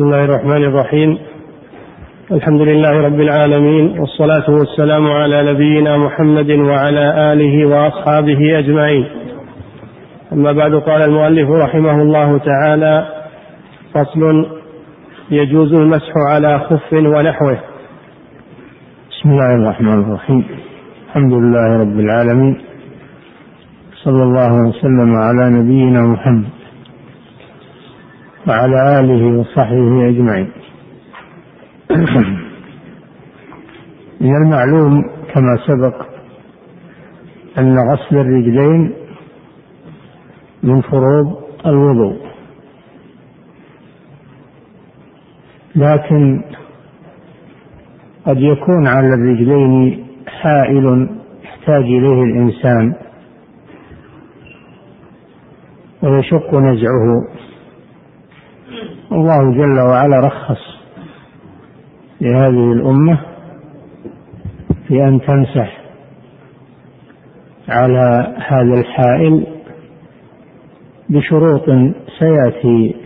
بسم 0.00 0.08
الله 0.08 0.24
الرحمن 0.24 0.64
الرحيم 0.64 1.18
الحمد 2.32 2.60
لله 2.60 3.00
رب 3.00 3.20
العالمين 3.20 3.98
والصلاة 3.98 4.50
والسلام 4.50 5.06
على 5.06 5.52
نبينا 5.52 5.96
محمد 5.96 6.50
وعلى 6.50 7.32
آله 7.32 7.66
وأصحابه 7.68 8.58
أجمعين 8.58 9.06
أما 10.32 10.52
بعد 10.52 10.74
قال 10.74 11.02
المؤلف 11.02 11.50
رحمه 11.50 12.02
الله 12.02 12.38
تعالى 12.38 13.06
فصل 13.94 14.46
يجوز 15.30 15.72
المسح 15.72 16.12
على 16.30 16.58
خف 16.58 16.92
ونحوه 16.92 17.58
بسم 19.10 19.30
الله 19.30 19.54
الرحمن 19.54 20.00
الرحيم 20.04 20.44
الحمد 21.08 21.32
لله 21.32 21.76
رب 21.80 22.00
العالمين 22.00 22.60
صلى 24.04 24.22
الله 24.22 24.52
وسلم 24.68 25.14
على 25.16 25.50
نبينا 25.50 26.02
محمد 26.02 26.59
وعلى 28.48 29.00
آله 29.00 29.38
وصحبه 29.38 30.08
أجمعين. 30.08 30.50
من 34.20 34.36
المعلوم 34.36 35.02
كما 35.34 35.56
سبق 35.66 36.06
أن 37.58 37.76
غسل 37.78 38.16
الرجلين 38.16 38.92
من 40.62 40.80
فروض 40.80 41.36
الوضوء. 41.66 42.16
لكن 45.76 46.42
قد 48.26 48.40
يكون 48.40 48.86
على 48.86 49.14
الرجلين 49.14 50.06
حائل 50.26 51.08
يحتاج 51.44 51.84
إليه 51.84 52.22
الإنسان 52.22 52.94
ويشق 56.02 56.54
نزعه. 56.54 57.40
الله 59.12 59.52
جل 59.52 59.80
وعلا 59.80 60.20
رخص 60.20 60.60
لهذه 62.20 62.72
الأمة 62.72 63.20
في 64.88 65.04
أن 65.04 65.20
تمسح 65.20 65.80
على 67.68 68.36
هذا 68.48 68.80
الحائل 68.80 69.46
بشروط 71.08 71.64
سيأتي 72.18 72.96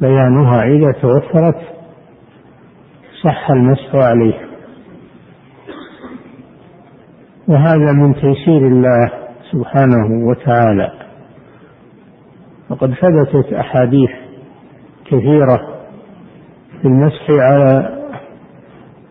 بيانها 0.00 0.62
إذا 0.62 0.92
توفرت 0.92 1.60
صح 3.24 3.50
المسح 3.50 3.94
عليه. 3.94 4.50
وهذا 7.48 7.92
من 7.92 8.14
تيسير 8.14 8.66
الله 8.66 9.12
سبحانه 9.52 10.28
وتعالى. 10.28 10.92
وقد 12.70 12.94
ثبتت 12.94 13.52
أحاديث 13.52 14.10
كثيرة 15.10 15.60
في 16.82 16.88
المسح 16.88 17.30
على 17.30 17.98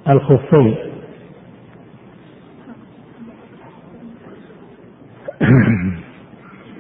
الخفين. 0.10 0.76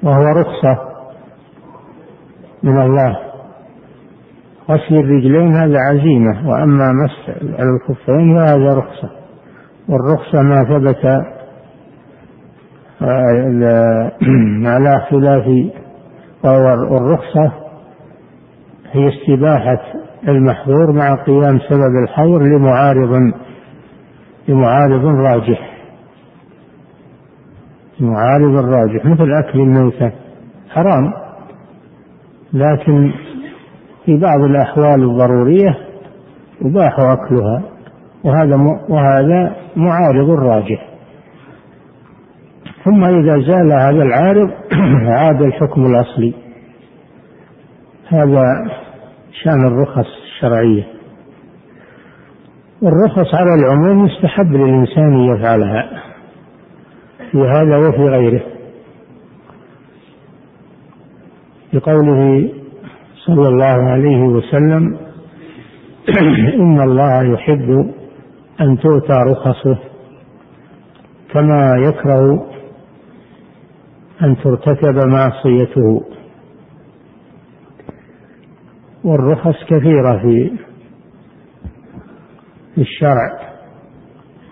وهو 0.03 0.23
رخصة 0.23 0.77
من 2.63 2.81
الله. 2.81 3.19
غسل 4.69 4.95
الرجلين 4.95 5.55
هذا 5.55 5.77
عزيمة 5.79 6.49
وأما 6.49 6.91
مسح 6.91 7.29
على 7.59 7.69
الخفين 7.69 8.35
فهذا 8.35 8.73
رخصة. 8.73 9.09
والرخصة 9.89 10.41
ما 10.41 10.63
ثبت 10.63 11.05
آه، 13.01 14.11
على 14.73 15.01
خلاف 15.09 15.47
والرخصة 16.91 17.68
هي 18.91 19.09
استباحة 19.09 19.81
المحظور 20.27 20.91
مع 20.91 21.15
قيام 21.15 21.59
سبب 21.59 22.03
الحظر 22.03 22.43
لمعارض 22.43 23.33
لمعارض 24.47 25.05
راجح. 25.05 25.69
معارض 27.99 28.55
راجح 28.55 29.05
مثل 29.05 29.31
أكل 29.33 29.59
الميتة 29.59 30.11
حرام. 30.69 31.13
لكن 32.53 33.11
في 34.05 34.17
بعض 34.17 34.41
الأحوال 34.41 35.03
الضرورية 35.03 35.77
يباح 36.61 36.99
أكلها 36.99 37.61
وهذا 38.23 38.57
وهذا 38.89 39.55
معارض 39.75 40.29
راجح. 40.29 40.89
ثم 42.85 43.03
إذا 43.03 43.39
زال 43.39 43.71
هذا 43.71 44.03
العارض 44.03 44.49
عاد 45.19 45.41
الحكم 45.41 45.85
الأصلي. 45.85 46.33
هذا 48.07 48.43
شأن 49.43 49.67
الرخص 49.67 50.07
الشرعية. 50.25 50.87
والرخص 52.81 53.35
على 53.35 53.53
العموم 53.53 54.07
يستحب 54.07 54.53
للإنسان 54.53 55.19
يفعلها. 55.19 56.03
في 57.31 57.37
هذا 57.37 57.77
وفي 57.77 58.01
غيره. 58.01 58.41
بقوله 61.73 62.51
صلى 63.25 63.47
الله 63.47 63.91
عليه 63.91 64.21
وسلم 64.21 64.97
إن 66.61 66.81
الله 66.81 67.33
يحب 67.33 67.93
أن 68.61 68.77
تؤتى 68.77 69.13
رخصه 69.13 69.77
كما 71.33 71.75
يكره 71.77 72.49
أن 74.21 74.35
ترتكب 74.43 75.07
معصيته. 75.07 76.18
والرخص 79.03 79.63
كثيرة 79.67 80.17
في 80.21 80.51
الشرع 82.77 83.39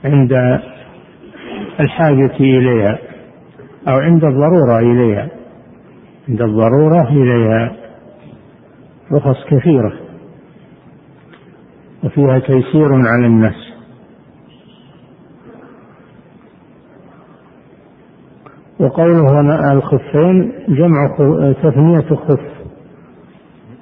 عند 0.06 0.34
الحاجة 1.80 2.36
إليها 2.40 3.00
أو 3.88 3.98
عند 3.98 4.24
الضرورة 4.24 4.80
إليها. 4.80 5.30
عند 6.30 6.42
الضرورة 6.42 7.10
إليها 7.10 7.76
رخص 9.12 9.46
كثيرة 9.50 9.94
وفيها 12.04 12.40
تيسير 12.40 12.94
على 12.94 13.26
الناس. 13.26 13.68
وقوله 18.80 19.42
هنا 19.42 19.74
الخفين 19.74 20.54
جمع 20.68 21.16
تثنية 21.64 22.16
خف 22.16 22.57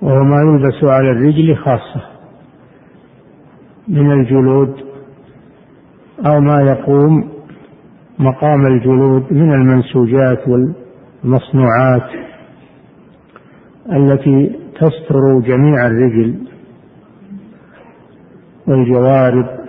وهو 0.06 0.24
ما 0.24 0.42
يلبس 0.42 0.84
على 0.84 1.12
الرجل 1.12 1.56
خاصة 1.56 2.02
من 3.88 4.12
الجلود 4.12 4.76
أو 6.26 6.40
ما 6.40 6.62
يقوم 6.62 7.30
مقام 8.20 8.66
الجلود 8.66 9.34
من 9.34 9.54
المنسوجات 9.54 10.40
والمصنوعات 10.48 12.10
التي 13.92 14.60
تستر 14.76 15.40
جميع 15.40 15.88
الرجل 15.88 16.36
والجوارب 18.68 19.60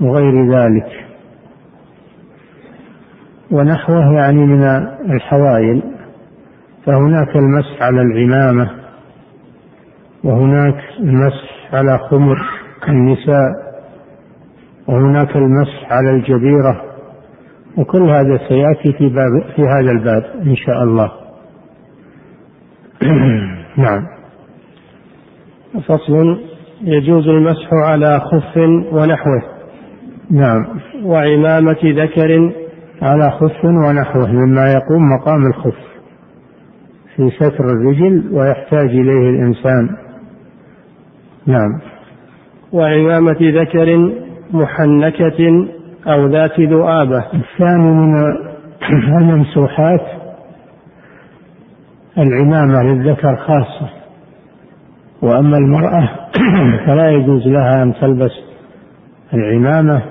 وغير 0.00 0.54
ذلك. 0.54 1.06
ونحوه 3.50 4.14
يعني 4.14 4.46
من 4.46 4.64
الحوائل. 5.10 5.82
فهناك 6.86 7.36
المسح 7.36 7.82
على 7.82 8.02
العمامة 8.02 8.70
وهناك 10.24 10.76
المسح 11.00 11.74
على 11.74 11.98
خمر 11.98 12.38
النساء 12.88 13.72
وهناك 14.88 15.36
المسح 15.36 15.92
على 15.92 16.10
الجبيرة 16.10 16.82
وكل 17.78 18.02
هذا 18.02 18.38
سيأتي 18.48 18.98
في 18.98 19.08
باب 19.08 19.42
في 19.56 19.62
هذا 19.62 19.90
الباب 19.90 20.24
إن 20.46 20.56
شاء 20.56 20.82
الله. 20.82 21.12
نعم. 23.84 24.06
فصل 25.88 26.40
يجوز 26.80 27.28
المسح 27.28 27.68
على 27.72 28.20
خف 28.20 28.56
ونحوه. 28.92 29.42
نعم. 30.30 30.66
وعمامة 31.04 31.78
ذكر 31.84 32.52
على 33.02 33.30
خف 33.30 33.64
ونحوه. 33.64 34.32
مما 34.32 34.72
يقوم 34.72 35.02
مقام 35.18 35.46
الخف. 35.46 35.91
في 37.16 37.30
ستر 37.30 37.64
الرجل 37.64 38.28
ويحتاج 38.32 38.88
إليه 38.88 39.30
الإنسان. 39.30 39.96
نعم. 41.46 41.80
وعمامة 42.72 43.36
ذكر 43.40 44.12
محنكة 44.50 45.68
أو 46.06 46.26
ذات 46.26 46.60
ذؤابة. 46.60 47.24
الثاني 47.34 47.90
من 47.90 48.36
الممسوحات 49.18 50.06
العمامة 52.18 52.82
للذكر 52.82 53.36
خاصة. 53.36 53.90
وأما 55.22 55.56
المرأة 55.56 56.08
فلا 56.86 57.10
يجوز 57.10 57.46
لها 57.46 57.82
أن 57.82 57.94
تلبس 58.00 58.32
العمامة 59.34 60.02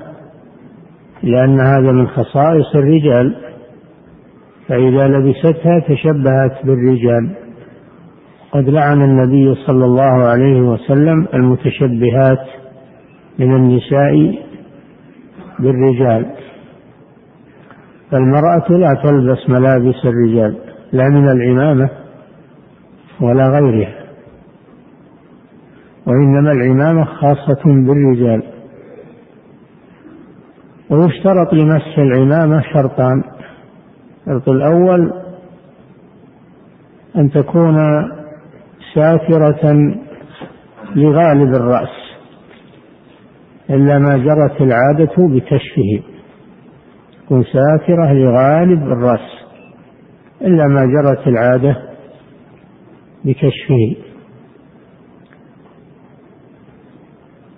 لأن 1.24 1.60
هذا 1.60 1.92
من 1.92 2.08
خصائص 2.08 2.76
الرجال. 2.76 3.51
فإذا 4.72 5.08
لبستها 5.08 5.80
تشبهت 5.80 6.66
بالرجال. 6.66 7.30
قد 8.52 8.70
لعن 8.70 9.02
النبي 9.02 9.56
صلى 9.56 9.86
الله 9.86 10.24
عليه 10.24 10.62
وسلم 10.62 11.28
المتشبهات 11.34 12.46
من 13.40 13.56
النساء 13.56 14.40
بالرجال. 15.60 16.26
فالمرأة 18.12 18.68
لا 18.70 18.94
تلبس 19.04 19.50
ملابس 19.50 20.06
الرجال 20.06 20.56
لا 20.92 21.10
من 21.10 21.30
العمامة 21.30 21.90
ولا 23.22 23.48
غيرها. 23.48 23.94
وإنما 26.06 26.52
العمامة 26.52 27.04
خاصة 27.04 27.64
بالرجال. 27.66 28.44
ويشترط 30.90 31.54
لمسح 31.54 31.98
العمامة 31.98 32.62
شرطان. 32.74 33.24
الشرط 34.28 34.50
الأول 34.50 35.14
أن 37.16 37.32
تكون 37.32 37.78
ساترة 38.96 39.74
لغالب 40.96 41.56
الرأس 41.56 42.02
إلا 43.70 44.00
ما 44.00 44.18
جرت 44.18 44.62
العادة 44.62 45.16
بكشفه. 45.18 46.04
تكون 47.26 47.44
ساترة 47.44 48.14
لغالب 48.14 48.84
الرأس 48.84 49.46
إلا 50.42 50.68
ما 50.68 50.86
جرت 50.86 51.28
العادة 51.28 51.76
بكشفه. 53.26 53.96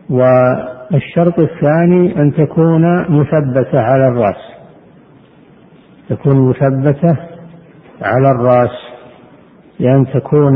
والشرط 0.09 1.39
الثاني 1.39 2.21
أن 2.21 2.33
تكون 2.33 3.01
مثبتة 3.19 3.79
على 3.79 4.07
الرأس. 4.07 4.53
تكون 6.09 6.49
مثبتة 6.49 7.17
على 8.01 8.31
الرأس 8.31 8.93
لأن 9.79 10.05
تكون 10.13 10.53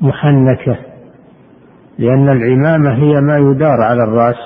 محنكة 0.00 0.76
لأن 1.98 2.28
العمامة 2.28 2.94
هي 2.94 3.20
ما 3.20 3.36
يدار 3.36 3.80
على 3.82 4.04
الرأس. 4.04 4.36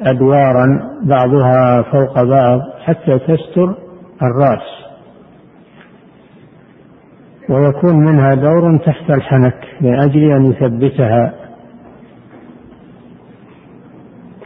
أدوارا 0.00 0.80
بعضها 1.02 1.82
فوق 1.82 2.22
بعض 2.22 2.60
حتى 2.84 3.18
تستر 3.18 3.74
الرأس. 4.22 4.78
ويكون 7.48 7.96
منها 7.96 8.34
دور 8.34 8.78
تحت 8.78 9.10
الحنك 9.10 9.64
من 9.80 10.00
أجل 10.00 10.30
أن 10.30 10.46
يثبتها. 10.46 11.34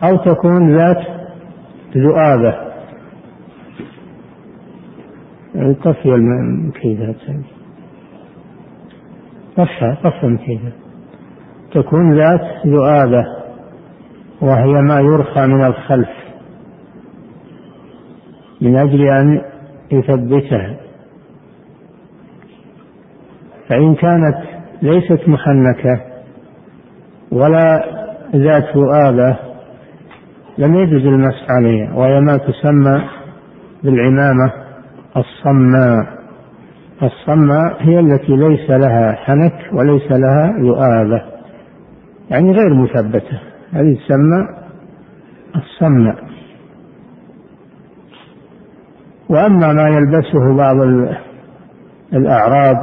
أو 0.04 0.16
تكون 0.16 0.76
ذات 0.76 1.02
ذؤابة 1.96 2.71
طفي 5.54 6.14
المكيدات 6.14 7.16
طفى 9.56 9.96
طفى 10.04 10.26
المكيدات 10.26 10.72
تكون 11.75 12.19
ذات 12.19 12.66
ذؤابة 12.66 13.25
وهي 14.40 14.72
ما 14.72 15.00
يرخى 15.00 15.46
من 15.46 15.64
الخلف 15.64 16.08
من 18.60 18.76
أجل 18.76 19.02
أن 19.02 19.40
يثبتها. 19.93 20.76
فإن 23.69 23.94
كانت 23.94 24.38
ليست 24.82 25.28
محنكة 25.28 26.00
ولا 27.32 27.84
ذات 28.37 28.76
ذؤابة 28.76 29.37
لم 30.58 30.75
يجوز 30.75 31.06
المسح 31.06 31.46
عليها 31.50 31.94
وهي 31.94 32.20
ما 32.20 32.37
تسمى 32.37 33.02
بالعمامة. 33.82 34.62
الصماء 35.17 36.23
الصماء 37.03 37.82
هي 37.82 38.00
التي 38.00 38.37
ليس 38.37 38.70
لها 38.70 39.12
حنك 39.12 39.55
وليس 39.73 40.12
لها 40.12 40.53
ذؤابة 40.61 41.23
يعني 42.31 42.53
غير 42.53 42.75
مثبتة. 42.75 43.41
هذه 43.73 43.94
تسمى 43.94 44.47
الصماء 45.56 46.17
وأما 49.29 49.73
ما 49.73 49.88
يلبسه 49.88 50.56
بعض 50.56 50.76
الأعراب 52.12 52.76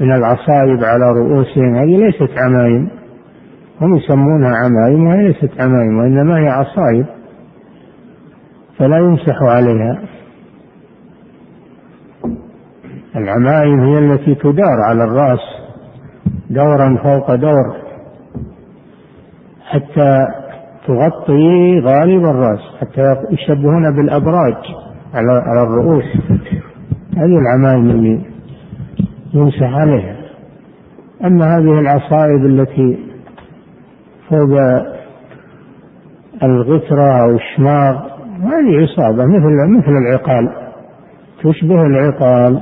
من 0.00 0.12
العصائب 0.12 0.84
على 0.84 1.12
رؤوسهم 1.12 1.74
هذه 1.74 1.96
ليست 1.96 2.38
عمايم. 2.38 2.88
هم 3.80 3.96
يسمونها 3.96 4.56
عمايم 4.56 5.06
وهي 5.06 5.28
ليست 5.28 5.60
عمايم 5.60 5.98
وإنما 5.98 6.38
هي 6.38 6.48
عصائب 6.48 7.06
فلا 8.78 8.96
يمسح 8.96 9.42
عليها. 9.42 10.13
العمائم 13.16 13.80
هي 13.80 13.98
التي 13.98 14.34
تدار 14.34 14.80
على 14.88 15.04
الرأس 15.04 15.40
دورا 16.50 16.96
فوق 17.02 17.34
دور 17.34 17.76
حتى 19.70 20.26
تغطي 20.86 21.80
غالب 21.80 22.24
الرأس 22.24 22.60
حتى 22.80 23.16
يشبهون 23.30 23.96
بالأبراج 23.96 24.56
على 25.14 25.32
على 25.32 25.62
الرؤوس. 25.62 26.04
هذه 27.16 27.38
العمائم 27.38 27.90
اللي 27.90 28.20
يمسح 29.34 29.74
عليها. 29.74 30.16
أما 31.24 31.56
هذه 31.56 31.78
العصائب 31.80 32.44
التي 32.44 32.98
فوق 34.28 34.58
الغترة 36.42 37.22
أو 37.22 37.30
الشماغ 37.36 37.94
هذه 38.42 38.82
عصابة 38.82 39.24
مثل 39.26 39.78
مثل 39.78 39.92
العقال. 39.92 40.48
تشبه 41.42 41.82
العقال. 41.82 42.60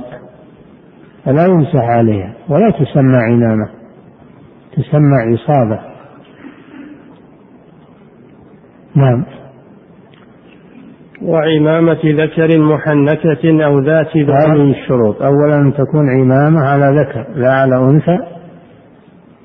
فلا 1.25 1.45
يمسح 1.45 1.83
عليها 1.83 2.33
ولا 2.49 2.69
تسمى 2.69 3.17
عنامة 3.17 3.69
تسمى 4.71 5.17
عصابة. 5.17 5.79
نعم. 8.95 9.25
وعمامة 11.21 11.99
ذكر 12.05 12.59
محنكة 12.59 13.65
أو 13.65 13.79
ذات 13.79 14.17
هذه 14.17 14.71
الشروط. 14.71 15.21
أولا 15.21 15.55
أن 15.55 15.73
تكون 15.73 16.09
عمامة 16.09 16.65
على 16.65 16.99
ذكر 16.99 17.27
لا 17.35 17.53
على 17.53 17.75
أنثى. 17.75 18.17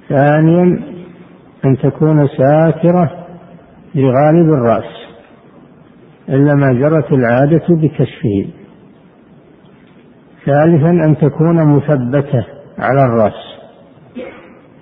ثانيا 0.09 0.81
أن 1.65 1.77
تكون 1.77 2.29
ساترة 2.29 3.27
لغالب 3.95 4.53
الرأس 4.53 4.99
إلا 6.29 6.55
ما 6.55 6.73
جرت 6.73 7.13
العادة 7.13 7.67
بكشفه. 7.69 8.58
ثالثا 10.49 10.91
أن 10.91 11.17
تكون 11.17 11.77
مثبتة 11.77 12.45
على 12.79 13.03
الرأس. 13.05 13.59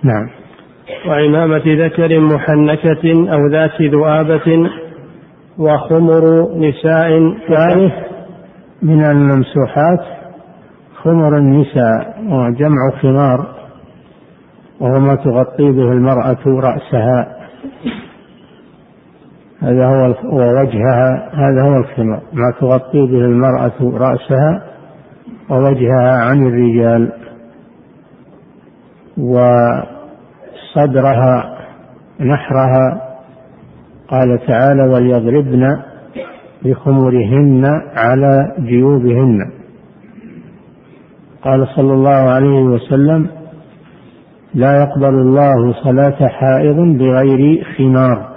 نعم. 0.03 0.29
وعمامة 1.07 1.85
ذكر 1.85 2.19
محنكة 2.19 3.33
أو 3.33 3.47
ذات 3.47 3.81
ذؤابة 3.81 4.69
وخمر 5.57 6.47
نساء 6.55 7.33
ثالث 7.47 7.93
من 8.81 9.05
الممسوحات 9.05 9.99
خمر 11.03 11.37
النساء 11.37 12.23
وجمع 12.29 12.89
خمار 13.01 13.47
وهو 14.79 14.99
ما 14.99 15.15
تغطي 15.15 15.71
به 15.71 15.91
المرأة 15.91 16.45
رأسها. 16.45 17.37
هذا 19.61 19.85
هو 19.85 20.15
ووجهها 20.33 21.29
هذا 21.33 21.61
هو 21.61 21.77
الخمار 21.77 22.21
ما 22.33 22.53
تغطي 22.59 23.01
به 23.07 23.19
المرأة 23.19 23.81
رأسها. 23.81 24.76
ووجهها 25.49 26.17
عن 26.21 26.47
الرجال 26.47 27.11
وصدرها 30.75 31.57
نحرها 32.19 33.01
قال 34.07 34.39
تعالى 34.47 34.83
وليضربن 34.93 35.79
بخمرهن 36.65 37.65
على 37.95 38.55
جيوبهن. 38.59 39.51
قال 41.41 41.67
صلى 41.75 41.93
الله 41.93 42.09
عليه 42.09 42.61
وسلم 42.61 43.29
لا 44.53 44.81
يقبل 44.81 45.13
الله 45.13 45.73
صلاة 45.83 46.27
حائض 46.27 46.75
بغير 46.75 47.63
خمار. 47.77 48.29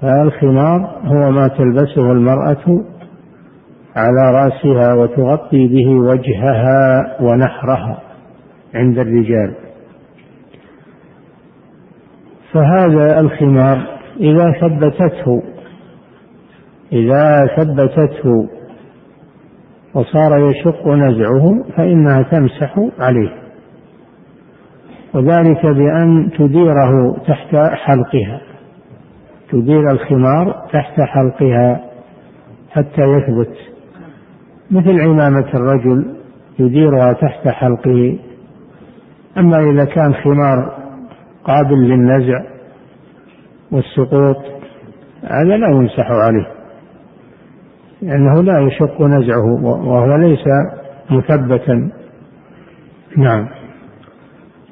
فالخمار 0.00 1.00
هو 1.04 1.30
ما 1.30 1.48
تلبسه 1.48 2.12
المرأة 2.12 2.84
على 3.96 4.30
رأسها 4.30 4.94
وتغطي 4.94 5.68
به 5.68 5.90
وجهها 5.90 7.16
ونحرها 7.20 7.98
عند 8.74 8.98
الرجال. 8.98 9.54
فهذا 12.52 13.20
الخمار 13.20 13.86
إذا 14.20 14.52
ثبتته 14.60 15.42
إذا 16.92 17.46
ثبتته 17.56 18.48
وصار 19.94 20.50
يشق 20.50 20.88
نزعه 20.88 21.64
فإنها 21.76 22.22
تمسح 22.22 22.78
عليه. 22.98 23.42
وذلك 25.14 25.66
بأن 25.66 26.30
تديره 26.38 27.16
تحت 27.26 27.56
حلقها 27.56 28.40
تدير 29.50 29.90
الخمار 29.90 30.66
تحت 30.72 31.00
حلقها 31.00 31.80
حتى 32.70 33.02
يثبت. 33.02 33.71
مثل 34.72 35.00
عمامة 35.00 35.48
الرجل 35.54 36.14
يديرها 36.58 37.12
تحت 37.12 37.48
حلقه. 37.48 38.18
أما 39.38 39.70
إذا 39.70 39.84
كان 39.84 40.14
خمار 40.14 40.72
قابل 41.44 41.88
للنزع 41.88 42.42
والسقوط 43.70 44.36
هذا 45.24 45.56
لا 45.56 45.68
يمسح 45.68 46.10
عليه 46.10 46.46
لأنه 48.02 48.42
لا 48.42 48.58
يشق 48.60 49.02
نزعه 49.02 49.64
وهو 49.64 50.16
ليس 50.16 50.44
مثبتا. 51.10 51.90
نعم. 53.16 53.48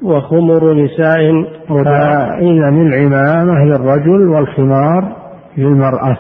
وخمر 0.03 0.75
نساء 0.75 1.43
فإذا 1.69 2.69
العمامة 2.69 3.65
للرجل 3.65 4.29
والخمار 4.29 5.17
للمرأة. 5.57 6.17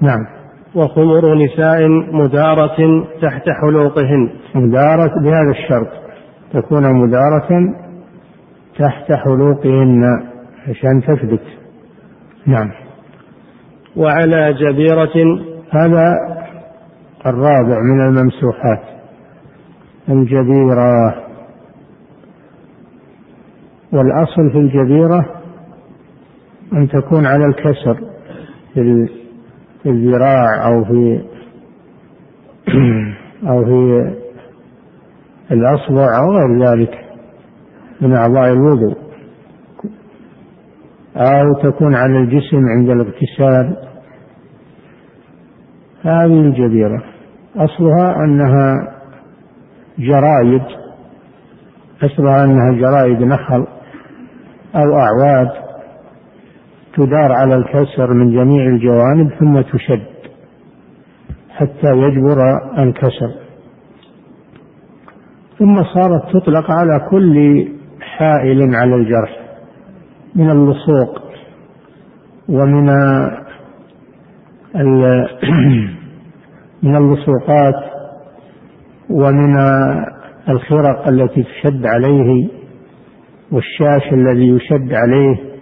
نعم. 0.00 0.35
وخمر 0.76 1.34
نساء 1.34 1.88
مدارة 2.12 3.04
تحت 3.22 3.44
حلوقهن. 3.62 4.30
مدارة 4.54 5.12
بهذا 5.22 5.50
الشرط 5.50 5.88
تكون 6.52 6.82
مدارة 6.92 7.74
تحت 8.78 9.12
حلوقهن 9.12 10.02
عشان 10.68 11.02
تثبت. 11.02 11.42
نعم. 12.46 12.70
وعلى 13.96 14.52
جبيرة. 14.52 15.40
هذا 15.70 16.14
الرابع 17.26 17.78
من 17.82 18.00
الممسوحات. 18.00 18.82
الجبيرة. 20.08 21.14
والأصل 23.92 24.50
في 24.52 24.58
الجبيرة 24.58 25.26
أن 26.72 26.88
تكون 26.88 27.26
على 27.26 27.44
الكسر 27.46 27.96
في 28.74 28.80
الذراع 29.86 30.66
أو 30.66 30.84
في 30.84 31.22
أو 33.50 33.64
في 33.64 34.12
الأصبع 35.50 36.18
أو 36.18 36.32
غير 36.32 36.68
ذلك 36.68 37.04
من 38.00 38.12
أعضاء 38.12 38.52
الوضوء 38.52 38.96
أو 41.16 41.54
تكون 41.62 41.94
على 41.94 42.18
الجسم 42.18 42.68
عند 42.68 42.90
الاغتسال. 42.90 43.76
هذه 46.02 46.40
الجبيرة 46.40 47.02
أصلها 47.56 48.16
أنها 48.24 48.92
جرايد 49.98 50.62
أصلها 52.02 52.44
أنها 52.44 52.72
جرايد 52.72 53.22
نخل 53.22 53.66
أو 54.74 54.98
أعواد. 54.98 55.65
تدار 56.96 57.32
على 57.32 57.56
الكسر 57.56 58.14
من 58.14 58.30
جميع 58.30 58.66
الجوانب 58.66 59.30
ثم 59.40 59.60
تشد 59.60 60.06
حتى 61.50 61.90
يجبر 61.90 62.38
الكسر. 62.78 63.34
ثم 65.58 65.82
صارت 65.94 66.22
تطلق 66.32 66.70
على 66.70 67.08
كل 67.10 67.66
حائل 68.00 68.74
على 68.74 68.94
الجرح 68.94 69.40
من 70.34 70.50
اللصوق 70.50 71.22
ومن 72.48 72.90
من 76.82 76.96
اللصوقات 76.96 77.74
ومن 79.10 79.56
الخرق 80.48 81.08
التي 81.08 81.42
تشد 81.42 81.86
عليه 81.86 82.48
والشاش 83.52 84.12
الذي 84.12 84.48
يشد 84.48 84.94
عليه. 84.94 85.55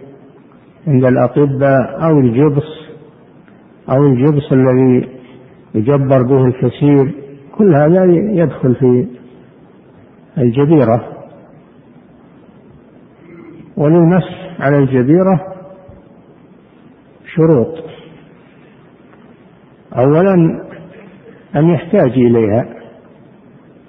عند 0.87 1.05
الأطباء 1.05 2.03
أو 2.03 2.19
الجبص 2.19 2.85
أو 3.89 4.03
الجبص 4.05 4.51
الذي 4.51 5.09
يجبر 5.75 6.21
به 6.21 6.45
الكثير 6.45 7.15
كل 7.57 7.75
هذا 7.75 8.05
يدخل 8.43 8.75
في 8.75 9.07
الجبيرة 10.37 11.15
وللمسح 13.77 14.61
على 14.61 14.77
الجبيرة 14.77 15.55
شروط. 17.35 17.75
أولا 19.97 20.33
أن 21.55 21.69
يحتاج 21.69 22.11
إليها 22.11 22.65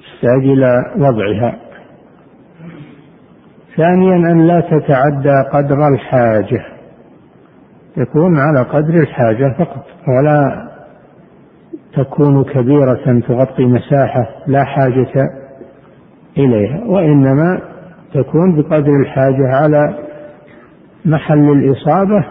يحتاج 0.01 0.45
إلى 0.45 0.93
وضعها. 0.97 1.59
ثانيا 3.77 4.17
أن 4.17 4.47
لا 4.47 4.61
تتعدى 4.61 5.43
قدر 5.53 5.89
الحاجة. 5.89 6.76
تكون 7.97 8.39
على 8.39 8.63
قدر 8.63 8.95
الحاجة 8.95 9.55
فقط 9.59 9.85
ولا 10.09 10.69
تكون 11.97 12.45
كبيرة 12.45 13.21
تغطي 13.29 13.67
مساحة 13.67 14.29
لا 14.47 14.65
حاجة 14.65 15.31
إليها 16.39 16.85
وإنما 16.87 17.61
تكون 18.15 18.57
بقدر 18.57 19.01
الحاجة 19.01 19.49
على 19.49 19.99
محل 21.05 21.51
الإصابة 21.51 22.27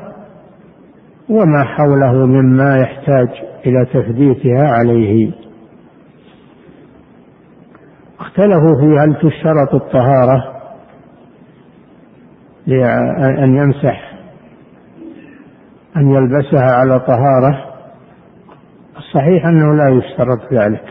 وما 1.29 1.63
حوله 1.63 2.25
مما 2.25 2.77
يحتاج 2.77 3.29
إلى 3.65 3.85
تثبيتها 3.85 4.67
عليه. 4.67 5.31
اختلفوا 8.19 8.75
في 8.79 8.99
هل 8.99 9.15
تشترط 9.15 9.73
الطهارة 9.73 10.55
لأن 12.67 13.55
يمسح 13.55 14.14
أن 15.97 16.09
يلبسها 16.09 16.71
على 16.71 16.99
طهارة 16.99 17.75
الصحيح 18.97 19.45
أنه 19.45 19.75
لا 19.75 19.89
يشترط 19.89 20.53
ذلك. 20.53 20.83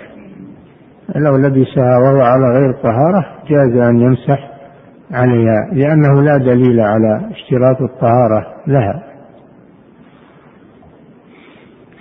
لو 1.16 1.36
لبسها 1.36 1.98
وهو 1.98 2.20
على 2.20 2.58
غير 2.58 2.72
طهارة 2.72 3.26
جاز 3.48 3.76
أن 3.76 4.00
يمسح 4.00 4.50
عليها 5.12 5.70
لأنه 5.72 6.22
لا 6.22 6.36
دليل 6.36 6.80
على 6.80 7.30
اشتراط 7.30 7.82
الطهارة 7.82 8.46
لها. 8.66 9.02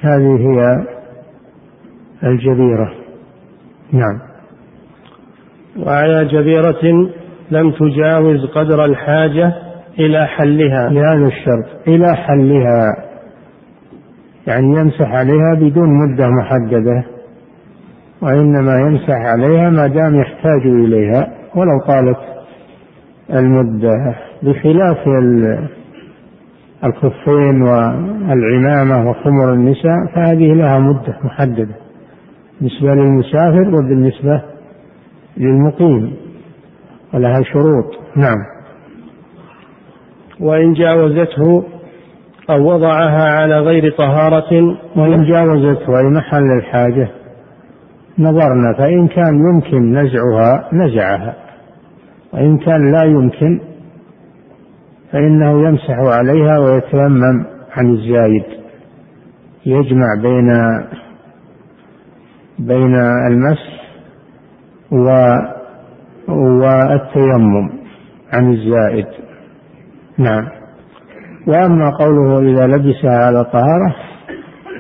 هذه 0.02 0.38
هي 0.38 0.84
الجبيرة. 2.24 2.94
نعم. 3.92 4.20
وعلى 5.78 6.26
جبيرة 6.26 7.12
لم 7.52 7.72
تجاوز 7.72 8.46
قدر 8.46 8.86
الحاجة 8.86 9.54
إلى 10.00 10.26
حلها. 10.26 10.90
لهذا 10.90 11.28
الشرط. 11.28 11.66
إلى 11.88 12.16
حلها. 12.16 12.88
يعني 14.48 14.80
يمسح 14.80 15.12
عليها 15.12 15.54
بدون 15.56 15.90
مدة 15.90 16.30
محددة. 16.30 17.04
وإنما 18.22 18.80
يمسح 18.80 19.16
عليها 19.16 19.70
ما 19.70 19.88
دام 19.88 20.16
يحتاج 20.16 20.62
إليها. 20.66 21.34
ولو 21.56 21.80
طالت 21.88 22.18
المدة. 23.34 24.16
بخلاف 24.44 25.08
الخفين 26.84 27.62
والعمامة 27.62 29.10
وخمر 29.10 29.54
النساء 29.54 30.06
فهذه 30.16 30.54
لها 30.54 30.80
مدة 30.80 31.18
محددة. 31.24 31.76
بالنسبة 32.62 32.96
للمسافر 32.96 33.76
وبالنسبة 33.76 34.42
للمقيم. 35.38 36.14
ولها 37.14 37.42
شروط. 37.44 37.86
نعم. 38.16 38.53
وإن 40.44 40.74
جاوزته 40.74 41.64
أو 42.50 42.74
وضعها 42.74 43.30
على 43.30 43.60
غير 43.60 43.92
طهارة 43.98 44.78
وإن 44.96 45.26
جاوزته 45.26 46.00
أي 46.00 46.04
محل 46.04 46.58
الحاجة 46.58 47.10
نظرنا 48.20 48.74
فإن 48.78 49.08
كان 49.08 49.34
يمكن 49.54 49.92
نزعها 49.92 50.70
نزعها. 50.74 51.36
وإن 52.34 52.58
كان 52.58 52.92
لا 52.92 53.04
يمكن 53.04 53.60
فإنه 55.12 55.68
يمسح 55.68 56.00
عليها 56.00 56.60
ويتيمم 56.60 57.46
عن 57.78 57.90
الزايد. 57.94 58.44
يجمع 59.66 60.08
بين 60.22 60.50
بين 62.60 62.96
المسح 63.28 63.84
و 64.92 65.08
والتيمم 66.28 67.70
عن 68.34 68.54
الزائد 68.54 69.23
نعم. 70.18 70.50
وأما 71.48 71.90
قوله 71.90 72.40
إذا 72.40 72.68
لبسها 72.68 73.26
على 73.26 73.44
طهارة 73.44 73.96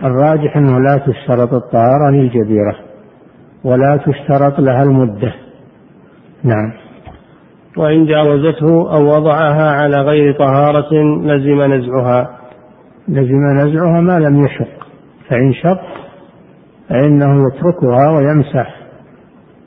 الراجح 0.03 0.57
أنه 0.57 0.79
لا 0.79 0.97
تشترط 0.97 1.53
الطهارة 1.53 2.11
للجبيرة 2.11 2.75
ولا 3.63 3.97
تشترط 3.97 4.59
لها 4.59 4.83
المدة. 4.83 5.33
نعم. 6.43 6.73
وإن 7.77 8.05
جاوزته 8.05 8.95
أو 8.95 9.15
وضعها 9.15 9.71
على 9.71 9.97
غير 9.97 10.33
طهارة 10.33 10.93
لزم 11.23 11.61
نزعها. 11.73 12.29
لزم 13.07 13.45
نزعها 13.55 14.01
ما 14.01 14.19
لم 14.19 14.45
يشق 14.45 14.87
فإن 15.29 15.53
شق 15.53 15.81
فإنه 16.89 17.47
يتركها 17.47 18.09
ويمسح 18.11 18.75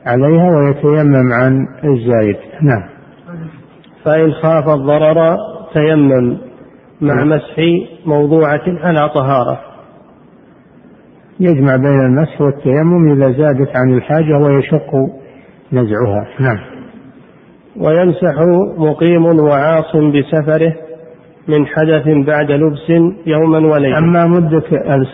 عليها 0.06 0.50
ويتيمم 0.50 1.32
عن 1.32 1.66
الزايد. 1.84 2.36
نعم. 2.62 2.88
فإن 4.04 4.32
خاف 4.32 4.68
الضرر 4.68 5.36
تيمم 5.76 6.38
مع 7.00 7.14
نعم. 7.14 7.28
مسح 7.28 7.56
موضوعة 8.06 8.62
على 8.66 9.08
طهارة. 9.08 9.60
يجمع 11.40 11.76
بين 11.76 12.00
المسح 12.00 12.40
والتيمم 12.40 13.12
إذا 13.12 13.32
زادت 13.32 13.76
عن 13.76 13.94
الحاجة 13.96 14.38
ويشق 14.38 14.90
نزعها. 15.72 16.26
نعم. 16.40 16.58
ويمسح 17.76 18.34
مقيم 18.78 19.24
وعاص 19.24 19.96
بسفره 19.96 20.72
من 21.48 21.66
حدث 21.66 22.08
بعد 22.26 22.50
لبس 22.50 22.90
يوما 23.26 23.58
وليلة. 23.58 23.98
أما 23.98 24.26
مدة 24.26 24.64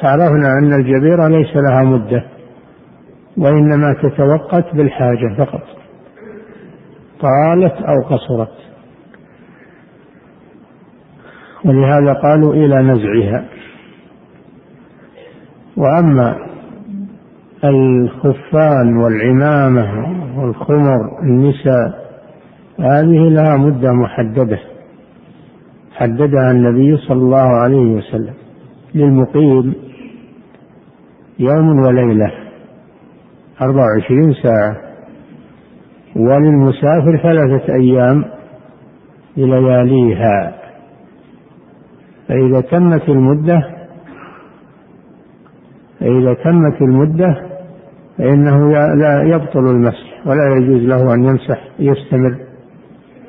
عرفنا 0.02 0.48
أن 0.62 0.72
الجبيرة 0.72 1.28
ليس 1.28 1.56
لها 1.56 1.82
مدة 1.82 2.24
وإنما 3.38 3.94
تتوقت 4.02 4.74
بالحاجة 4.74 5.34
فقط. 5.38 5.62
طالت 7.20 7.74
أو 7.74 8.16
قصرت. 8.16 8.71
ولهذا 11.64 12.12
قالوا 12.12 12.54
إلى 12.54 12.82
نزعها. 12.82 13.44
وأما 15.76 16.36
الخفان 17.64 18.96
والعمامة 18.96 19.86
والخمر 20.38 21.22
النساء 21.22 22.02
هذه 22.80 23.28
لها 23.28 23.56
مدة 23.56 23.92
محددة. 23.92 24.58
حددها 25.92 26.50
النبي 26.50 26.96
صلى 26.96 27.18
الله 27.18 27.48
عليه 27.62 27.96
وسلم. 27.96 28.34
للمقيم 28.94 29.74
يوم 31.38 31.78
وليلة 31.78 32.32
أربع 33.62 33.82
وعشرين 33.82 34.34
ساعة. 34.42 34.76
وللمسافر 36.16 37.16
ثلاثة 37.22 37.74
أيام 37.74 38.24
بلياليها 39.36 40.61
فإذا 42.32 42.60
تمت 42.60 43.08
المدة 43.08 43.60
فإذا 46.00 46.34
تمت 46.34 46.82
المدة 46.82 47.36
فإنه 48.18 48.72
لا 48.94 49.22
يبطل 49.22 49.70
المسح 49.70 50.26
ولا 50.26 50.56
يجوز 50.56 50.82
له 50.82 51.14
أن 51.14 51.24
يمسح 51.24 51.68
يستمر 51.78 52.36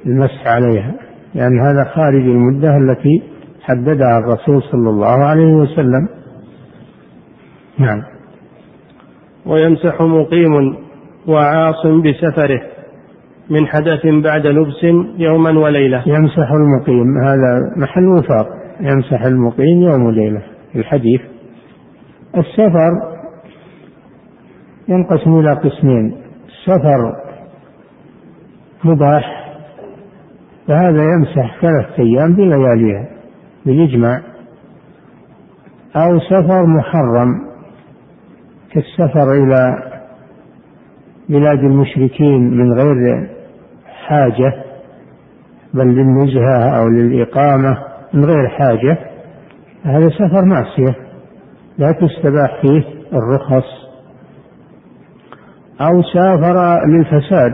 المسح 0.05 0.47
عليها 0.47 0.95
لأن 1.35 1.59
هذا 1.59 1.83
خارج 1.83 2.21
المدة 2.21 2.77
التي 2.77 3.23
حددها 3.61 4.17
الرسول 4.17 4.63
صلى 4.71 4.89
الله 4.89 5.25
عليه 5.25 5.53
وسلم. 5.53 6.07
نعم. 7.79 8.03
ويمسح 9.45 10.01
مقيم 10.01 10.75
وعاص 11.27 11.85
بسفره 11.85 12.61
من 13.49 13.67
حدث 13.67 14.05
بعد 14.05 14.47
لبس 14.47 14.83
يوما 15.17 15.59
وليلة. 15.59 16.03
يمسح 16.05 16.51
المقيم 16.51 17.17
هذا 17.23 17.59
محل 17.77 18.07
وفاق. 18.07 18.62
يمسح 18.83 19.21
المقيم 19.21 19.81
يوم 19.81 20.05
وليلة. 20.05 20.41
الحديث 20.75 21.21
السفر 22.37 22.91
ينقسم 24.87 25.39
إلى 25.39 25.53
قسمين. 25.53 26.15
سفر 26.65 27.15
مباح 28.83 29.53
فهذا 30.67 31.03
يمسح 31.03 31.61
ثلاثة 31.61 32.03
أيام 32.03 32.33
بلياليها 32.33 33.07
بالإجماع. 33.65 34.21
أو 35.95 36.19
سفر 36.19 36.65
محرم 36.65 37.53
كالسفر 38.71 39.31
إلى 39.31 39.89
بلاد 41.29 41.59
المشركين 41.59 42.41
من 42.41 42.73
غير 42.73 43.29
حاجة 44.07 44.63
بل 45.73 45.85
للنزهة 45.85 46.77
أو 46.79 46.87
للإقامة. 46.87 47.92
من 48.13 48.25
غير 48.25 48.47
حاجة 48.47 48.97
هذا 49.83 50.09
سفر 50.09 50.45
معصية 50.45 50.95
لا 51.77 51.91
تستباح 51.91 52.61
فيه 52.61 52.83
الرخص. 53.13 53.83
أو 55.81 56.03
سافر 56.13 56.85
للفساد 56.87 57.53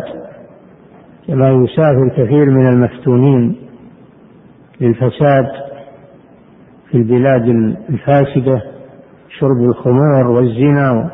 كما 1.28 1.50
يسافر 1.50 2.10
كثير 2.18 2.46
من 2.46 2.68
المفتونين 2.68 3.56
للفساد 4.82 5.46
في 6.92 6.98
البلاد 6.98 7.48
الفاسدة 7.90 8.62
شرب 9.40 9.70
الخمور 9.70 10.28
والزنا 10.28 11.12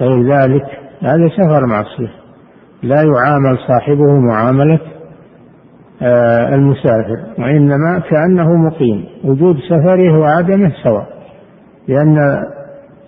وغير 0.00 0.32
ذلك. 0.32 0.64
هذا 1.02 1.28
سفر 1.28 1.66
معصية 1.66 2.10
لا 2.82 3.02
يعامل 3.02 3.58
صاحبه 3.68 4.18
معاملة 4.18 4.80
المسافر 6.54 7.24
وإنما 7.38 8.02
كأنه 8.10 8.56
مقيم. 8.56 9.06
وجود 9.24 9.56
سفره 9.68 10.18
وعدمه 10.18 10.72
سواء 10.84 11.20
لأن 11.88 12.16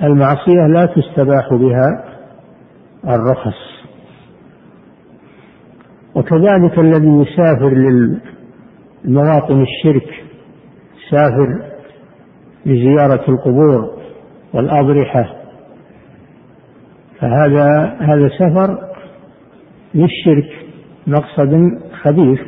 المعصية 0.02 0.66
لا 0.66 0.87
تستباح 0.87 1.55
بها 1.55 2.05
الرخص. 3.09 3.72
وكذلك 6.14 6.78
الذي 6.78 7.09
يسافر 7.09 7.70
للمواطن 9.05 9.62
الشرك 9.62 10.09
سافر 11.11 11.62
لزيارة 12.66 13.31
القبور 13.31 13.90
والأضرحة 14.55 15.35
فهذا 17.20 17.96
هذا 18.00 18.28
سفر 18.38 18.78
للشرك 19.94 20.50
مقصد 21.07 21.78
خبيث. 22.02 22.40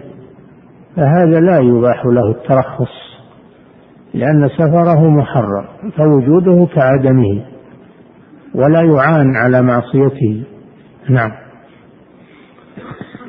فهذا 0.97 1.41
لا 1.41 1.59
يباح 1.59 2.07
له 2.07 2.31
الترخص 2.31 3.05
لأن 4.15 4.49
سفره 4.49 5.09
محرم 5.11 5.65
فوجوده 5.97 6.67
كعدمه 6.75 7.43
ولا 8.55 8.81
يعان 8.81 9.37
على 9.37 9.63
معصيته. 9.63 10.45
نعم. 11.11 11.31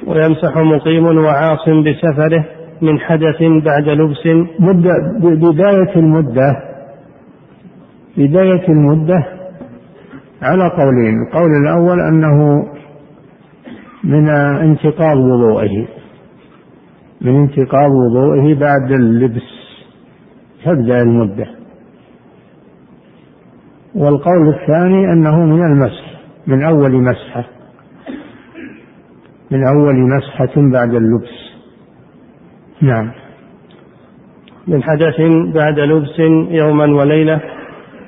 ويمسح 0.08 0.58
مقيم 0.58 1.06
وعاص 1.06 1.69
بسفره 1.69 2.45
من 2.82 2.99
حدث 2.99 3.41
بعد 3.65 3.89
لبس. 3.89 4.47
مدة 4.60 4.93
بداية 5.19 5.95
المدة 5.95 6.56
بداية 8.17 8.67
المدة 8.69 9.25
على 10.41 10.67
قولين. 10.67 11.15
القول 11.28 11.51
الأول 11.63 11.99
أنه 11.99 12.65
من 14.04 14.30
انتقاض 14.30 15.17
وضوئه. 15.17 15.95
من 17.26 17.36
انتقاض 17.36 17.92
وضوئه 17.92 18.60
بعد 18.60 18.92
اللبس. 18.92 19.66
تبدأ 20.66 21.02
المدة. 21.02 21.48
والقول 23.96 24.50
الثاني 24.50 25.14
أنه 25.14 25.46
من 25.46 25.64
المسح 25.64 26.22
من 26.48 26.64
أول 26.64 26.92
مسحة. 26.92 27.46
من 29.52 29.68
أول 29.68 29.96
مسحة 29.96 30.54
بعد 30.74 30.94
اللبس. 30.94 31.56
نعم. 32.82 33.12
من 34.68 34.84
حدث 34.84 35.22
بعد 35.56 35.80
لبس 35.80 36.20
يوما 36.50 36.86
وليلة 36.86 37.42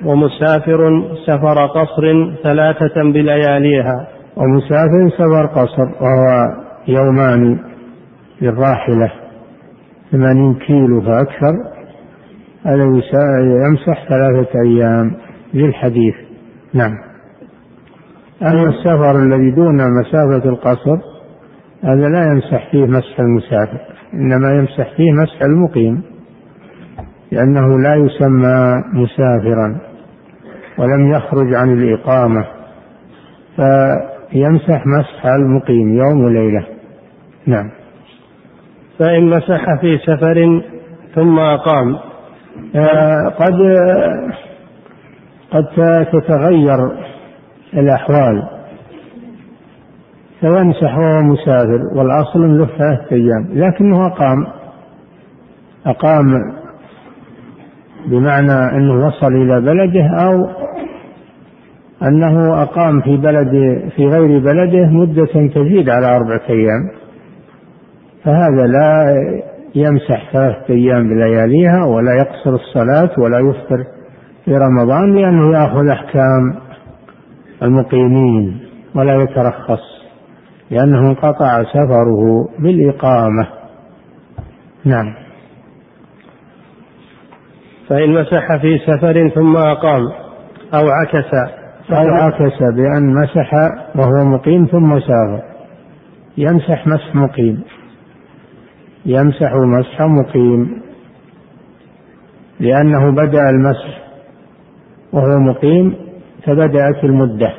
ومسافر 0.04 1.02
سفر 1.26 1.66
قصر 1.66 2.34
ثلاثة 2.42 3.02
بلياليها. 3.12 4.08
ومسافر 4.36 5.10
سفر 5.18 5.46
قصر 5.46 6.04
وهو 6.04 6.46
يومان. 6.88 7.58
للراحلة 8.40 9.12
ثمانين 10.12 10.54
كيلو 10.54 11.00
فأكثر 11.00 11.54
هذا 12.64 12.84
يمسح 13.66 14.08
ثلاثة 14.08 14.60
أيام 14.64 15.16
للحديث 15.54 16.14
نعم. 16.74 16.94
أما 18.42 18.68
السفر 18.68 19.22
الذي 19.22 19.50
دون 19.50 20.00
مسافة 20.00 20.48
القصر 20.48 20.98
هذا 21.84 22.08
لا 22.08 22.32
يمسح 22.32 22.70
فيه 22.70 22.86
مسح 22.86 23.20
المسافر 23.20 23.80
إنما 24.14 24.54
يمسح 24.54 24.96
فيه 24.96 25.12
مسح 25.12 25.42
المقيم 25.42 26.02
لأنه 27.32 27.78
لا 27.78 27.94
يسمى 27.94 28.82
مسافرا 28.92 29.78
ولم 30.78 31.12
يخرج 31.12 31.54
عن 31.54 31.72
الإقامة 31.72 32.44
فيمسح 33.56 34.86
مسح 34.86 35.26
المقيم 35.26 35.94
يوم 35.94 36.24
وليلة. 36.24 36.66
نعم. 37.46 37.70
فإن 38.98 39.24
مسح 39.30 39.80
في 39.80 39.98
سفر 39.98 40.62
ثم 41.14 41.38
أقام. 41.38 41.96
آه 42.76 43.28
قد 43.28 43.54
قد 45.50 45.66
تتغير 46.12 46.90
الأحوال. 47.74 48.42
فيمسح 50.40 50.98
وهو 50.98 51.22
مسافر 51.22 51.80
والأصل 51.96 52.58
له 52.58 52.66
ثلاثة 52.66 53.16
أيام 53.16 53.48
لكنه 53.52 54.06
أقام. 54.06 54.46
أقام 55.86 56.54
بمعنى 58.06 58.76
أنه 58.76 59.06
وصل 59.06 59.32
إلى 59.32 59.60
بلده 59.60 60.06
أو 60.24 60.48
أنه 62.02 62.62
أقام 62.62 63.00
في 63.00 63.16
بلد 63.16 63.50
في 63.96 64.06
غير 64.06 64.38
بلده 64.38 64.86
مدة 64.86 65.48
تزيد 65.54 65.90
على 65.90 66.16
أربعة 66.16 66.42
أيام. 66.50 66.97
فهذا 68.24 68.66
لا 68.66 69.14
يمسح 69.74 70.32
ثلاثة 70.32 70.74
أيام 70.74 71.08
بلياليها 71.08 71.84
ولا 71.84 72.14
يقصر 72.14 72.54
الصلاة 72.54 73.10
ولا 73.18 73.38
يفطر 73.38 73.84
في 74.44 74.56
رمضان 74.56 75.14
لأنه 75.14 75.58
يأخذ 75.58 75.88
أحكام 75.88 76.60
المقيمين 77.62 78.60
ولا 78.94 79.22
يترخص 79.22 79.98
لأنه 80.70 80.98
انقطع 81.10 81.62
سفره 81.62 82.48
بالإقامة. 82.58 83.46
نعم. 84.84 85.14
فإن 87.88 88.12
مسح 88.12 88.56
في 88.56 88.78
سفر 88.78 89.28
ثم 89.28 89.56
أقام 89.56 90.02
أو 90.74 90.88
عكس. 90.88 91.34
أو 91.92 92.08
عكس 92.08 92.58
بأن 92.76 93.14
مسح 93.14 93.52
وهو 93.96 94.24
مقيم 94.24 94.66
ثم 94.66 95.00
سافر. 95.00 95.42
يمسح 96.38 96.86
مسح 96.86 97.14
مقيم. 97.14 97.62
يمسح 99.08 99.52
مسح 99.54 100.00
مقيم 100.00 100.82
لأنه 102.60 103.10
بدأ 103.10 103.50
المسح 103.50 103.98
وهو 105.12 105.38
مقيم 105.38 105.94
فبدأت 106.44 107.04
المدة 107.04 107.54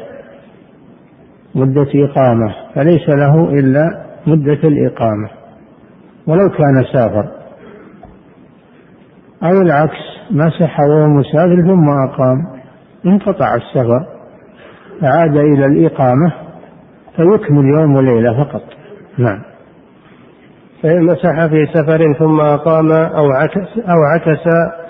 مدة 1.56 1.88
إقامة 1.96 2.56
فليس 2.76 3.10
له 3.10 3.50
إلا 3.50 4.06
مدة 4.28 4.60
الإقامة 4.64 5.30
ولو 6.28 6.50
كان 6.50 6.84
سافر. 6.94 7.32
أو 9.44 9.62
العكس 9.62 9.98
مسح 10.32 10.80
وهو 10.80 11.08
مسافر 11.08 11.62
ثم 11.62 11.90
أقام 11.90 12.60
انقطع 13.06 13.56
السفر 13.56 14.06
فعاد 15.02 15.38
إلى 15.38 15.66
الإقامة 15.66 16.34
فيكمل 17.16 17.66
يوم 17.80 17.96
وليلة 17.96 18.44
فقط. 18.44 18.64
نعم. 19.18 19.49
فإن 20.84 21.04
مسح 21.04 21.46
في 21.46 21.66
سفر 21.74 22.14
ثم 22.20 22.40
أقام 22.40 22.92
أو 22.92 23.32
عكس 23.32 23.78
أو 23.78 23.98
عكس 24.14 24.44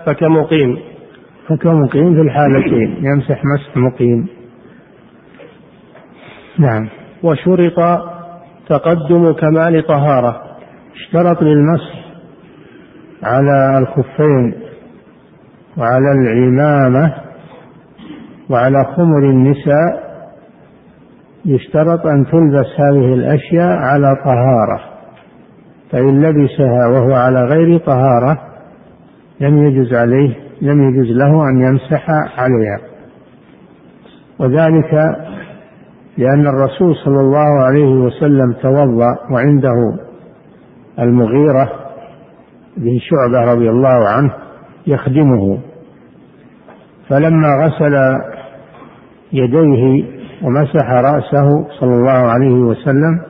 فكمقيم. 0.05 0.77
فكمقيم 1.47 2.15
في 2.15 2.21
الحالتين 2.21 3.05
يمسح 3.05 3.41
مسح 3.45 3.77
مقيم. 3.77 4.27
نعم. 6.59 6.89
وشرط 7.23 8.01
تقدم 8.69 9.31
كمال 9.31 9.87
طهارة. 9.87 10.41
اشترط 10.95 11.43
للمسح 11.43 11.99
على 13.23 13.77
الخفين 13.77 14.53
وعلى 15.77 16.11
العمامة 16.11 17.13
وعلى 18.49 18.85
خمر 18.95 19.29
النساء 19.29 20.09
يشترط 21.45 22.05
أن 22.05 22.25
تلبس 22.25 22.67
هذه 22.79 23.13
الأشياء 23.13 23.77
على 23.77 24.15
طهارة. 24.25 24.88
فإن 25.91 26.21
لبسها 26.21 26.87
وهو 26.87 27.13
على 27.13 27.43
غير 27.43 27.77
طهارة 27.77 28.41
لم 29.39 29.57
يجز 29.57 29.93
عليه 29.93 30.35
لم 30.61 30.89
يجز 30.89 31.17
له 31.17 31.49
أن 31.49 31.61
يمسح 31.61 32.09
عليها. 32.37 32.79
وذلك 34.39 34.93
لأن 36.17 36.47
الرسول 36.47 36.95
صلى 36.95 37.19
الله 37.19 37.63
عليه 37.63 37.91
وسلم 37.91 38.53
توضأ 38.53 39.17
وعنده 39.31 39.97
المغيرة 40.99 41.69
بن 42.77 42.99
شعبة 42.99 43.53
رضي 43.53 43.69
الله 43.69 44.09
عنه 44.09 44.33
يخدمه. 44.87 45.59
فلما 47.09 47.47
غسل 47.65 48.19
يديه 49.33 50.05
ومسح 50.43 50.91
رأسه 50.91 51.67
صلى 51.79 51.93
الله 51.93 52.11
عليه 52.11 52.53
وسلم 52.53 53.28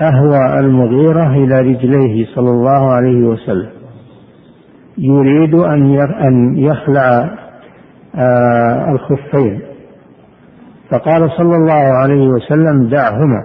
أهوى 0.00 0.60
المغيرة 0.60 1.26
إلى 1.26 1.60
رجليه 1.60 2.26
صلى 2.34 2.50
الله 2.50 2.90
عليه 2.90 3.24
وسلم. 3.26 3.70
يريد 4.98 5.54
أن 5.54 6.56
يخلع 6.56 7.30
آه، 8.18 8.90
الخفين. 8.90 9.60
فقال 10.90 11.30
صلى 11.30 11.56
الله 11.56 11.72
عليه 11.72 12.28
وسلم 12.28 12.88
دعهما 12.88 13.42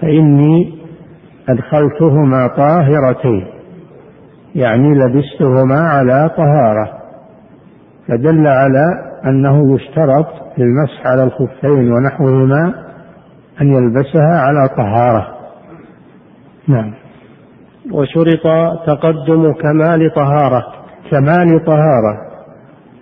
فإني 0.00 0.78
أدخلتهما 1.48 2.46
طاهرتين. 2.46 3.46
يعني 4.54 4.88
لبستهما 4.94 5.80
على 5.80 6.30
طهارة. 6.36 6.98
فدل 8.08 8.46
على 8.46 8.84
أنه 9.26 9.74
يشترط 9.74 10.26
للمسح 10.58 11.06
على 11.06 11.22
الخفين 11.22 11.92
ونحوهما 11.92 12.74
أن 13.60 13.72
يلبسها 13.72 14.40
على 14.40 14.68
طهارة. 14.76 15.37
نعم. 16.68 16.92
وشرط 17.92 18.42
تقدم 18.86 19.52
كمال 19.52 20.14
طهارة. 20.14 20.66
كمال 21.10 21.64
طهارة. 21.64 22.18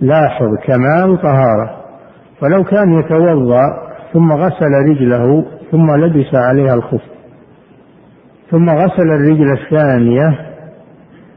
لاحظ 0.00 0.48
كمال 0.66 1.22
طهارة. 1.22 1.76
فلو 2.40 2.64
كان 2.64 2.98
يتوضأ 2.98 3.62
ثم 4.12 4.32
غسل 4.32 4.72
رجله 4.88 5.44
ثم 5.70 5.94
لبس 5.96 6.34
عليها 6.34 6.74
الخف. 6.74 7.02
ثم 8.50 8.70
غسل 8.70 9.10
الرجل 9.10 9.52
الثانية 9.52 10.38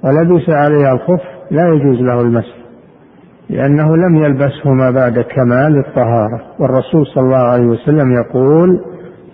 ولبس 0.04 0.50
عليها 0.50 0.94
الخف 0.94 1.22
لا 1.52 1.68
يجوز 1.68 2.02
له 2.02 2.22
المسح. 2.22 2.56
لأنه 3.50 3.98
لم 3.98 4.16
يلبسهما 4.16 4.92
بعد 4.92 5.20
كمال 5.20 5.84
الطهارة. 5.88 6.42
والرسول 6.60 7.08
صلى 7.08 7.24
الله 7.24 7.52
عليه 7.52 7.66
وسلم 7.66 8.12
يقول 8.12 8.80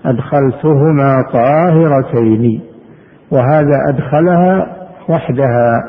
أدخلتهما 0.05 1.23
طاهرتين. 1.33 2.74
وهذا 3.31 3.79
أدخلها 3.89 4.75
وحدها 5.09 5.83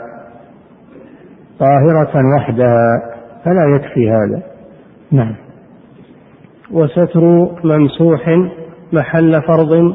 طاهرة 1.58 2.36
وحدها 2.36 3.02
فلا 3.44 3.76
يكفي 3.76 4.10
هذا. 4.10 4.42
نعم. 5.12 5.34
وستر 6.70 7.20
ممسوح 7.64 8.28
محل 8.92 9.42
فرض. 9.42 9.94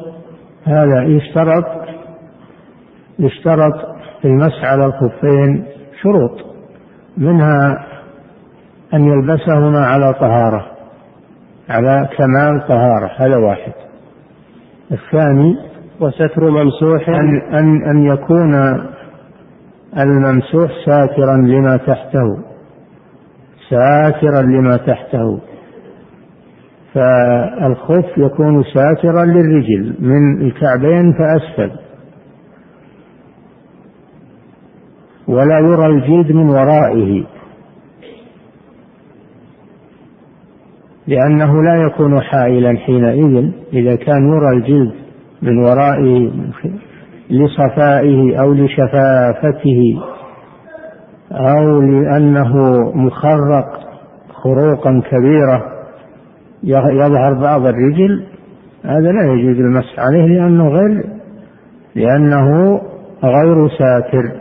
هذا 0.65 1.03
يشترط 1.03 1.65
يشترط 3.19 3.73
في 4.21 4.27
المسح 4.27 4.63
على 4.63 4.85
الخفين 4.85 5.65
شروط 6.01 6.31
منها 7.17 7.85
أن 8.93 9.07
يلبسهما 9.07 9.85
على 9.85 10.13
طهارة 10.13 10.65
على 11.69 12.09
كمال 12.17 12.67
طهارة 12.67 13.11
هذا 13.17 13.37
واحد. 13.37 13.73
الثاني 14.91 15.70
وستر 16.01 16.49
ممسوح. 16.49 17.09
أن, 17.09 17.41
أن, 17.41 17.83
أن 17.89 18.05
يكون 18.05 18.55
الممسوح 19.99 20.71
ساترا 20.85 21.37
لما 21.37 21.77
تحته. 21.77 22.37
ساترا 23.69 24.41
لما 24.41 24.77
تحته. 24.77 25.39
فالخف 26.93 28.17
يكون 28.17 28.63
ساترا 28.63 29.25
للرجل 29.25 29.95
من 29.99 30.41
الكعبين 30.41 31.13
فأسفل. 31.13 31.71
ولا 35.27 35.59
يرى 35.59 35.85
الجلد 35.85 36.31
من 36.31 36.49
ورائه. 36.49 37.25
لأنه 41.07 41.63
لا 41.63 41.75
يكون 41.75 42.21
حائلا 42.21 42.77
حينئذ 42.77 43.51
إذا 43.73 43.95
كان 43.95 44.27
يرى 44.27 44.57
الجلد 44.57 45.00
من 45.41 45.57
ورائه 45.57 46.31
لصفائه 47.29 48.41
أو 48.41 48.53
لشفافته 48.53 50.01
أو 51.31 51.81
لأنه 51.81 52.81
مخرق 52.95 53.79
خروقا 54.33 55.01
كبيرة. 55.11 55.63
يظهر 56.63 57.33
بعض 57.33 57.65
الرجل. 57.65 58.25
هذا 58.85 59.11
لا 59.11 59.33
يجوز 59.33 59.59
المسح 59.59 59.99
عليه 59.99 60.25
لأنه 60.25 60.69
غير 60.69 61.03
لأنه 61.95 62.81
غير 63.23 63.69
ساتر. 63.77 64.31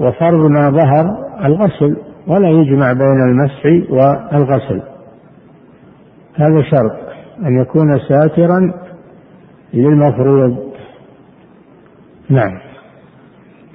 وفرض 0.00 0.50
ما 0.50 0.70
ظهر 0.70 1.16
الغسل 1.44 1.96
ولا 2.26 2.48
يجمع 2.48 2.92
بين 2.92 3.20
المسح 3.28 3.90
والغسل. 3.90 4.82
هذا 6.34 6.62
شرط. 6.62 7.05
أن 7.44 7.60
يكون 7.60 7.98
ساترا 8.08 8.74
للمفروض. 9.74 10.72
نعم. 12.30 12.58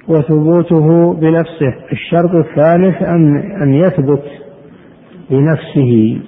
وثبوته 0.08 1.14
بنفسه. 1.14 1.74
الشرط 1.92 2.34
الثالث 2.34 3.02
أن 3.02 3.36
أن 3.62 3.74
يثبت 3.74 4.24
بنفسه 5.30 6.20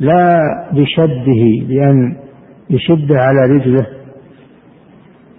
لا 0.00 0.40
بشده 0.72 1.66
بأن 1.68 2.16
يشد 2.70 3.12
على 3.12 3.54
رجله. 3.54 3.86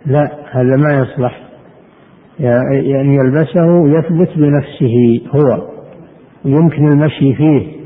لا 0.06 0.32
هذا 0.52 0.76
ما 0.76 0.94
يصلح. 0.94 1.42
يعني 2.40 3.16
يلبسه 3.16 3.90
يثبت 3.90 4.38
بنفسه 4.38 5.22
هو. 5.36 5.68
يمكن 6.46 6.88
المشي 6.88 7.34
فيه. 7.34 7.77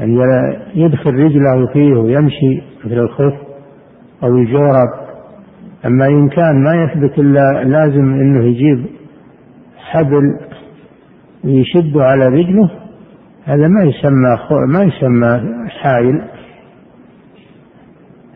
يعني 0.00 0.58
يدخل 0.74 1.14
رجله 1.14 1.66
فيه 1.72 1.92
ويمشي 1.94 2.62
مثل 2.84 2.98
الخف 2.98 3.34
أو 4.22 4.28
الجورب. 4.28 4.88
أما 5.86 6.06
إن 6.06 6.28
كان 6.28 6.64
ما 6.64 6.84
يثبت 6.84 7.18
إلا 7.18 7.64
لازم 7.64 8.12
أنه 8.14 8.44
يجيب 8.44 8.86
حبل 9.78 10.22
ويشد 11.44 11.96
على 11.96 12.26
رجله 12.28 12.70
هذا 13.44 13.68
ما 13.68 13.82
يسمى 13.84 14.36
ما 14.66 14.82
يسمى 14.82 15.40
حائل 15.68 16.22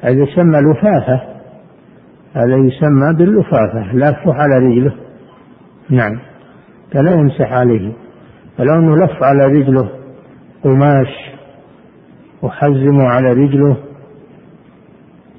هذا 0.00 0.22
يسمى 0.22 0.58
لفافة 0.60 1.20
هذا 2.34 2.56
يسمى 2.56 3.14
باللفافة 3.18 3.92
لافه 3.92 4.34
على 4.34 4.58
رجله. 4.58 4.92
نعم 5.90 6.18
فلا 6.92 7.10
يمسح 7.12 7.52
عليه 7.52 7.92
فلو 8.58 8.74
إنه 8.74 8.96
لف 8.96 9.22
على 9.22 9.44
رجله 9.46 9.88
قماش 10.64 11.33
وحزمه 12.44 13.04
على 13.04 13.32
رجله. 13.32 13.76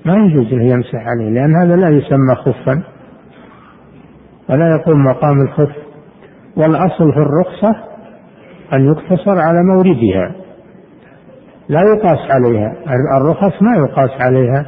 ما 0.05 0.15
يجوز 0.15 0.53
له 0.53 0.63
يمسح 0.63 1.07
عليه 1.07 1.29
لأن 1.29 1.55
هذا 1.55 1.75
لا 1.75 1.89
يسمى 1.89 2.35
خفا 2.35 2.83
ولا 4.49 4.75
يقوم 4.75 5.03
مقام 5.03 5.41
الخف. 5.41 5.75
والأصل 6.57 7.13
في 7.13 7.19
الرخصة 7.19 7.83
أن 8.73 8.85
يقتصر 8.85 9.39
على 9.39 9.63
موردها 9.63 10.35
لا 11.69 11.81
يقاس 11.81 12.31
عليها. 12.31 12.75
الرخص 13.17 13.61
ما 13.61 13.75
يقاس 13.77 14.21
عليها 14.21 14.65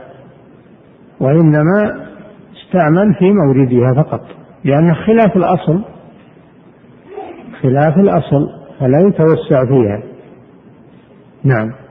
وإنما 1.19 2.08
استعمل 2.56 3.15
في 3.19 3.32
موردها 3.32 4.04
فقط 4.04 4.21
لأنه 4.63 4.93
خلاف 4.93 5.38
الأصل 5.38 5.84
خلاف 7.62 7.97
الأصل 7.97 8.47
فلا 8.80 9.00
يتوسع 9.00 9.65
فيها. 9.65 10.04
نعم. 11.43 11.87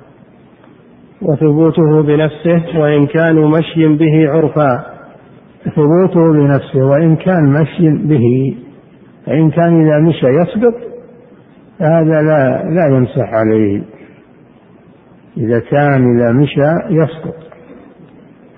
وثبوته 1.22 2.02
بنفسه 2.02 2.78
وإن 2.80 3.06
كانوا 3.06 3.48
مشي 3.48 3.86
به 3.88 4.30
عرفا. 4.30 4.84
ثبوته 5.76 6.32
بنفسه 6.32 6.84
وإن 6.84 7.16
كان 7.16 7.52
مشي 7.52 7.88
به. 7.90 8.56
فإن 9.26 9.50
كان 9.50 9.86
إذا 9.86 9.98
مشى 9.98 10.26
يسقط 10.26 10.74
هذا 11.80 12.22
لا 12.22 12.64
لا 12.64 12.86
يمسح 12.86 13.34
عليه. 13.34 13.82
إذا 15.36 15.58
كان 15.58 16.18
إذا 16.18 16.32
مشى 16.32 16.72
يسقط 16.90 17.36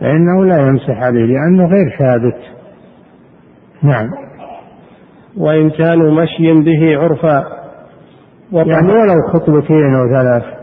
فإنه 0.01 0.44
لا 0.44 0.68
يمسح 0.68 1.03
عليه 1.03 1.25
لأنه 1.25 1.66
غير 1.66 1.97
ثابت. 1.99 2.38
نعم. 3.83 4.11
وإن 5.37 5.71
كانوا 5.71 6.23
مشي 6.23 6.53
به 6.53 6.99
عرفا. 6.99 7.44
يعني 8.53 8.92
ولو 8.92 9.33
خطوتين 9.33 9.94
أو 9.94 10.09
ثلاث 10.09 10.58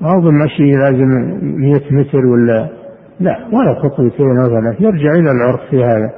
ما 0.00 0.10
هو 0.10 0.20
بالمشي 0.20 0.70
لازم 0.70 1.08
100 1.42 1.80
متر 1.90 2.26
ولا 2.26 2.68
لا 3.20 3.38
ولا 3.52 3.74
خطوتين 3.74 4.38
أو 4.38 4.48
ثلاث 4.48 4.80
يرجع 4.80 5.12
إلى 5.12 5.30
العرف 5.30 5.60
في 5.70 5.84
هذا. 5.84 6.10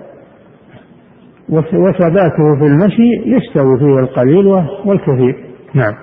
وثباته 1.73 2.57
في 2.59 2.67
المشي 2.67 3.11
يستوي 3.27 3.79
فيه 3.79 3.99
القليل 3.99 4.47
والكثير. 4.85 5.45
نعم. 5.75 5.95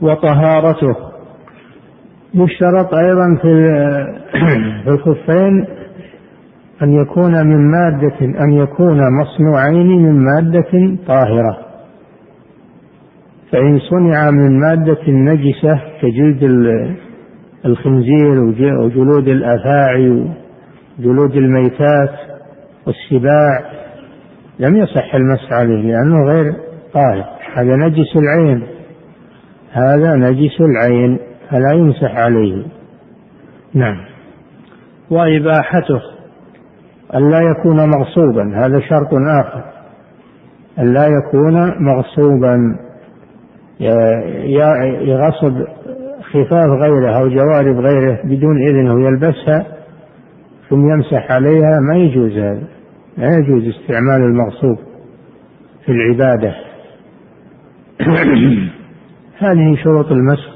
وطهارته. 0.00 0.96
يشترط 2.34 2.94
أيضا 2.94 3.38
في 3.42 3.72
في 4.84 4.90
الخفين 4.90 5.66
أن 6.82 6.92
يكون 6.92 7.46
من 7.46 7.70
مادة 7.70 8.20
أن 8.20 8.52
يكون 8.52 9.00
مصنوعين 9.20 10.02
من 10.02 10.24
مادة 10.24 10.96
طاهرة. 11.06 11.71
فإن 13.52 13.78
صنع 13.78 14.30
من 14.30 14.60
مادة 14.60 15.08
نجسة 15.08 15.80
كجلد 16.02 16.42
الخنزير 17.64 18.44
وجلود 18.78 19.28
الأفاعي 19.28 20.10
وجلود 20.98 21.36
الميتات 21.36 22.10
والسباع 22.86 23.72
لم 24.58 24.76
يصح 24.76 25.14
المسح 25.14 25.52
عليه 25.52 25.82
لأنه 25.82 26.24
غير 26.24 26.54
طاهر. 26.94 27.24
هذا 27.54 27.76
نجس 27.76 28.16
العين. 28.16 28.62
هذا 29.72 30.14
نجس 30.14 30.60
العين 30.60 31.18
فلا 31.50 31.72
يمسح 31.72 32.16
عليه. 32.16 32.64
نعم. 33.74 33.96
وإباحته. 35.10 36.00
ألا 37.14 37.40
يكون 37.40 37.76
مغصوبا 37.76 38.56
هذا 38.56 38.80
شرط 38.80 39.14
آخر. 39.14 39.64
ألا 40.78 41.06
يكون 41.06 41.84
مغصوبا. 41.84 42.76
يغصب 43.80 45.64
خفاف 46.22 46.68
غيره 46.82 47.18
أو 47.18 47.28
جوارب 47.28 47.76
غيره 47.76 48.18
بدون 48.24 48.62
إذنه 48.68 49.06
يلبسها 49.06 49.66
ثم 50.72 50.90
يمسح 50.90 51.32
عليها 51.32 51.80
ما 51.80 51.96
يجوز 51.96 52.32
هذا. 52.32 52.62
لا 53.16 53.36
يجوز 53.38 53.62
استعمال 53.68 54.22
المغصوب 54.22 54.78
في 55.86 55.92
العبادة. 55.92 56.54
هذه 59.44 59.76
شروط 59.84 60.06
المسح 60.12 60.48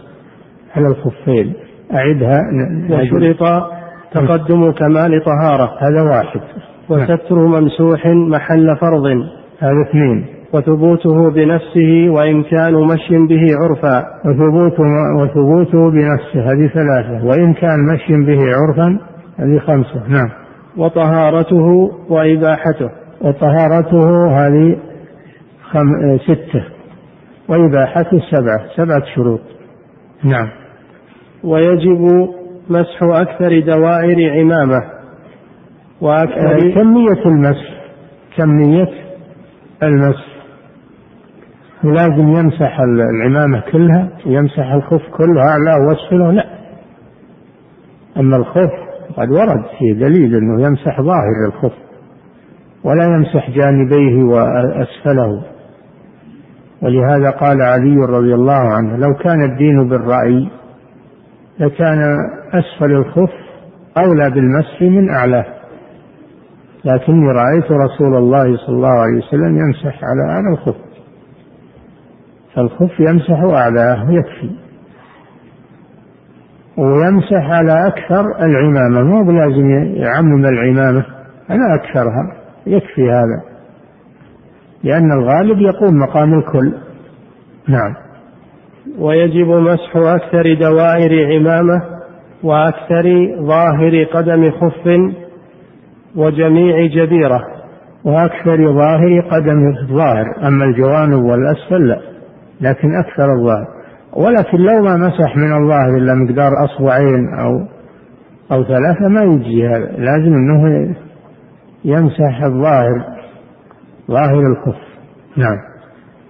على 0.76 0.86
الخفين. 0.86 1.52
أعدها 1.94 2.42
وشرط 2.90 3.70
تقدم 4.12 4.72
كمال 4.72 5.24
طهارة. 5.24 5.78
هذا 5.80 6.02
واحد. 6.02 6.40
وستر 6.88 7.36
ممسوح 7.36 8.06
محل 8.06 8.76
فرض. 8.80 9.06
هذا 9.58 9.82
اثنين. 9.88 10.35
وثبوته 10.52 11.30
بنفسه 11.30 12.08
وإن 12.10 12.42
كانوا 12.42 12.86
مشي 12.86 13.18
به 13.18 13.56
عرفا. 13.60 14.06
وثبوته 14.24 14.84
وثبوته 15.20 15.90
بنفسه 15.90 16.52
هذه 16.52 16.70
ثلاثة. 16.74 17.26
وإن 17.26 17.54
كان 17.54 17.86
مشي 17.92 18.26
به 18.26 18.40
عرفا 18.56 18.98
هذه 19.38 19.58
خمسة. 19.58 20.08
نعم. 20.08 20.30
وطهارته 20.76 21.90
وإباحته. 22.08 22.90
وطهارته 23.20 24.26
هذه 24.38 24.76
خم... 25.70 26.18
ستة. 26.18 26.64
وإباحته 27.48 28.20
سبعة. 28.30 28.60
سبعة 28.76 29.02
شروط. 29.14 29.40
نعم. 30.24 30.48
ويجب 31.44 32.28
مسح 32.70 33.02
أكثر 33.02 33.60
دوائر 33.60 34.40
عمامة. 34.40 34.82
وأكثر 36.00 36.54
آه، 36.54 36.74
كمية 36.74 37.26
المسح. 37.26 37.76
كمية 38.36 38.88
المسح. 39.82 40.35
لازم 41.84 42.28
يمسح 42.28 42.80
العمامة 42.80 43.62
كلها 43.72 44.08
ويمسح 44.26 44.72
الخف 44.72 45.02
كله 45.16 45.40
أعلى 45.42 45.86
وأسفله 45.86 46.30
لا. 46.32 46.44
أما 48.16 48.36
الخف 48.36 48.70
قد 49.16 49.30
ورد 49.30 49.64
فيه 49.78 49.92
دليل 49.92 50.36
أنه 50.36 50.66
يمسح 50.66 51.00
ظاهر 51.00 51.46
الخف 51.48 51.76
ولا 52.84 53.04
يمسح 53.04 53.50
جانبيه 53.50 54.24
وأسفله. 54.24 55.42
ولهذا 56.82 57.30
قال 57.30 57.62
علي 57.62 57.96
رضي 57.96 58.34
الله 58.34 58.74
عنه 58.74 58.96
لو 58.96 59.14
كان 59.14 59.44
الدين 59.44 59.88
بالرأي 59.88 60.48
لكان 61.58 62.16
أسفل 62.52 62.92
الخف 62.92 63.32
أولى 63.98 64.30
بالمسح 64.30 64.82
من 64.82 65.10
أعلاه 65.10 65.46
لكني 66.84 67.32
رأيت 67.32 67.72
رسول 67.72 68.16
الله 68.16 68.56
صلى 68.56 68.76
الله 68.76 69.00
عليه 69.00 69.18
وسلم 69.18 69.58
يمسح 69.58 70.00
على 70.04 70.32
أعلى 70.32 70.48
الخف. 70.52 70.85
فالخف 72.56 73.00
يمسح 73.00 73.40
أعلاه 73.40 74.10
يكفي. 74.10 74.50
ويمسح 76.78 77.50
على 77.50 77.86
أكثر 77.86 78.44
العمامة. 78.44 79.02
مو 79.02 79.24
بلازم 79.24 79.70
يعمم 79.94 80.44
العمامة 80.44 81.04
على 81.50 81.74
أكثرها. 81.74 82.32
يكفي 82.66 83.10
هذا. 83.10 83.42
لأن 84.84 85.12
الغالب 85.12 85.60
يقوم 85.60 85.98
مقام 85.98 86.34
الكل. 86.34 86.72
نعم. 87.68 87.94
ويجب 88.98 89.46
مسح 89.46 89.96
أكثر 89.96 90.54
دوائر 90.54 91.34
عمامة 91.34 91.82
وأكثر 92.42 93.36
ظاهر 93.40 94.04
قدم 94.04 94.50
خف 94.50 95.12
وجميع 96.16 96.86
جبيرة. 96.86 97.40
وأكثر 98.04 98.72
ظاهر 98.72 99.20
قدم 99.30 99.68
الظاهر. 99.68 100.48
أما 100.48 100.64
الجوانب 100.64 101.22
والأسفل 101.22 101.88
لا. 101.88 102.15
لكن 102.60 102.94
أكثر 102.94 103.32
الظاهر 103.38 103.76
ولكن 104.12 104.58
لو 104.58 104.82
ما 104.82 104.96
مسح 104.96 105.36
من 105.36 105.52
الظاهر 105.52 105.96
إلا 105.96 106.14
مقدار 106.14 106.52
أصبعين 106.64 107.34
أو 107.34 107.66
أو 108.52 108.64
ثلاثة 108.64 109.08
ما 109.08 109.22
يجي 109.22 109.68
هذا. 109.68 109.92
لازم 109.98 110.32
أنه 110.34 110.94
يمسح 111.84 112.42
الظاهر 112.42 113.04
ظاهر 114.10 114.40
الخف 114.46 114.80
نعم. 115.36 115.58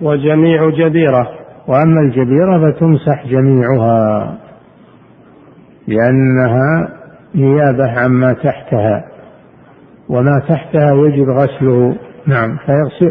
وجميع 0.01 0.71
جبيرة 0.71 1.29
وأما 1.69 2.01
الجبيرة 2.01 2.71
فتمسح 2.71 3.27
جميعها 3.27 4.39
لأنها 5.89 6.89
نيابة 7.35 8.01
عما 8.01 8.33
تحتها. 8.33 9.05
وما 10.09 10.43
تحتها 10.49 10.95
يجب 10.95 11.29
غسله. 11.31 11.97
نعم. 12.27 12.57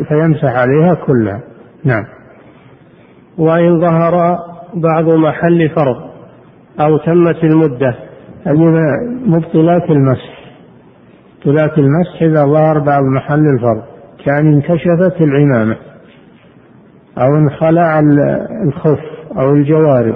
فيمسح 0.09 0.55
عليها 0.55 0.93
كلها. 0.93 1.41
نعم. 1.83 2.03
وإن 3.37 3.81
ظهر 3.81 4.39
بعض 4.73 5.09
محل 5.09 5.69
فرض 5.69 5.97
أو 6.79 6.97
تمت 6.97 7.43
المدة 7.43 7.95
هذه 8.45 8.71
مبطلات 9.25 9.89
المسح. 9.89 10.35
مبطلات 11.35 11.77
المسح 11.77 12.21
إذا 12.21 12.45
ظهر 12.45 12.79
بعض 12.79 13.03
محل 13.03 13.39
الفرض 13.39 13.83
كأن 14.25 14.53
انكشفت 14.53 15.21
العمامة 15.21 15.77
أو 17.17 17.35
انخلع 17.35 17.99
الخف 18.67 18.99
أو 19.37 19.53
الجوارب. 19.53 20.15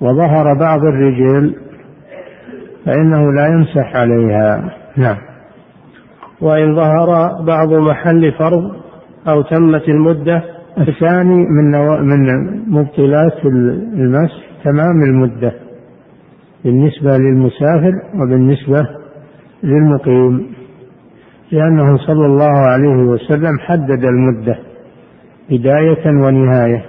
وظهر 0.00 0.54
بعض 0.60 0.80
الرجل 0.84 1.56
فإنه 2.86 3.32
لا 3.32 3.46
يمسح 3.46 3.96
عليها. 3.96 4.74
نعم. 4.96 5.16
وإن 6.40 6.76
ظهر 6.76 7.28
بعض 7.42 7.72
محل 7.72 8.32
فرض 8.32 8.76
أو 9.28 9.42
تمت 9.42 9.88
المدة 9.88 10.55
الثاني 10.78 11.46
من 11.50 11.70
من 12.00 12.46
مبطلات 12.70 13.46
المسح 13.46 14.36
تمام 14.64 15.02
المدة 15.02 15.52
بالنسبة 16.64 17.16
للمسافر 17.18 17.92
وبالنسبة 18.14 18.86
للمقيم 19.62 20.46
لأنه 21.52 21.96
صلى 21.96 22.26
الله 22.26 22.58
عليه 22.58 22.96
وسلم 22.96 23.58
حدد 23.58 24.04
المدة 24.04 24.58
بداية 25.50 26.06
ونهاية 26.06 26.84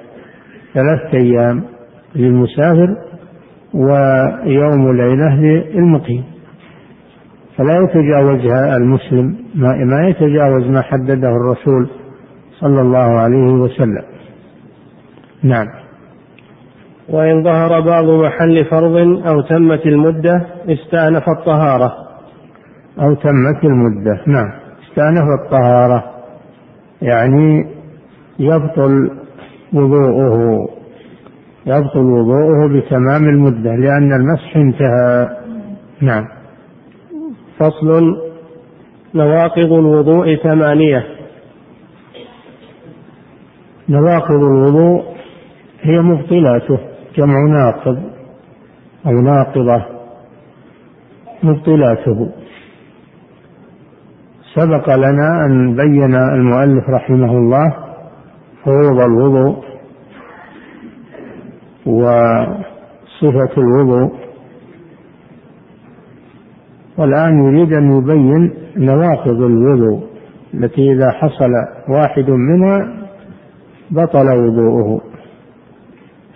ثلاثة 0.73 1.17
أيام 1.17 1.63
للمسافر 2.15 2.95
ويوم 3.73 4.91
ليلة 4.95 5.35
للمقيم. 5.35 6.23
فلا 7.57 7.79
يتجاوزها 7.83 8.77
المسلم 8.77 9.35
ما 9.85 10.07
يتجاوز 10.09 10.67
ما 10.67 10.81
حدده 10.81 11.29
الرسول 11.29 11.89
صلى 12.59 12.81
الله 12.81 13.19
عليه 13.19 13.53
وسلم. 13.53 14.03
نعم. 15.43 15.67
وإن 17.09 17.43
ظهر 17.43 17.79
بعض 17.79 18.05
محل 18.05 18.65
فرض 18.65 18.97
أو 19.27 19.41
تمت 19.41 19.85
المدة 19.85 20.45
استأنف 20.69 21.23
الطهارة. 21.29 21.93
أو 23.01 23.13
تمت 23.13 23.63
المدة. 23.63 24.21
نعم. 24.27 24.51
استأنف 24.89 25.23
الطهارة. 25.43 26.03
يعني 27.01 27.65
يبطل 28.39 29.11
وضوءه. 29.73 30.67
يبطل 31.65 31.99
وضوءه 31.99 32.67
بتمام 32.67 33.23
المدة 33.23 33.75
لأن 33.75 34.13
المسح 34.13 34.57
انتهى. 34.57 35.29
نعم. 36.01 36.27
فصل 37.59 38.17
نواقض 39.15 39.73
الوضوء 39.73 40.35
ثمانية. 40.35 41.16
نواقض 43.89 44.43
الوضوء 44.43 45.03
هي 45.81 46.01
مبطلاته 46.01 46.79
جمع 47.17 47.35
ناقض 47.49 47.97
أو 49.05 49.11
ناقضة 49.11 49.85
مبطلاته. 51.43 52.31
سبق 54.55 54.95
لنا 54.95 55.45
أن 55.45 55.75
بين 55.75 56.15
المؤلف 56.15 56.89
رحمه 56.89 57.31
الله 57.31 57.73
فروض 58.65 58.99
الوضوء 58.99 59.63
وصفة 61.85 63.53
الوضوء. 63.57 64.11
والآن 66.97 67.43
يريد 67.43 67.73
أن 67.73 67.97
يبين 67.97 68.53
نواقض 68.77 69.41
الوضوء 69.41 70.07
التي 70.53 70.91
إذا 70.93 71.11
حصل 71.11 71.51
واحد 71.89 72.29
منها 72.29 73.06
بطل 73.91 74.27
وضوءه. 74.31 75.01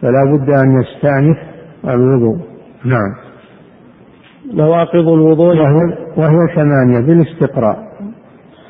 فلا 0.01 0.23
بد 0.33 0.49
أن 0.49 0.81
يستأنف 0.81 1.37
الوضوء. 1.85 2.37
نعم. 2.85 3.15
نواقض 4.53 5.07
الوضوء. 5.07 5.57
وهي, 5.57 5.97
وهي 6.17 6.55
ثمانية 6.55 6.99
بالاستقراء. 6.99 7.91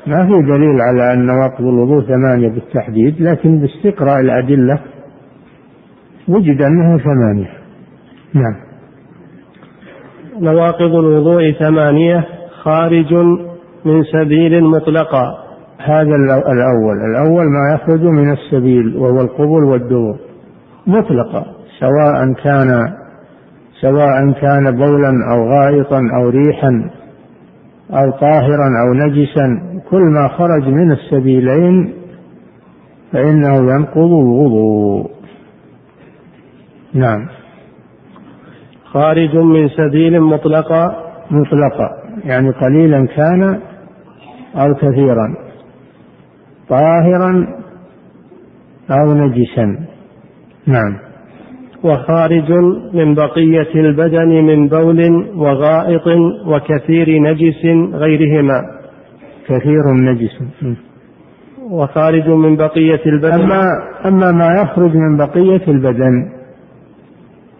ما 0.06 0.26
في 0.26 0.42
دليل 0.42 0.80
على 0.80 1.12
أن 1.12 1.26
نواقض 1.26 1.64
الوضوء 1.64 2.02
ثمانية 2.02 2.48
بالتحديد 2.48 3.22
لكن 3.22 3.60
باستقراء 3.60 4.20
الأدلة 4.20 4.80
وجد 6.28 6.62
أنه 6.62 6.98
ثمانية. 6.98 7.50
نعم. 8.34 8.56
نواقض 10.40 10.94
الوضوء 10.94 11.52
ثمانية 11.52 12.24
خارج 12.62 13.14
من 13.84 14.04
سبيل 14.12 14.64
مطلقا 14.64 15.41
هذا 15.84 16.16
الأول. 16.52 16.96
الأول 17.10 17.44
ما 17.44 17.74
يخرج 17.74 18.02
من 18.02 18.32
السبيل 18.32 18.96
وهو 18.96 19.20
القبول 19.20 19.64
والدبر 19.64 20.16
مطلقا 20.86 21.44
سواء 21.80 22.32
كان 22.44 22.92
سواء 23.80 24.32
كان 24.32 24.76
بولا 24.76 25.12
أو 25.32 25.48
غائطا 25.48 26.00
أو 26.16 26.28
ريحا 26.28 26.90
أو 27.90 28.10
طاهرا 28.10 28.68
أو 28.82 28.94
نجسا. 28.94 29.62
كل 29.90 30.02
ما 30.02 30.28
خرج 30.28 30.68
من 30.68 30.92
السبيلين 30.92 31.94
فإنه 33.12 33.56
ينقض 33.56 34.12
الوضوء. 34.12 35.10
نعم. 36.94 37.26
خارج 38.84 39.36
من 39.36 39.68
سبيل 39.68 40.20
مطلقا 40.20 41.12
مطلقا 41.30 41.88
يعني 42.24 42.50
قليلا 42.50 43.06
كان 43.06 43.60
أو 44.56 44.74
كثيرا. 44.74 45.51
طاهرا 46.68 47.46
أو 48.90 49.14
نجسا. 49.14 49.76
نعم. 50.66 50.96
وخارج 51.84 52.52
من 52.94 53.14
بقية 53.14 53.74
البدن 53.74 54.28
من 54.28 54.68
بول 54.68 55.26
وغائط 55.36 56.06
وكثير 56.46 57.22
نجس 57.22 57.64
غيرهما. 57.94 58.62
كثير 59.48 59.92
نجس. 59.92 60.42
وخارج 61.70 62.28
من 62.28 62.56
بقية 62.56 63.00
البدن. 63.06 63.32
أما 63.32 63.62
أما 64.06 64.32
ما 64.32 64.62
يخرج 64.62 64.96
من 64.96 65.16
بقية 65.16 65.62
البدن 65.68 66.42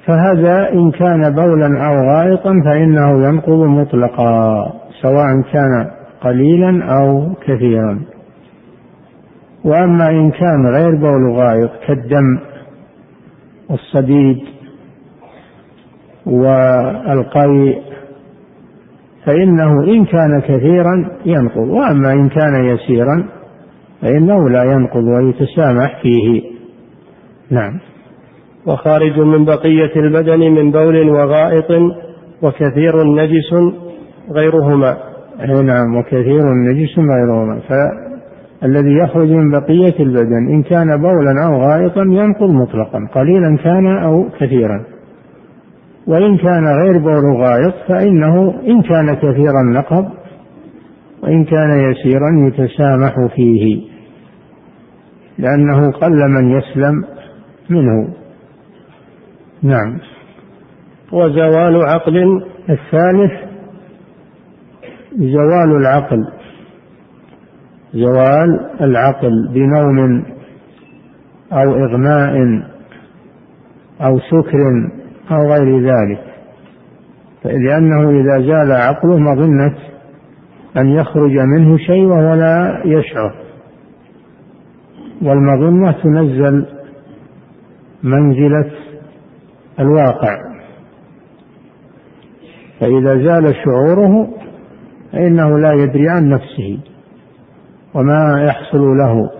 فهذا 0.07 0.73
إن 0.73 0.91
كان 0.91 1.35
بولا 1.35 1.87
أو 1.87 1.95
غائطا 2.11 2.63
فإنه 2.65 3.29
ينقض 3.29 3.65
مطلقا 3.67 4.73
سواء 5.03 5.43
كان 5.53 5.91
قليلا 6.21 6.85
أو 6.85 7.35
كثيرا. 7.47 8.01
وأما 9.65 10.11
إن 10.11 10.31
كان 10.31 10.67
غير 10.67 10.95
بول 10.95 11.33
غائط 11.33 11.71
كالدم 11.87 12.39
والصديد 13.71 14.39
والقيء 16.27 17.83
فإنه 19.27 19.85
إن 19.85 20.05
كان 20.05 20.41
كثيرا 20.41 21.11
ينقض. 21.27 21.69
وأما 21.69 22.13
إن 22.13 22.29
كان 22.29 22.65
يسيرا 22.65 23.25
فإنه 24.03 24.49
لا 24.49 24.65
ينقض 24.65 25.05
ويتسامح 25.05 26.03
فيه. 26.03 26.43
نعم. 27.51 27.81
وخارج 28.67 29.21
من 29.21 29.45
بقية 29.45 29.97
البدن 29.97 30.39
من 30.39 30.71
بول 30.71 31.11
وغائط 31.11 31.71
وكثير 32.43 33.05
نجس 33.05 33.75
غيرهما. 34.33 34.97
نعم 35.63 35.97
وكثير 35.97 36.43
نجس 36.55 36.99
غيرهما. 36.99 37.61
فالذي 38.63 38.99
يخرج 38.99 39.31
من 39.31 39.51
بقية 39.51 40.03
البدن 40.03 40.49
إن 40.51 40.63
كان 40.63 40.97
بولا 40.97 41.47
أو 41.47 41.63
غائطا 41.63 42.03
ينقض 42.03 42.51
مطلقا 42.51 43.09
قليلا 43.15 43.57
كان 43.57 43.87
أو 43.87 44.29
كثيرا. 44.41 44.85
وإن 46.07 46.37
كان 46.37 46.67
غير 46.67 46.99
بول 46.99 47.37
غائط 47.37 47.75
فإنه 47.89 48.55
إن 48.67 48.83
كان 48.83 49.15
كثيرا 49.15 49.63
نقض 49.63 50.09
وإن 51.23 51.45
كان 51.45 51.91
يسيرا 51.91 52.49
يتسامح 52.49 53.15
فيه 53.35 53.83
لأنه 55.39 55.91
قل 55.91 56.31
من 56.31 56.51
يسلم 56.51 57.05
منه. 57.71 58.09
نعم. 59.63 59.99
وزوال 61.13 61.77
عقل. 61.77 62.45
الثالث 62.71 63.33
زوال 65.13 65.77
العقل. 65.77 66.42
زوال 67.95 68.71
العقل 68.81 69.49
بنوم 69.55 70.25
أو 71.53 71.75
إغماء 71.75 72.33
أو 74.01 74.19
سكر 74.19 74.91
أو 75.31 75.53
غير 75.53 75.81
ذلك. 75.81 76.25
لأنه 77.45 78.11
إذا 78.11 78.39
زال 78.39 78.73
عقله 78.73 79.19
مظنة 79.19 79.75
أن 80.77 80.89
يخرج 80.89 81.39
منه 81.39 81.77
شيء 81.77 82.05
وهو 82.05 82.35
لا 82.35 82.83
يشعر. 82.85 83.35
والمظنة 85.23 85.93
تنزل 85.93 86.67
منزلة 88.03 88.71
الواقع. 89.81 90.37
فإذا 92.81 93.17
زال 93.17 93.55
شعوره 93.65 94.29
فإنه 95.13 95.59
لا 95.59 95.73
يدري 95.73 96.09
عن 96.09 96.29
نفسه. 96.29 96.92
وما 97.95 98.45
يحصل 98.45 98.81
له. 98.81 99.31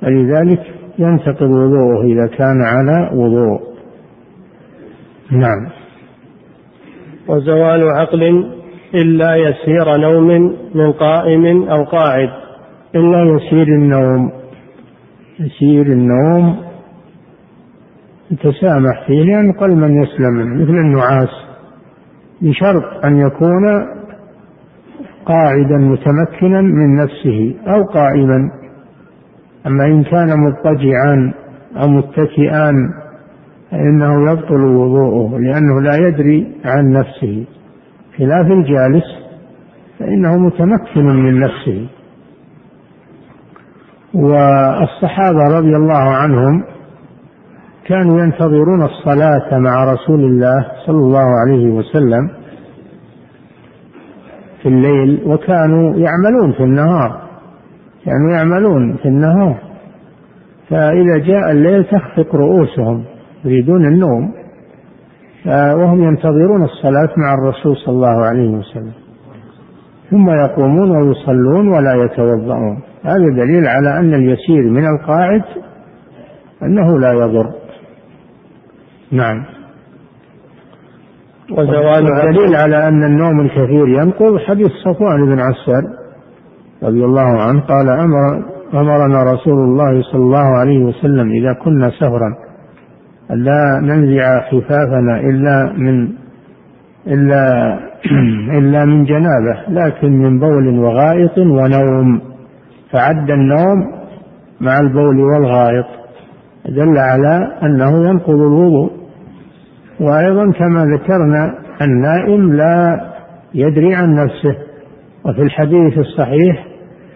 فلذلك 0.00 0.60
ينتقض 0.98 1.50
وضوءه 1.50 2.02
إذا 2.04 2.26
كان 2.26 2.62
على 2.62 3.10
وضوء. 3.12 3.60
نعم. 5.30 5.68
وزوال 7.28 7.82
عقل 7.82 8.52
إلا 8.94 9.36
يسير 9.36 9.96
نوم 9.96 10.56
من 10.74 10.92
قائم 10.92 11.68
أو 11.68 11.84
قاعد. 11.84 12.28
إلا 12.94 13.22
يسير 13.22 13.66
النوم. 13.66 14.32
يسير 15.40 15.86
النوم. 15.86 16.56
يتسامح 18.30 19.06
فيه 19.06 19.22
لأن 19.22 19.52
قل 19.52 19.70
من 19.70 20.02
يسلم 20.02 20.62
مثل 20.62 20.70
النعاس. 20.70 21.30
بشرط 22.42 23.04
أن 23.04 23.16
يكون 23.16 23.93
قاعدا 25.26 25.76
متمكنا 25.78 26.60
من 26.60 26.96
نفسه 26.96 27.54
أو 27.66 27.84
قائما. 27.84 28.50
أما 29.66 29.84
إن 29.84 30.02
كان 30.02 30.40
مضطجعا 30.40 31.32
أو 31.76 31.88
متكئا 31.88 32.72
فإنه 33.70 34.30
يبطل 34.30 34.64
وضوءه 34.64 35.38
لأنه 35.38 35.80
لا 35.80 36.08
يدري 36.08 36.52
عن 36.64 36.92
نفسه. 36.92 37.44
خلاف 38.18 38.46
الجالس 38.46 39.04
فإنه 39.98 40.38
متمكن 40.38 41.04
من 41.04 41.40
نفسه. 41.40 41.86
والصحابة 44.14 45.58
رضي 45.58 45.76
الله 45.76 46.14
عنهم 46.14 46.64
كانوا 47.86 48.20
ينتظرون 48.20 48.82
الصلاة 48.82 49.58
مع 49.58 49.92
رسول 49.92 50.20
الله 50.20 50.66
صلى 50.86 50.98
الله 50.98 51.26
عليه 51.40 51.70
وسلم. 51.70 52.43
في 54.64 54.70
الليل 54.70 55.22
وكانوا 55.26 55.94
يعملون 55.96 56.52
في 56.52 56.62
النهار. 56.62 57.20
كانوا 58.04 58.30
يعملون 58.32 58.96
في 58.96 59.08
النهار. 59.08 59.56
فإذا 60.70 61.18
جاء 61.18 61.50
الليل 61.50 61.84
تخفق 61.84 62.34
رؤوسهم 62.34 63.04
يريدون 63.44 63.86
النوم. 63.86 64.32
وهم 65.46 66.02
ينتظرون 66.02 66.62
الصلاة 66.62 67.08
مع 67.16 67.34
الرسول 67.34 67.76
صلى 67.76 67.94
الله 67.94 68.24
عليه 68.24 68.48
وسلم. 68.48 68.92
ثم 70.10 70.30
يقومون 70.30 70.90
ويصلون 70.90 71.68
ولا 71.68 71.94
يتوضؤون. 72.04 72.82
هذا 73.04 73.28
دليل 73.36 73.66
على 73.66 73.98
أن 73.98 74.14
اليسير 74.14 74.62
من 74.70 74.86
القاعد 74.86 75.42
أنه 76.62 76.98
لا 77.00 77.12
يضر. 77.12 77.50
نعم. 79.12 79.44
وزوال 81.50 82.12
الدليل 82.12 82.56
على 82.56 82.88
أن 82.88 83.04
النوم 83.04 83.40
الكثير 83.40 83.88
ينقض 83.88 84.38
حديث 84.38 84.70
صفوان 84.84 85.26
بن 85.26 85.40
عسال 85.40 85.84
رضي 86.82 87.04
الله 87.04 87.42
عنه 87.42 87.60
قال 87.60 87.88
أمر 87.88 88.42
أمرنا 88.74 89.22
رسول 89.22 89.58
الله 89.58 90.02
صلى 90.02 90.20
الله 90.20 90.58
عليه 90.58 90.84
وسلم 90.84 91.30
إذا 91.30 91.52
كنا 91.52 91.90
سهرا 92.00 92.34
لا 93.30 93.80
ننزع 93.82 94.50
خفافنا 94.50 95.20
إلا 95.20 95.72
من 95.76 96.08
إلا 97.06 97.74
إلا 98.58 98.84
من 98.84 99.04
جنابة 99.04 99.56
لكن 99.68 100.12
من 100.12 100.38
بول 100.38 100.78
وغائط 100.78 101.38
ونوم. 101.38 102.20
فعد 102.92 103.30
النوم 103.30 103.92
مع 104.60 104.78
البول 104.78 105.20
والغائط. 105.20 105.86
دل 106.68 106.98
على 106.98 107.52
أنه 107.62 108.08
ينقض 108.08 108.40
الوضوء. 108.40 108.90
وأيضا 110.00 110.52
كما 110.52 110.84
ذكرنا 110.84 111.54
النائم 111.82 112.52
لا 112.52 113.00
يدري 113.54 113.94
عن 113.94 114.14
نفسه 114.14 114.56
وفي 115.24 115.42
الحديث 115.42 115.98
الصحيح 115.98 116.66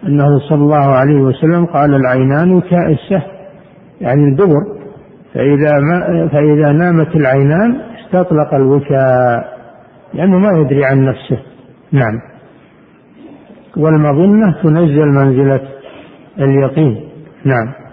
أنه 0.07 0.39
صلى 0.49 0.59
الله 0.59 0.87
عليه 0.87 1.20
وسلم 1.20 1.66
قال 1.66 1.95
العينان 1.95 2.61
كائسة 2.61 3.22
يعني 4.01 4.24
الدبر. 4.24 4.79
فإذا 5.35 5.72
ما 5.81 6.29
فإذا 6.29 6.72
نامت 6.72 7.16
العينان 7.16 7.81
استطلق 8.05 8.55
الوكاء 8.55 9.59
لأنه 10.14 10.39
ما 10.39 10.59
يدري 10.59 10.85
عن 10.85 11.05
نفسه. 11.05 11.39
نعم. 11.93 12.20
والمظنة 13.76 14.62
تنزل 14.62 15.07
منزلة 15.07 15.61
اليقين. 16.39 17.09
نعم. 17.45 17.88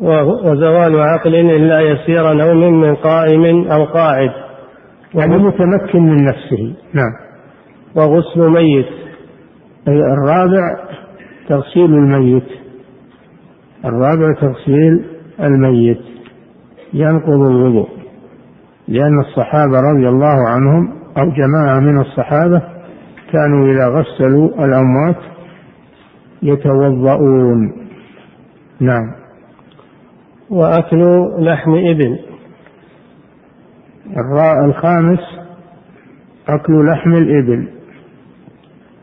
وزوال 0.00 1.00
عقل 1.00 1.34
إلا 1.34 1.80
يسير 1.80 2.32
نوم 2.32 2.80
من 2.80 2.94
قائم 2.94 3.70
أو 3.72 3.84
قاعد. 3.84 4.30
يعني 5.14 5.36
متمكن 5.38 6.02
من 6.02 6.24
نفسه. 6.24 6.74
نعم. 6.92 7.12
وغسل 7.96 8.50
ميت. 8.50 8.86
الرابع 9.88 10.78
تغسيل 11.48 11.94
الميت. 11.94 12.48
الرابع 13.84 14.32
تغسيل 14.40 15.04
الميت. 15.40 16.00
ينقض 16.92 17.40
الوضوء. 17.40 17.88
لأن 18.88 19.20
الصحابة 19.20 19.80
رضي 19.80 20.08
الله 20.08 20.48
عنهم 20.48 20.92
أو 21.18 21.30
جماعة 21.30 21.80
من 21.80 22.00
الصحابة 22.00 22.62
كانوا 23.32 23.72
إذا 23.72 23.88
غسلوا 23.88 24.48
الأموات 24.64 25.16
يتوضؤون. 26.42 27.72
نعم. 28.80 29.23
وأكل 30.50 31.30
لحم 31.38 31.70
إبل. 31.74 32.18
الراء 34.16 34.64
الخامس 34.64 35.20
أكل 36.48 36.86
لحم 36.86 37.12
الإبل. 37.12 37.68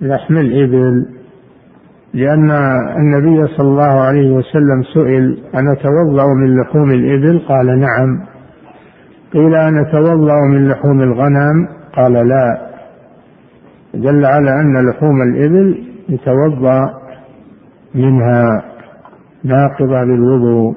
لحم 0.02 0.38
الإبل 0.38 1.06
لأن 2.14 2.52
النبي 2.98 3.48
صلى 3.48 3.68
الله 3.68 4.02
عليه 4.02 4.32
وسلم 4.32 4.84
سئل 4.94 5.44
أن 5.56 5.68
أتوضأ 5.68 6.26
من 6.28 6.62
لحوم 6.62 6.92
الإبل؟ 6.92 7.40
قال 7.40 7.80
نعم. 7.80 8.26
قيل 9.34 9.56
أن 9.56 9.86
أتوضأ 9.86 10.36
من 10.50 10.68
لحوم 10.68 11.02
الغنم؟ 11.02 11.68
قال 11.96 12.14
لا. 12.14 12.72
دل 13.94 14.26
على 14.26 14.52
أن 14.62 14.90
لحوم 14.90 15.22
الإبل 15.22 15.84
يتوضأ 16.10 16.94
منها 17.96 18.64
ناقضة 19.44 20.04
للوضوء. 20.04 20.76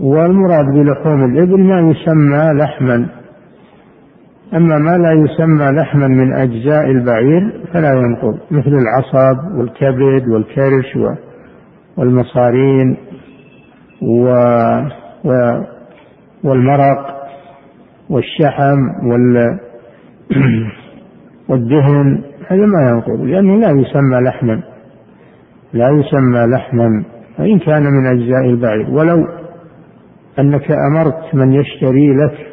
والمراد 0.00 0.66
بلحوم 0.66 1.24
الإبل 1.24 1.60
ما 1.60 1.80
يسمى 1.80 2.52
لحما. 2.52 3.06
أما 4.54 4.78
ما 4.78 4.98
لا 4.98 5.12
يسمى 5.12 5.64
لحما 5.64 6.08
من 6.08 6.32
أجزاء 6.32 6.90
البعير 6.90 7.60
فلا 7.72 7.92
ينقض 7.92 8.38
مثل 8.50 8.70
العصب 8.70 9.56
والكبد 9.58 10.28
والكرش 10.28 10.98
والمصارين 11.96 12.96
و 14.02 14.28
والمرق 16.44 17.16
والشحم 18.10 18.78
وال 19.10 19.58
والدهن 21.48 22.22
هذا 22.48 22.66
ما 22.66 22.90
ينقض 22.90 23.20
لأنه 23.20 23.56
لا 23.56 23.70
يسمى 23.70 24.20
لحما. 24.20 24.60
لا 25.72 25.88
يسمى 25.88 26.46
لحما 26.46 27.04
وإن 27.38 27.58
كان 27.58 27.82
من 27.82 28.06
أجزاء 28.06 28.50
البعير. 28.50 28.90
ولو 28.90 29.26
أنك 30.38 30.70
أمرت 30.70 31.34
من 31.34 31.52
يشتري 31.52 32.14
لك 32.14 32.46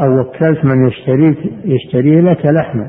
أو 0.00 0.20
وكلت 0.20 0.64
من 0.64 0.88
يشتري 0.88 1.36
يشتري 1.64 2.20
لك 2.20 2.46
لحما. 2.46 2.88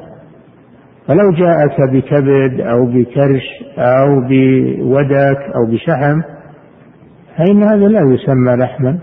فلو 1.08 1.32
جاءك 1.32 1.82
بكبد 1.92 2.62
أو 2.62 2.86
بكرش 2.86 3.44
أو 3.78 4.22
بودك 4.30 5.40
أو 5.56 5.72
بشحم 5.72 6.22
فإن 7.38 7.64
هذا 7.64 7.88
لا 7.88 8.00
يسمى 8.00 8.56
لحما 8.56 9.00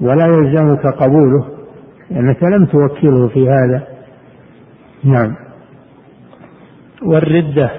ولا 0.00 0.26
يلزمك 0.26 0.86
قبوله 0.86 1.46
لأنك 2.10 2.42
لم 2.42 2.66
توكله 2.66 3.28
في 3.28 3.48
هذا. 3.48 3.86
نعم. 5.04 5.36
والردة 7.02 7.70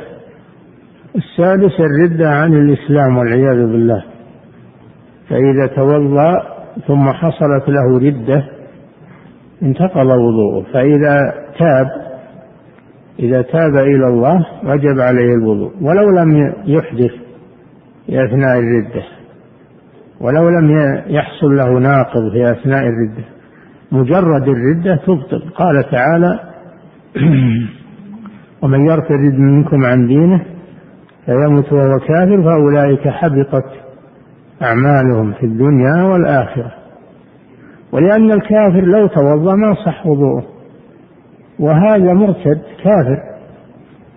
السادس 1.15 1.79
الردة 1.79 2.29
عن 2.29 2.53
الإسلام 2.53 3.17
والعياذ 3.17 3.57
بالله. 3.57 4.03
فإذا 5.29 5.67
توضأ 5.75 6.43
ثم 6.87 7.09
حصلت 7.09 7.69
له 7.69 7.97
ردة 7.99 8.43
انتقض 9.63 10.07
وضوءه. 10.07 10.65
فإذا 10.73 11.33
تاب 11.59 11.87
إذا 13.19 13.41
تاب 13.41 13.75
إلى 13.75 14.07
الله 14.07 14.45
وجب 14.63 14.99
عليه 14.99 15.33
الوضوء. 15.33 15.71
ولو 15.81 16.09
لم 16.09 16.53
يحدث 16.65 17.11
في 18.05 18.25
أثناء 18.25 18.59
الردة. 18.59 19.03
ولو 20.21 20.49
لم 20.49 20.71
يحصل 21.07 21.55
له 21.55 21.79
ناقض 21.79 22.31
في 22.31 22.51
أثناء 22.51 22.83
الردة. 22.83 23.23
مجرد 23.91 24.47
الردة 24.47 24.95
تبطل. 24.95 25.49
قال 25.55 25.89
تعالى 25.91 26.39
ومن 28.61 28.85
يرتد 28.85 29.39
منكم 29.39 29.85
عن 29.85 30.07
دينه 30.07 30.45
فيمت 31.25 31.73
وهو 31.73 31.99
كافر 31.99 32.43
فأولئك 32.43 33.07
حبطت 33.07 33.86
أعمالهم 34.61 35.33
في 35.33 35.45
الدنيا 35.45 36.03
والآخرة. 36.03 36.71
ولأن 37.91 38.31
الكافر 38.31 38.81
لو 38.81 39.07
توضأ 39.07 39.55
ما 39.55 39.73
صح 39.85 40.07
وضوءه. 40.07 40.43
وهذا 41.59 42.13
مرتد 42.13 42.61
كافر. 42.83 43.17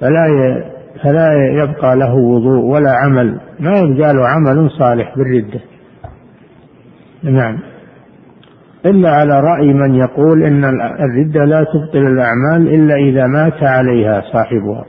فلا 0.01 0.26
فلا 1.03 1.32
يبقى 1.62 1.97
له 1.97 2.14
وضوء 2.14 2.64
ولا 2.64 2.93
عمل. 2.93 3.41
ما 3.61 3.78
يبقى 3.78 4.14
له 4.14 4.28
عمل 4.28 4.70
صالح 4.70 5.14
بالردة. 5.16 5.61
نعم. 7.22 7.59
إلا 8.86 9.11
على 9.11 9.41
رأي 9.41 9.72
من 9.72 9.95
يقول 9.95 10.43
إن 10.43 10.64
الردة 11.05 11.45
لا 11.45 11.64
تبطل 11.64 12.07
الأعمال 12.07 12.74
إلا 12.74 12.95
إذا 12.95 13.26
مات 13.26 13.62
عليها 13.62 14.22
صاحبها. 14.32 14.84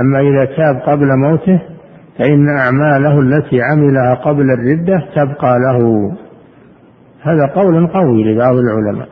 أما 0.00 0.20
إذا 0.20 0.44
تاب 0.44 0.80
قبل 0.86 1.06
موته 1.16 1.60
فإن 2.18 2.48
أعماله 2.58 3.20
التي 3.20 3.62
عملها 3.62 4.14
قبل 4.14 4.50
الردة 4.50 5.06
تبقى 5.16 5.58
له. 5.58 6.12
هذا 7.22 7.46
قول 7.46 7.86
قوي 7.86 8.24
لبعض 8.24 8.56
العلماء 8.56 9.08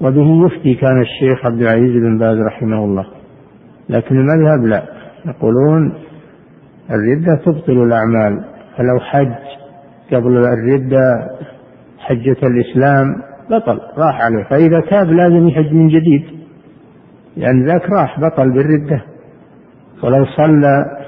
وبه 0.00 0.46
يفتي 0.46 0.74
كان 0.74 1.02
الشيخ 1.02 1.46
عبد 1.46 1.60
العزيز 1.60 2.02
بن 2.02 2.18
باز 2.18 2.38
رحمه 2.38 2.84
الله. 2.84 3.06
لكن 3.88 4.16
المذهب 4.16 4.66
لا. 4.66 4.82
يقولون 5.26 5.94
الردة 6.90 7.34
تبطل 7.44 7.82
الأعمال 7.82 8.44
فلو 8.76 9.00
حج 9.00 9.34
قبل 10.12 10.36
الردة 10.36 11.30
حجة 11.98 12.36
الإسلام 12.42 13.06
بطل 13.50 13.80
راح 13.98 14.20
عليه. 14.20 14.44
فإذا 14.44 14.80
تاب 14.80 15.06
لازم 15.06 15.48
يحج 15.48 15.72
من 15.72 15.88
جديد 15.88 16.24
لأن 17.36 17.66
ذاك 17.66 17.90
راح 17.90 18.20
بطل 18.20 18.52
بالردة. 18.52 19.02
ولو 20.02 20.24
صلى 20.36 21.03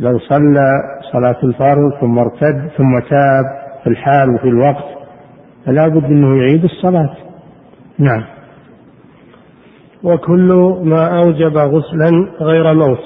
لو 0.00 0.18
صلى 0.18 0.70
صلاة 1.12 1.44
الفرض 1.44 2.00
ثم 2.00 2.18
ارتد 2.18 2.70
ثم 2.76 2.98
تاب 2.98 3.44
في 3.84 3.90
الحال 3.90 4.34
وفي 4.34 4.48
الوقت 4.48 4.84
فلا 5.66 5.88
بد 5.88 6.04
أنه 6.04 6.36
يعيد 6.36 6.64
الصلاة. 6.64 7.16
نعم. 7.98 8.24
وكل 10.02 10.78
ما 10.84 11.18
أوجب 11.22 11.56
غسلا 11.56 12.10
غير 12.40 12.74
موت. 12.74 13.04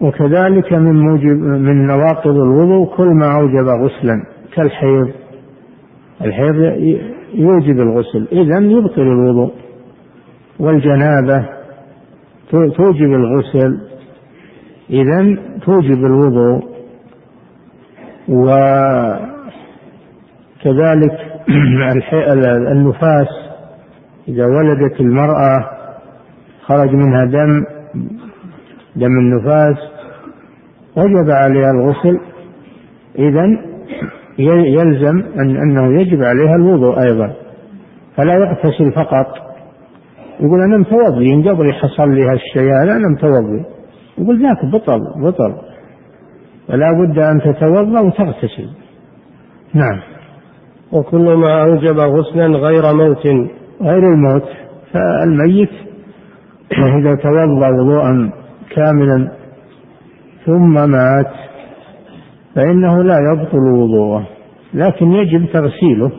وكذلك 0.00 0.72
من 0.72 1.00
موجب 1.00 1.36
من 1.42 1.86
نواقض 1.86 2.36
الوضوء 2.36 2.96
كل 2.96 3.08
ما 3.08 3.36
أوجب 3.40 3.68
غسلا 3.68 4.22
كالحيض. 4.54 5.10
الحيض 6.20 6.54
يوجب 7.34 7.80
الغسل 7.80 8.28
إذا 8.32 8.58
يبطل 8.58 9.02
الوضوء. 9.02 9.52
والجنابة 10.60 11.48
توجب 12.50 13.12
الغسل. 13.12 13.91
إذا 14.92 15.36
توجب 15.64 16.04
الوضوء 16.04 16.72
وكذلك 18.28 19.22
النفاس 22.72 23.28
إذا 24.28 24.46
ولدت 24.46 25.00
المرأة 25.00 25.70
خرج 26.62 26.90
منها 26.90 27.24
دم 27.24 27.64
دم 28.96 29.18
النفاس 29.18 29.76
وجب 30.96 31.30
عليها 31.30 31.70
الغسل. 31.70 32.20
إذا 33.18 33.58
يلزم 34.38 35.22
أن 35.40 35.56
أنه 35.56 36.00
يجب 36.00 36.22
عليها 36.22 36.56
الوضوء 36.56 37.00
أيضا. 37.02 37.32
فلا 38.16 38.34
يغتسل 38.34 38.92
فقط. 38.92 39.26
يقول 40.40 40.62
أنا 40.62 40.78
متوضي 40.78 41.34
إن 41.34 41.48
قبل 41.48 41.72
حصل 41.72 42.10
لي 42.10 42.22
هالشيء 42.22 42.72
هذا 42.82 42.96
أنا 42.96 43.08
متوضي. 43.08 43.64
يقول 44.22 44.42
ذاك 44.42 44.64
بطل 44.64 45.00
بطل. 45.16 45.54
فلا 46.68 46.92
بد 46.92 47.18
أن 47.18 47.40
تتوضأ 47.40 48.00
وتغتسل. 48.00 48.68
نعم. 49.74 50.00
وكل 50.92 51.34
ما 51.34 51.62
أوجب 51.62 51.98
غسلا 51.98 52.46
غير 52.46 52.94
موت. 52.94 53.26
غير 53.82 54.12
الموت. 54.14 54.48
فالميت 54.92 55.70
إذا 56.98 57.14
توضأ 57.14 57.68
وضوءا 57.68 58.32
كاملا 58.70 59.32
ثم 60.46 60.90
مات 60.90 61.32
فإنه 62.54 63.02
لا 63.02 63.18
يبطل 63.32 63.58
وضوءه. 63.58 64.26
لكن 64.74 65.12
يجب 65.12 65.46
تغسيله. 65.52 66.12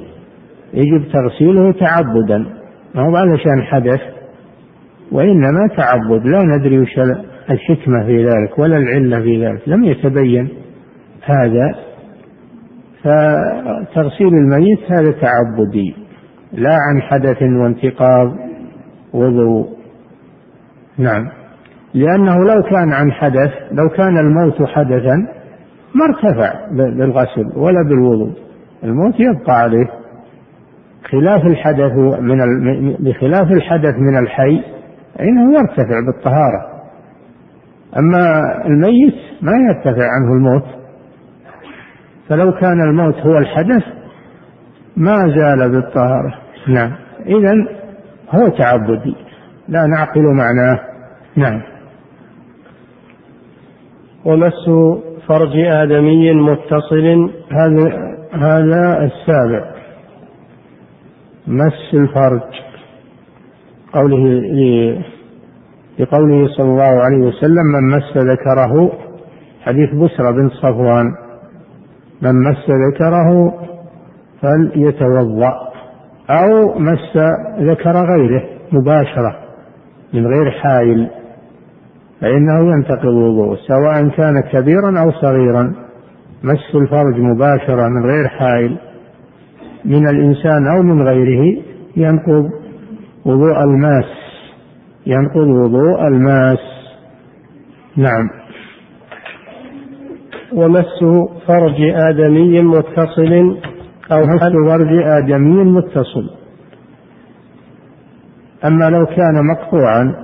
يجب 0.74 1.04
تغسيله 1.14 1.72
تعبدا. 1.72 2.38
ما 2.95 3.01
هو 3.10 3.16
علشان 3.16 3.64
حدث 3.64 4.01
وإنما 5.12 5.68
تعبد. 5.78 6.26
لا 6.26 6.43
ندري 6.43 6.80
وش 6.80 6.99
الحكمة 7.49 8.05
في 8.05 8.25
ذلك 8.25 8.59
ولا 8.59 8.77
العلة 8.77 9.21
في 9.21 9.45
ذلك 9.45 9.61
لم 9.67 9.83
يتبين 9.83 10.49
هذا 11.25 11.75
فتغسيل 13.03 14.27
الميت 14.27 14.79
هذا 14.91 15.11
تعبدي 15.11 15.95
لا 16.53 16.77
عن 16.89 17.01
حدث 17.01 17.41
وانتقاض 17.41 18.35
وضوء. 19.13 19.69
نعم. 20.97 21.29
لأنه 21.93 22.35
لو 22.35 22.63
كان 22.63 22.93
عن 22.93 23.11
حدث 23.11 23.51
لو 23.71 23.89
كان 23.89 24.17
الموت 24.17 24.63
حدثا 24.63 25.15
ما 25.95 26.05
ارتفع 26.05 26.53
بالغسل 26.71 27.51
ولا 27.55 27.83
بالوضوء. 27.89 28.33
الموت 28.83 29.13
يبقى 29.19 29.61
عليه. 29.61 29.89
خلاف 31.11 31.45
الحدث 31.45 31.91
من 32.19 32.37
بخلاف 32.99 33.51
الحدث 33.51 33.95
من 33.95 34.17
الحي 34.17 34.61
فإنه 35.17 35.53
يرتفع 35.53 35.99
بالطهارة. 36.05 36.72
أما 37.97 38.41
الميت 38.65 39.15
ما 39.41 39.51
يرتفع 39.51 40.07
عنه 40.11 40.33
الموت. 40.33 40.65
فلو 42.29 42.51
كان 42.51 42.81
الموت 42.81 43.15
هو 43.15 43.37
الحدث 43.37 43.83
ما 44.97 45.15
زال 45.15 45.71
بالطهارة. 45.71 46.33
نعم. 46.67 46.91
إذا 47.25 47.53
هو 48.29 48.47
تعبدي 48.47 49.15
لا 49.67 49.85
نعقل 49.85 50.21
معناه. 50.21 50.79
نعم. 51.35 51.61
ومس 54.25 54.69
فرج 55.27 55.57
آدمي 55.57 56.31
متصل. 56.33 57.31
هذا 57.51 58.17
هذا 58.33 59.03
السابع. 59.03 59.73
مس 61.47 61.93
الفرج. 61.93 62.41
قوله 63.93 64.43
لقوله 65.99 66.47
صلى 66.47 66.69
الله 66.69 67.03
عليه 67.03 67.17
وسلم 67.17 67.65
من 67.65 67.89
مس 67.89 68.17
ذكره 68.17 68.91
حديث 69.61 69.89
بسرى 69.89 70.33
بن 70.33 70.49
صفوان 70.49 71.05
من 72.21 72.43
مس 72.43 72.69
ذكره 72.69 73.53
فليتوضأ 74.41 75.53
أو 76.29 76.79
مس 76.79 77.17
ذكر 77.59 78.05
غيره 78.05 78.43
مباشرة 78.71 79.35
من 80.13 80.27
غير 80.27 80.51
حائل 80.51 81.09
فإنه 82.21 82.73
ينتقض 82.73 83.05
الوضوء 83.05 83.57
سواء 83.67 84.07
كان 84.07 84.41
كبيرا 84.41 84.99
أو 84.99 85.11
صغيرا 85.11 85.73
مس 86.43 86.75
الفرج 86.75 87.19
مباشرة 87.19 87.87
من 87.87 88.05
غير 88.05 88.27
حائل 88.27 88.77
من 89.85 90.09
الإنسان 90.09 90.67
أو 90.67 90.83
من 90.83 91.07
غيره 91.07 91.61
ينقض 91.97 92.49
وضوء 93.25 93.63
الماس 93.63 94.22
ينقض 95.06 95.47
وضوء 95.47 96.08
الماس. 96.08 96.60
نعم. 97.97 98.30
ومس 100.54 101.04
فرج 101.47 101.82
آدمي 101.82 102.62
متصل 102.62 103.58
أو 104.12 104.26
مس 104.26 104.70
فرج 104.70 105.04
آدمي 105.04 105.64
متصل. 105.64 106.30
أما 108.66 108.89
لو 108.89 109.06
كان 109.06 109.45
مقطوعا 109.51 110.16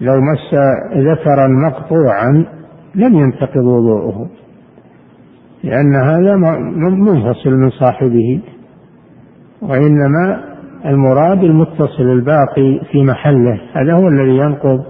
لو 0.00 0.20
مس 0.20 0.54
ذكرا 0.96 1.48
مقطوعا 1.48 2.46
لم 2.94 3.14
ينتقض 3.14 3.64
وضوءه 3.64 4.30
لأن 5.64 5.94
هذا 5.94 6.36
منفصل 6.76 7.50
من 7.50 7.70
صاحبه 7.70 8.42
وإنما 9.62 10.51
المراد 10.86 11.44
المتصل 11.44 12.02
الباقي 12.02 12.80
في 12.92 13.02
محله. 13.02 13.60
هذا 13.72 13.94
هو 13.94 14.08
الذي 14.08 14.36
ينقض 14.36 14.84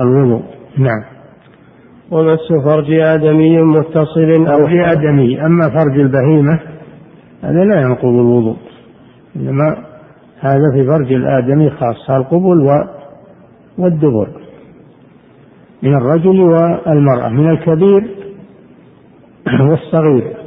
الوضوء. 0.00 0.42
نعم. 0.78 1.04
ومس 2.10 2.64
فرج 2.64 2.92
آدمي 2.92 3.62
متصل 3.62 4.46
أو 4.46 4.66
في 4.66 4.92
آدمي. 4.92 5.46
أما 5.46 5.68
فرج 5.68 5.98
البهيمة 6.00 6.60
هذا 7.42 7.64
لا 7.64 7.80
ينقض 7.80 8.14
الوضوء. 8.14 8.56
إنما 9.36 9.76
هذا 10.40 10.72
في 10.74 10.86
فرج 10.86 11.12
الآدمي 11.12 11.70
خاصة 11.70 12.16
القبل 12.16 12.86
والدبر. 13.78 14.28
من 15.82 15.94
الرجل 15.94 16.40
والمرأة. 16.40 17.28
من 17.28 17.50
الكبير 17.50 18.16
والصغير. 19.60 20.39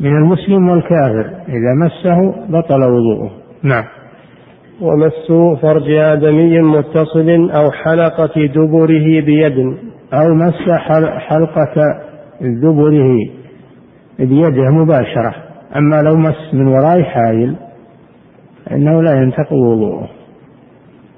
من 0.00 0.16
المسلم 0.16 0.68
والكافر. 0.68 1.30
إذا 1.48 1.74
مسه 1.74 2.34
بطل 2.48 2.82
وضوءه. 2.84 3.30
نعم. 3.62 3.84
ومس 4.80 5.32
فرج 5.62 5.90
آدمي 5.90 6.60
متصل 6.60 7.50
أو 7.50 7.70
حلقة 7.70 8.46
دبره 8.54 9.20
بيد. 9.20 9.58
أو 10.14 10.34
مس 10.34 10.70
حلقة 11.18 12.00
دبره 12.40 13.18
بيده 14.18 14.70
مباشرة. 14.70 15.34
أما 15.76 16.02
لو 16.02 16.16
مس 16.16 16.54
من 16.54 16.66
وراء 16.66 17.02
حائل 17.02 17.56
فإنه 18.66 19.02
لا 19.02 19.22
ينتقض 19.22 19.52
وضوءه. 19.52 20.08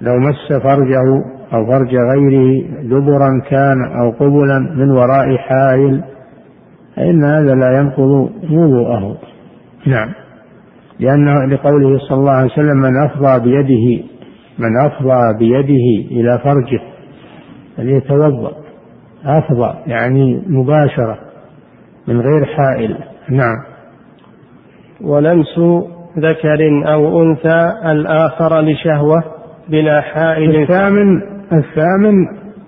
لو 0.01 0.18
مس 0.18 0.62
فرجه 0.62 1.24
أو 1.55 1.66
فرج 1.66 1.95
غيره 1.97 2.64
دبرا 2.83 3.43
كان 3.51 3.85
أو 4.01 4.11
قبلا 4.11 4.59
من 4.59 4.91
وراء 4.91 5.37
حائل 5.37 6.05
فإن 6.99 7.24
هذا 7.24 7.55
لا 7.55 7.78
ينقض 7.78 8.30
وضوءه. 8.51 9.16
نعم. 9.86 10.09
لأنه 11.01 11.46
لقوله 11.46 11.99
صلى 11.99 12.18
الله 12.18 12.32
عليه 12.32 12.53
وسلم 12.53 12.76
من 12.76 13.03
أفضى 13.05 13.40
بيده 13.40 14.05
من 14.59 14.86
أفضى 14.86 15.38
بيده 15.38 16.11
إلى 16.11 16.38
فرجه 16.38 16.80
فليتوضأ. 17.76 18.53
أفضى 19.24 19.74
يعني 19.86 20.42
مباشرة 20.46 21.18
من 22.09 22.20
غير 22.20 22.44
حائل. 22.44 22.96
نعم. 23.30 23.57
ولمس 25.01 25.59
ذكر 26.18 26.92
أو 26.92 27.22
أنثى 27.22 27.72
الآخر 27.84 28.61
لشهوة 28.61 29.22
بلا 29.68 30.01
حائل. 30.01 30.62
الثامن 30.62 31.22
الثامن 31.53 32.26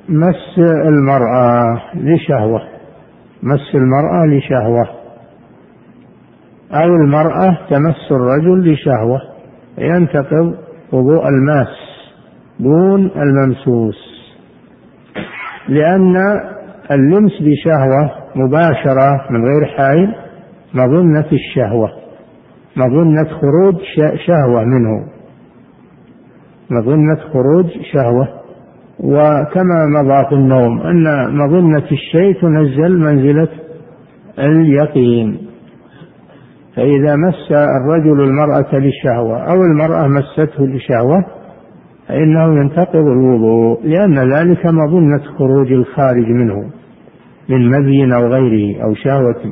مس 0.09 0.59
المرأة 0.89 1.81
لشهوة. 1.95 2.80
مس 3.43 3.75
المرأة 3.75 4.27
لشهوة. 4.27 4.89
أو 6.73 6.89
المرأة 6.89 7.59
تمس 7.71 8.13
الرجل 8.13 8.73
لشهوة. 8.73 9.21
ينتقض 9.79 10.55
وضوء 10.93 11.29
الماس 11.29 11.69
دون 12.61 13.11
الممسوس. 13.17 14.11
لأن 15.69 16.17
اللمس 16.91 17.33
بشهوة 17.41 18.11
مباشرة 18.37 19.27
من 19.31 19.45
غير 19.45 19.67
حائل 19.77 20.15
مظنة 20.75 21.27
الشهوة. 21.33 21.91
مظنة 22.77 23.25
خروج 23.25 23.75
شهوة 24.27 24.65
منه. 24.65 25.07
مظنة 26.71 27.17
خروج 27.33 27.67
شهوة. 27.93 28.40
وكما 29.01 29.87
مضى 29.87 30.29
في 30.29 30.35
النوم 30.35 30.81
أن 30.81 31.05
مظنة 31.37 31.87
الشيء 31.93 32.41
تنزل 32.41 32.99
منزلة 32.99 33.49
اليقين. 34.39 35.39
فإذا 36.77 37.17
مس 37.17 37.53
الرجل 37.53 38.21
المرأة 38.21 38.75
للشهوة 38.75 39.39
أو 39.39 39.63
المرأة 39.63 40.07
مسته 40.07 40.67
لشهوة 40.67 41.25
فإنه 42.09 42.61
ينتقض 42.61 43.07
الوضوء 43.07 43.87
لأن 43.87 44.33
ذلك 44.33 44.67
مظنة 44.67 45.23
خروج 45.39 45.73
الخارج 45.73 46.27
منه 46.27 46.71
من 47.49 47.71
مذي 47.71 48.15
أو 48.15 48.27
غيره 48.27 48.83
أو 48.85 48.95
شهوة. 48.95 49.43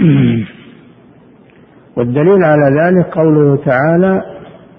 والدليل 1.96 2.44
على 2.44 2.80
ذلك 2.80 3.06
قوله 3.06 3.56
تعالى 3.56 4.22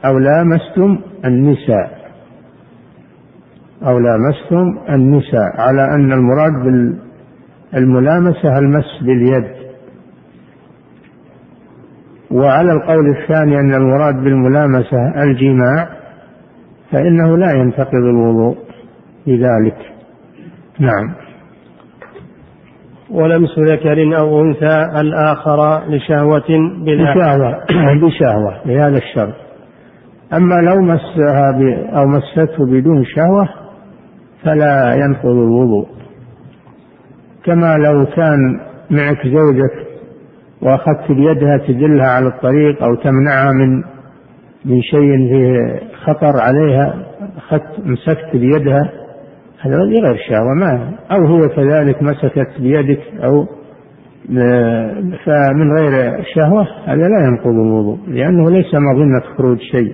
أو 0.05 0.17
لامستم 0.17 0.99
النساء. 1.25 1.96
أو 3.83 3.99
لامستم 3.99 4.77
النساء 4.89 5.61
على 5.61 5.85
أن 5.95 6.11
المراد 6.11 6.53
بالملامسة 7.73 8.59
المس 8.59 9.01
باليد. 9.01 9.57
وعلى 12.31 12.71
القول 12.71 13.09
الثاني 13.09 13.59
أن 13.59 13.73
المراد 13.73 14.15
بالملامسة 14.15 15.23
الجماع 15.23 15.89
فإنه 16.91 17.37
لا 17.37 17.51
ينتقض 17.51 18.03
الوضوء 18.03 18.57
بذلك 19.27 19.77
نعم. 20.79 21.15
ولمس 23.09 23.59
ذكر 23.59 24.17
أو 24.17 24.41
أنثى 24.41 24.99
الآخر 25.01 25.83
لشهوة 25.89 26.47
بشهوة 26.85 27.63
بشهوة 28.03 28.61
بهذا 28.65 28.97
الشرط. 28.97 29.33
أما 30.33 30.55
لو 30.55 30.81
مسها 30.81 31.51
أو 31.99 32.07
مسته 32.07 32.65
بدون 32.65 33.05
شهوة 33.05 33.66
فلا 34.43 34.93
ينقض 34.93 35.25
الوضوء. 35.25 35.87
كما 37.45 37.77
لو 37.77 38.05
كان 38.05 38.59
معك 38.89 39.27
زوجك 39.27 39.87
وأخذت 40.61 41.11
بيدها 41.11 41.57
تدلها 41.57 42.07
على 42.07 42.27
الطريق 42.27 42.83
أو 42.83 42.95
تمنعها 42.95 43.51
من 43.51 43.83
من 44.65 44.81
شيء 44.81 45.17
فيه 45.29 45.79
خطر 46.05 46.41
عليها 46.41 47.05
أخذت 47.37 47.79
مسكت 47.85 48.29
بيدها 48.33 48.91
هذا 49.61 49.75
غير 49.75 50.17
شهوة 50.29 50.53
ما 50.53 50.91
أو 51.11 51.25
هو 51.25 51.49
كذلك 51.49 52.03
مسكت 52.03 52.49
بيدك 52.59 52.99
أو 53.23 53.45
فمن 55.25 55.77
غير 55.77 56.23
شهوة 56.35 56.67
هذا 56.85 57.07
لا 57.07 57.27
ينقض 57.27 57.47
الوضوء 57.47 57.97
لأنه 58.07 58.49
ليس 58.49 58.73
مظنة 58.73 59.35
خروج 59.37 59.59
شيء. 59.59 59.93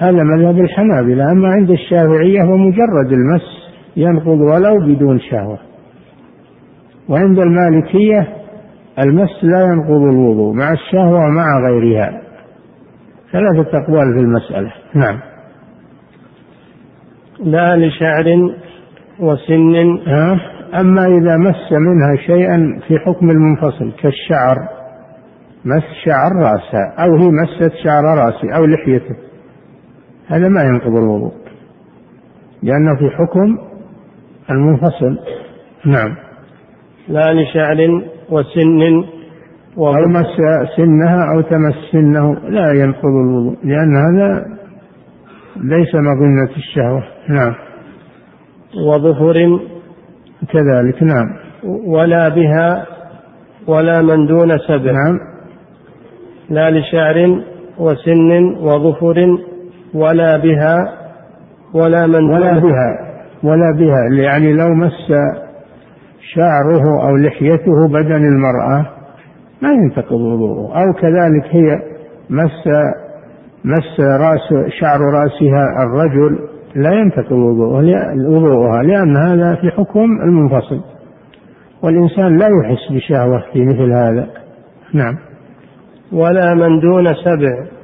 هذا 0.00 0.22
مذهب 0.22 0.60
الحنابلة. 0.60 1.32
أما 1.32 1.48
عند 1.48 1.70
الشافعية 1.70 2.42
هو 2.42 2.56
مجرد 2.56 3.12
المس 3.12 3.42
ينقض 3.96 4.40
ولو 4.40 4.78
بدون 4.86 5.20
شهوة. 5.20 5.58
وعند 7.08 7.38
المالكية 7.38 8.28
المس 8.98 9.30
لا 9.42 9.60
ينقض 9.60 10.02
الوضوء 10.02 10.54
مع 10.54 10.72
الشهوة 10.72 11.18
ومع 11.26 11.60
غيرها. 11.68 12.22
ثلاثة 13.32 13.78
أقوال 13.78 14.14
في 14.14 14.20
المسألة. 14.20 14.72
نعم. 14.94 15.18
لا 17.40 17.76
لشعر 17.76 18.24
وسن. 19.20 19.98
ها؟ 20.06 20.40
أما 20.80 21.06
إذا 21.06 21.36
مس 21.36 21.72
منها 21.72 22.16
شيئا 22.26 22.80
في 22.88 22.98
حكم 22.98 23.30
المنفصل 23.30 23.92
كالشعر 24.02 24.56
مس 25.64 25.82
شعر 26.04 26.32
رأسها 26.32 26.94
أو 26.98 27.16
هي 27.16 27.30
مست 27.30 27.72
شعر 27.84 28.04
رأسه 28.04 28.56
أو 28.56 28.66
لحيته. 28.66 29.29
هذا 30.30 30.48
ما 30.48 30.62
ينقض 30.62 30.96
الوضوء 30.96 31.32
لأنه 32.62 32.96
في 32.98 33.10
حكم 33.10 33.58
المنفصل. 34.50 35.18
نعم. 35.86 36.16
لا 37.08 37.32
لشعر 37.32 38.02
وسن 38.30 39.04
أو 39.78 40.08
مس 40.08 40.26
سنها 40.76 41.34
أو 41.34 41.40
تمس 41.40 41.74
سنه 41.92 42.34
لا 42.34 42.72
ينقض 42.72 43.14
الوضوء 43.24 43.56
لأن 43.64 43.96
هذا 43.96 44.46
ليس 45.56 45.94
مظنة 45.94 46.56
الشهوة. 46.56 47.04
نعم. 47.28 47.54
وظفر 48.88 49.60
كذلك 50.52 51.02
نعم. 51.02 51.26
ولا 51.64 52.28
بها 52.28 52.86
ولا 53.66 54.02
من 54.02 54.26
دون 54.26 54.58
سبع 54.58 54.92
نعم. 54.92 55.18
لا 56.50 56.70
لشعر 56.70 57.42
وسن 57.78 58.54
وظفر 58.60 59.38
ولا 59.94 60.36
بها 60.36 61.00
ولا 61.74 62.06
من 62.06 62.30
ولا 62.30 62.58
بها 62.58 63.10
ولا 63.42 63.72
بها 63.78 64.22
يعني 64.22 64.52
لو 64.52 64.74
مس 64.74 65.12
شعره 66.34 67.08
أو 67.08 67.16
لحيته 67.16 67.88
بدن 67.88 68.24
المرأة 68.24 68.86
ما 69.62 69.72
ينتقض 69.72 70.12
وضوءه. 70.12 70.78
أو 70.78 70.92
كذلك 70.92 71.44
هي 71.50 71.82
مس 72.30 72.68
مس 73.64 74.00
راس 74.00 74.72
شعر 74.80 75.00
رأسها 75.00 75.66
الرجل 75.82 76.38
لا 76.74 76.92
ينتقض 76.92 77.32
وضوءها 77.32 78.82
لأن 78.82 79.16
هذا 79.16 79.54
في 79.54 79.70
حكم 79.70 80.20
المنفصل. 80.22 80.80
والإنسان 81.82 82.38
لا 82.38 82.46
يحس 82.46 82.92
بشهوة 82.92 83.44
في 83.52 83.64
مثل 83.64 83.92
هذا. 83.92 84.26
نعم. 84.94 85.16
ولا 86.12 86.54
من 86.54 86.80
دون 86.80 87.14
سبع. 87.14 87.79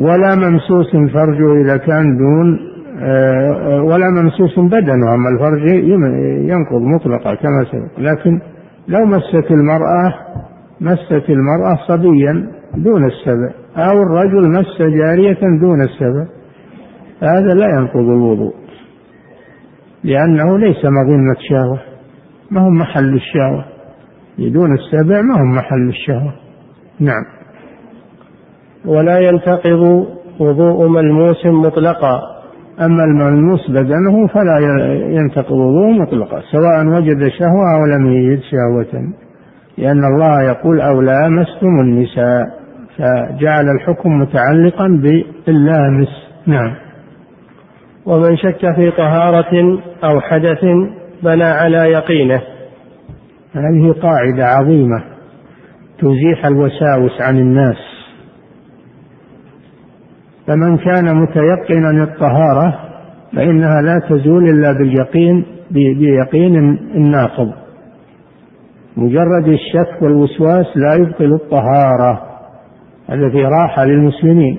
ولا 0.00 0.34
ممسوس 0.34 0.90
فرجه 1.14 1.62
إذا 1.62 1.76
كان 1.76 2.16
دون 2.16 2.58
آه، 3.00 3.82
ولا 3.82 4.10
ممسوس 4.10 4.58
بدنه 4.58 5.14
أما 5.14 5.28
الفرج 5.28 5.68
ينقض 6.48 6.82
مطلقا 6.82 7.34
كما 7.34 7.64
سبق. 7.72 8.00
لكن 8.00 8.40
لو 8.88 9.06
مست 9.06 9.50
المرأة 9.50 10.14
مست 10.80 11.30
المرأة 11.30 11.78
صبيا 11.88 12.50
دون 12.76 13.04
السبع 13.04 13.50
أو 13.76 14.02
الرجل 14.02 14.50
مس 14.50 14.78
جارية 14.78 15.40
دون 15.60 15.82
السبع 15.82 16.26
هذا 17.22 17.54
لا 17.54 17.66
ينقض 17.66 18.08
الوضوء 18.08 18.54
لأنه 20.04 20.58
ليس 20.58 20.84
مظنة 20.84 21.34
شهوة 21.50 21.80
ما 22.50 22.60
هو 22.60 22.70
محل 22.70 23.14
الشهوة؟ 23.14 23.64
بدون 24.38 24.74
السبع 24.74 25.22
ما 25.22 25.40
هو 25.40 25.44
محل 25.44 25.88
الشهوة؟ 25.88 26.32
نعم. 27.00 27.35
ولا 28.86 29.18
ينتقض 29.18 30.06
وضوء 30.40 30.88
ملموس 30.88 31.46
مطلقا. 31.46 32.20
أما 32.80 33.04
الملموس 33.04 33.70
بدنه 33.70 34.26
فلا 34.26 34.58
ينتقض 35.10 35.52
وضوء 35.52 35.90
مطلقا 35.90 36.40
سواء 36.52 36.86
وجد 36.86 37.28
شهوة 37.28 37.74
أو 37.74 37.86
لم 37.86 38.06
يجد 38.06 38.40
شهوة. 38.40 39.12
لأن 39.78 40.04
الله 40.04 40.42
يقول 40.42 40.80
أو 40.80 41.00
لامستم 41.00 41.80
النساء 41.80 42.46
فجعل 42.98 43.64
الحكم 43.68 44.10
متعلقا 44.20 44.86
باللامس. 45.46 46.08
نعم. 46.46 46.74
ومن 48.06 48.36
شك 48.36 48.74
في 48.76 48.90
طهارة 48.90 49.78
أو 50.04 50.20
حدث 50.20 50.64
بنى 51.22 51.44
على 51.44 51.78
يقينه. 51.78 52.40
هذه 53.52 53.94
قاعدة 54.02 54.46
عظيمة 54.46 55.02
تزيح 55.98 56.46
الوساوس 56.46 57.20
عن 57.20 57.38
الناس. 57.38 57.95
فمن 60.46 60.76
كان 60.76 61.16
متيقنا 61.16 62.02
الطهارة 62.02 62.78
فإنها 63.36 63.82
لا 63.82 63.98
تزول 64.08 64.48
إلا 64.48 64.72
باليقين 64.72 65.44
بيقين 65.70 66.56
الناقض. 66.94 67.52
مجرد 68.96 69.48
الشك 69.48 70.02
والوسواس 70.02 70.66
لا 70.76 70.94
يبطل 70.94 71.34
الطهارة 71.34 72.22
التي 73.12 73.42
راحة 73.42 73.84
للمسلمين. 73.84 74.58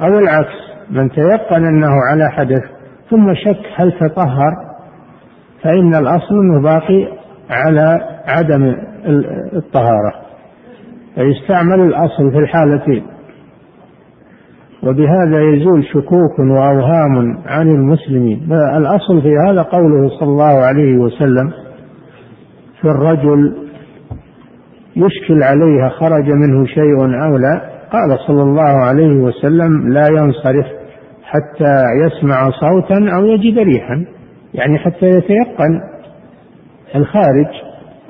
أو 0.00 0.18
العكس 0.18 0.56
من 0.90 1.10
تيقن 1.10 1.64
أنه 1.64 1.92
على 2.10 2.30
حدث 2.30 2.62
ثم 3.10 3.34
شك 3.34 3.62
هل 3.76 3.92
تطهر 3.92 4.52
فإن 5.62 5.94
الأصل 5.94 6.34
أنه 6.34 6.62
باقي 6.62 7.08
على 7.50 8.00
عدم 8.26 8.76
الطهارة. 9.52 10.14
فيستعمل 11.14 11.80
الأصل 11.80 12.30
في 12.32 12.38
الحالتين. 12.38 13.15
وبهذا 14.86 15.42
يزول 15.42 15.84
شكوك 15.84 16.38
وأوهام 16.38 17.38
عن 17.46 17.68
المسلمين. 17.68 18.52
الأصل 18.52 19.22
في 19.22 19.34
هذا 19.48 19.62
قوله 19.62 20.08
صلى 20.08 20.28
الله 20.28 20.64
عليه 20.64 20.96
وسلم 20.96 21.50
في 22.80 22.88
الرجل 22.88 23.56
يشكل 24.96 25.42
عليها 25.42 25.88
خرج 25.88 26.30
منه 26.30 26.66
شيء 26.66 27.24
أو 27.24 27.36
لا 27.36 27.60
قال 27.92 28.18
صلى 28.26 28.42
الله 28.42 28.84
عليه 28.84 29.16
وسلم 29.16 29.88
لا 29.88 30.08
ينصرف 30.08 30.66
حتى 31.24 31.84
يسمع 32.04 32.50
صوتا 32.50 33.10
أو 33.16 33.24
يجد 33.24 33.58
ريحا 33.58 34.04
يعني 34.54 34.78
حتى 34.78 35.06
يتيقن 35.06 35.80
الخارج. 36.94 37.46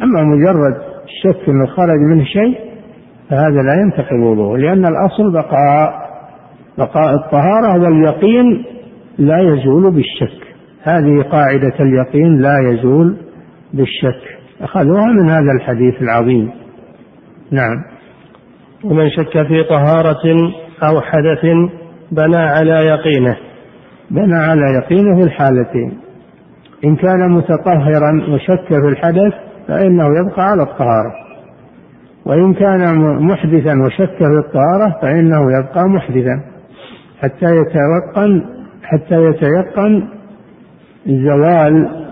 أما 0.03 0.23
مجرد 0.23 0.77
الشك 1.05 1.49
أنه 1.49 1.67
خرج 1.67 1.99
منه 2.11 2.25
شيء 2.25 2.59
فهذا 3.31 3.63
لا 3.63 3.75
ينتقل 3.83 4.21
وضوءه 4.21 4.59
لأن 4.59 4.87
الأصل 4.87 5.33
بقاء. 5.33 6.06
بقاء 6.79 7.15
الطهارة 7.15 7.83
واليقين 7.83 8.65
لا 9.19 9.39
يزول 9.39 9.91
بالشك. 9.95 10.47
هذه 10.83 11.23
قاعدة 11.23 11.75
اليقين 11.81 12.39
لا 12.39 12.55
يزول 12.71 13.17
بالشك. 13.75 14.23
أخذوها 14.61 15.07
من 15.07 15.31
هذا 15.31 15.53
الحديث 15.61 16.03
العظيم. 16.03 16.51
نعم. 17.51 17.77
ومن 18.85 19.11
شك 19.11 19.47
في 19.47 19.63
طهارة 19.63 20.53
أو 20.83 21.01
حدث 21.01 21.71
بنى 22.13 22.37
على 22.37 22.71
يقينه. 22.71 23.37
بنى 24.11 24.37
على 24.37 24.63
يقينه 24.75 25.21
الحالتين. 25.25 25.99
إن 26.85 26.97
كان 26.97 27.31
متطهرا 27.31 28.35
وشك 28.35 28.69
في 28.69 28.89
الحدث 28.89 29.33
فإنه 29.69 30.05
يبقى 30.05 30.43
على 30.43 30.63
الطهارة. 30.63 31.13
وإن 32.27 32.55
كان 32.55 32.99
محدثا 33.27 33.75
وشك 33.87 34.19
في 34.19 34.47
الطهارة 34.47 35.01
فإنه 35.03 35.59
يبقى 35.59 35.89
محدثا. 35.89 36.56
حتى 37.23 37.47
يتيقن 37.47 38.45
حتى 38.83 39.15
يتيقن 39.15 40.09
زوال 41.07 42.07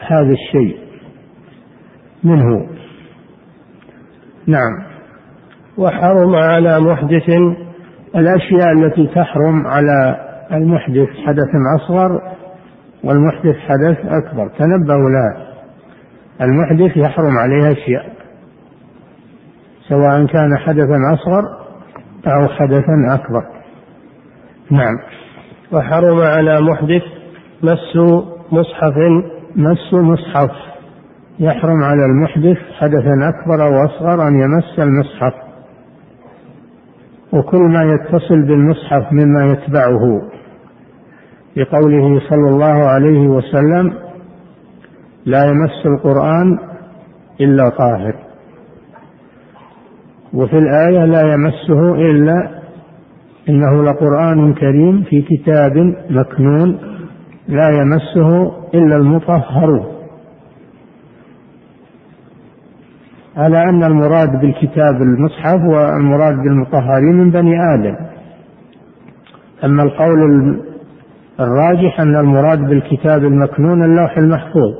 هذا 0.00 0.32
الشيء. 0.32 0.78
منه. 2.24 2.66
نعم. 4.46 4.84
وحرم 5.78 6.34
على 6.34 6.80
محدث 6.80 7.28
الأشياء 8.16 8.72
التي 8.72 9.06
تحرم 9.06 9.66
على 9.66 10.16
المحدث 10.52 11.08
حدث 11.26 11.48
أصغر 11.80 12.20
والمحدث 13.04 13.56
حدث 13.56 13.98
أكبر. 14.06 14.48
تنبهوا 14.58 15.10
لها 15.10 15.54
المحدث 16.40 16.96
يحرم 16.96 17.38
عليه 17.38 17.72
أشياء 17.72 18.12
سواء 19.88 20.26
كان 20.26 20.58
حدثا 20.58 20.98
أصغر 21.14 21.44
أو 22.26 22.48
حدثا 22.48 23.14
أكبر. 23.14 23.53
نعم. 24.70 24.94
وحرم 25.72 26.20
على 26.20 26.60
محدث 26.60 27.02
مس 27.62 27.96
مصحف. 28.52 28.94
مس 29.56 29.94
مصحف. 29.94 30.50
يحرم 31.40 31.82
على 31.82 32.04
المحدث 32.04 32.58
حدثا 32.78 33.14
أكبر 33.28 33.66
أو 33.66 33.84
أصغر 33.84 34.28
أن 34.28 34.40
يمس 34.40 34.78
المصحف. 34.78 35.34
وكل 37.32 37.58
ما 37.58 37.82
يتصل 37.82 38.42
بالمصحف 38.42 39.12
مما 39.12 39.52
يتبعه. 39.52 40.22
بقوله 41.56 42.20
صلى 42.30 42.48
الله 42.48 42.84
عليه 42.88 43.28
وسلم 43.28 43.94
لا 45.26 45.44
يمس 45.44 45.86
القرآن 45.86 46.58
إلا 47.40 47.68
طاهر. 47.68 48.14
وفي 50.32 50.58
الآية 50.58 51.04
لا 51.04 51.32
يمسه 51.32 51.94
إلا 51.94 52.63
إنه 53.48 53.82
لقرآن 53.84 54.54
كريم 54.54 55.02
في 55.02 55.22
كتاب 55.22 55.94
مكنون 56.10 56.78
لا 57.48 57.68
يمسه 57.70 58.52
إلا 58.74 58.96
المطهرون 58.96 59.94
على 63.36 63.62
أن 63.62 63.84
المراد 63.84 64.40
بالكتاب 64.40 65.02
المصحف 65.02 65.60
والمراد 65.60 66.34
بالمطهرين 66.34 67.14
من 67.14 67.30
بني 67.30 67.74
آدم. 67.74 67.96
أما 69.64 69.82
القول 69.82 70.20
الراجح 71.40 72.00
أن 72.00 72.16
المراد 72.16 72.58
بالكتاب 72.58 73.24
المكنون 73.24 73.84
اللوح 73.84 74.18
المحفوظ 74.18 74.74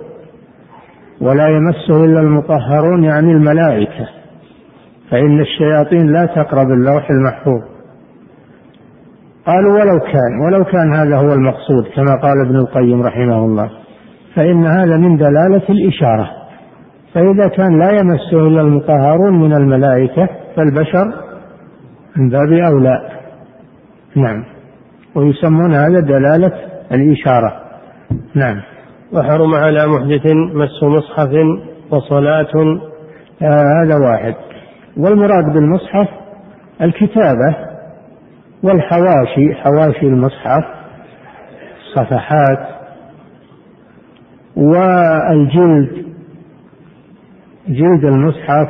ولا 1.20 1.48
يمسه 1.48 2.04
إلا 2.04 2.20
المطهرون 2.20 3.04
يعني 3.04 3.32
الملائكة 3.32 4.08
فإن 5.10 5.40
الشياطين 5.40 6.12
لا 6.12 6.26
تقرب 6.26 6.70
اللوح 6.70 7.10
المحفوظ. 7.10 7.73
قالوا 9.46 9.72
ولو 9.72 10.00
كان 10.00 10.40
ولو 10.46 10.64
كان 10.64 10.94
هذا 10.94 11.16
هو 11.16 11.32
المقصود 11.32 11.84
كما 11.96 12.16
قال 12.22 12.46
ابن 12.46 12.56
القيم 12.56 13.02
رحمه 13.02 13.44
الله. 13.44 13.70
فإن 14.36 14.66
هذا 14.66 14.96
من 14.96 15.16
دلالة 15.16 15.62
الإشارة. 15.68 16.30
فإذا 17.14 17.48
كان 17.48 17.78
لا 17.78 17.90
يمسه 17.90 18.48
إلا 18.48 18.60
المطهرون 18.60 19.40
من 19.40 19.52
الملائكة 19.52 20.28
فالبشر 20.56 21.12
من 22.16 22.28
باب 22.28 22.52
أولى. 22.52 23.10
نعم. 24.16 24.44
ويسمون 25.14 25.74
هذا 25.74 26.00
دلالة 26.00 26.52
الإشارة. 26.92 27.52
نعم. 28.34 28.60
وحرم 29.12 29.54
على 29.54 29.86
محدث 29.86 30.26
مس 30.54 30.82
مصحف 30.82 31.30
وصلاة. 31.90 32.80
آه 33.42 33.82
هذا 33.82 33.96
واحد. 33.96 34.34
والمراد 34.96 35.52
بالمصحف 35.52 36.08
الكتابة. 36.82 37.73
والحواشي 38.64 39.54
حواشي 39.54 40.06
المصحف 40.06 40.64
صفحات 41.94 42.68
والجلد 44.56 46.04
جلد 47.68 48.04
المصحف 48.04 48.68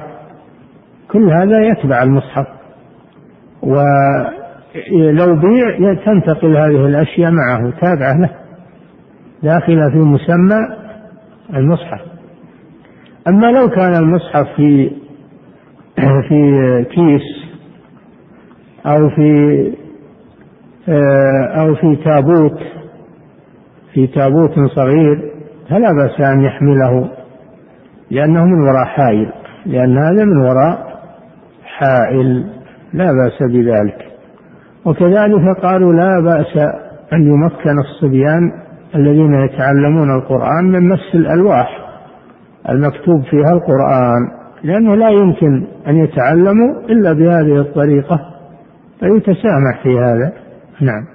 كل 1.11 1.33
هذا 1.33 1.61
يتبع 1.61 2.03
المصحف. 2.03 2.47
ولو 3.63 5.37
بيع 5.37 5.95
تنتقل 5.95 6.57
هذه 6.57 6.87
الأشياء 6.87 7.31
معه 7.31 7.71
تابعة 7.81 8.21
له 8.21 8.31
داخلة 9.43 9.91
في 9.91 9.99
مسمى 9.99 10.59
المصحف. 11.55 12.01
أما 13.29 13.47
لو 13.47 13.69
كان 13.69 13.95
المصحف 13.95 14.47
في 14.57 14.91
في 16.29 16.85
كيس 16.91 17.45
أو 18.87 19.09
في 19.09 19.84
أو 21.59 21.75
في 21.75 21.97
تابوت 22.05 22.59
في 23.95 24.07
تابوت 24.07 24.51
صغير 24.77 25.33
فلا 25.71 25.93
بأس 25.93 26.21
أن 26.21 26.45
يحمله 26.45 27.09
لأنه 28.11 28.45
من 28.45 28.61
وراء 28.61 28.85
حائل 28.85 29.33
لأن 29.67 29.99
هذا 29.99 30.25
من 30.25 30.37
وراء 30.37 30.95
حائل 31.65 32.45
لا 32.93 33.13
بأس 33.13 33.51
بذلك. 33.51 33.97
وكذلك 34.85 35.59
قالوا 35.63 35.93
لا 35.93 36.21
بأس 36.21 36.57
أن 37.13 37.23
يمكن 37.23 37.79
الصبيان 37.79 38.53
الذين 38.95 39.35
يتعلمون 39.35 40.11
القرآن 40.17 40.65
من 40.65 40.89
مس 40.89 41.15
الألواح 41.15 41.79
المكتوب 42.69 43.23
فيها 43.23 43.53
القرآن 43.53 44.29
لأنه 44.65 44.95
لا 44.95 45.09
يمكن 45.09 45.67
أن 45.87 45.97
يتعلموا 45.97 46.81
إلا 46.89 47.13
بهذه 47.13 47.61
الطريقة 47.61 48.21
فيتسامح 49.01 49.83
في 49.83 49.99
هذا. 49.99 50.33
نعم. 50.81 51.07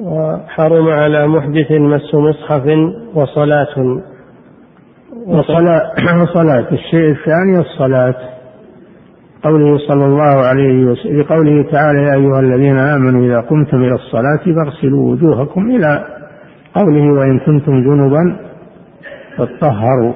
وحرم 0.00 0.88
على 0.88 1.26
محدث 1.26 1.72
مس 1.72 2.14
مصحف 2.14 2.66
وصلاة. 3.14 4.02
وصلاة 5.26 5.82
وصلاة. 6.22 6.66
الشيء 6.72 7.10
الثاني 7.10 7.58
الصلاة. 7.58 8.14
قوله 9.42 9.78
صلى 9.78 10.04
الله 10.04 10.46
عليه 10.46 10.84
وسلم 10.84 11.22
بقوله 11.22 11.70
تعالى 11.70 12.02
يا 12.02 12.14
أيها 12.14 12.40
الذين 12.40 12.76
آمنوا 12.76 13.26
إذا 13.26 13.40
قمتم 13.40 13.76
إلى 13.76 13.94
الصلاة 13.94 14.44
فاغسلوا 14.44 15.10
وجوهكم 15.12 15.70
إلى 15.70 16.04
قوله 16.74 17.12
وإن 17.12 17.38
كنتم 17.38 17.82
جنبا 17.82 18.36
فاطهروا. 19.36 20.12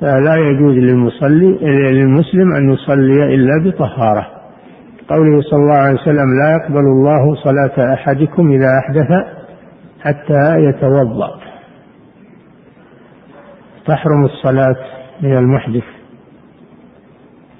فلا 0.00 0.36
يجوز 0.36 0.74
للمصلي 0.74 1.58
للمسلم 1.92 2.52
أن 2.52 2.72
يصلي 2.72 3.34
إلا 3.34 3.64
بطهارة. 3.64 4.39
قوله 5.10 5.40
صلى 5.40 5.58
الله 5.60 5.74
عليه 5.74 5.94
وسلم 5.94 6.38
لا 6.38 6.50
يقبل 6.52 6.78
الله 6.78 7.34
صلاة 7.34 7.94
أحدكم 7.94 8.50
إذا 8.52 8.78
أحدث 8.78 9.08
حتى 10.00 10.56
يتوضأ. 10.58 11.40
تحرم 13.86 14.24
الصلاة 14.24 14.76
من 15.22 15.36
المحدث. 15.36 15.84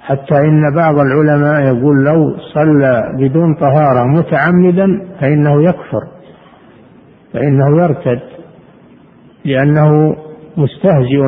حتى 0.01 0.37
إن 0.37 0.75
بعض 0.75 0.95
العلماء 0.99 1.61
يقول 1.75 2.05
لو 2.05 2.37
صلى 2.53 3.03
بدون 3.19 3.55
طهارة 3.55 4.05
متعمدا 4.07 5.05
فإنه 5.19 5.63
يكفر 5.63 6.07
فإنه 7.33 7.81
يرتد 7.83 8.21
لأنه 9.45 10.15
مستهزئ 10.57 11.21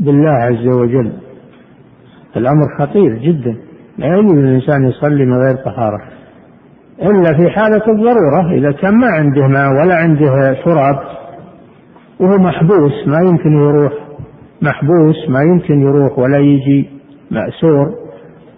بالله 0.00 0.30
عز 0.30 0.66
وجل. 0.66 1.12
الأمر 2.36 2.66
خطير 2.78 3.14
جدا. 3.14 3.67
لا 3.98 4.06
يجوز 4.06 4.38
الإنسان 4.38 4.88
يصلي 4.88 5.24
من 5.24 5.36
غير 5.36 5.56
طهارة. 5.56 6.00
إلا 7.02 7.36
في 7.36 7.50
حالة 7.50 7.82
الضرورة 7.88 8.52
إذا 8.52 8.72
كان 8.72 8.94
ما 8.94 9.06
عنده 9.06 9.46
ماء 9.46 9.72
ولا 9.72 9.94
عنده 9.94 10.54
شراب 10.64 10.98
وهو 12.20 12.38
محبوس 12.38 12.92
ما 13.06 13.18
يمكن 13.28 13.52
يروح. 13.52 13.92
محبوس 14.62 15.16
ما 15.28 15.40
يمكن 15.42 15.80
يروح 15.80 16.18
ولا 16.18 16.38
يجي 16.38 16.90
مأسور 17.30 17.94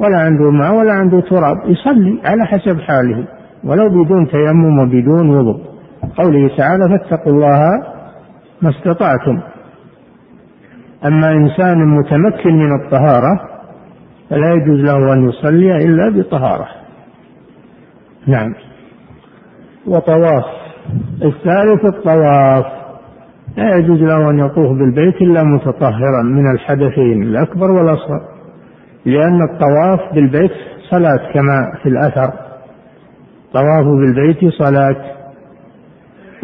ولا 0.00 0.18
عنده 0.18 0.50
ماء 0.50 0.74
ولا 0.74 0.92
عنده 0.92 1.20
تراب 1.20 1.56
يصلي 1.66 2.20
على 2.24 2.44
حسب 2.46 2.80
حاله. 2.80 3.24
ولو 3.64 3.88
بدون 3.88 4.28
تيمم 4.28 4.78
وبدون 4.78 5.30
وضوء. 5.30 5.60
قوله 6.18 6.56
تعالى 6.56 6.88
فاتقوا 6.88 7.32
الله 7.32 7.60
ما 8.62 8.70
استطعتم. 8.70 9.40
أما 11.06 11.30
إنسان 11.32 11.98
متمكن 11.98 12.54
من 12.58 12.80
الطهارة 12.80 13.49
فلا 14.30 14.52
يجوز 14.54 14.80
له 14.80 15.12
أن 15.12 15.28
يصلي 15.28 15.76
إلا 15.76 16.08
بطهارة. 16.08 16.68
نعم. 18.26 18.54
وطواف. 19.86 20.44
الثالث 21.22 21.84
الطواف. 21.84 22.64
لا 23.56 23.76
يجوز 23.76 23.98
له 23.98 24.30
أن 24.30 24.38
يطوف 24.38 24.78
بالبيت 24.78 25.22
إلا 25.22 25.42
متطهرا 25.42 26.22
من 26.22 26.50
الحدثين 26.54 27.22
الأكبر 27.22 27.70
والأصغر 27.70 28.20
لأن 29.04 29.42
الطواف 29.42 30.14
بالبيت 30.14 30.50
صلاة 30.90 31.32
كما 31.34 31.58
في 31.82 31.88
الأثر. 31.88 32.32
طواف 33.52 33.84
بالبيت 33.84 34.52
صلاة. 34.58 34.96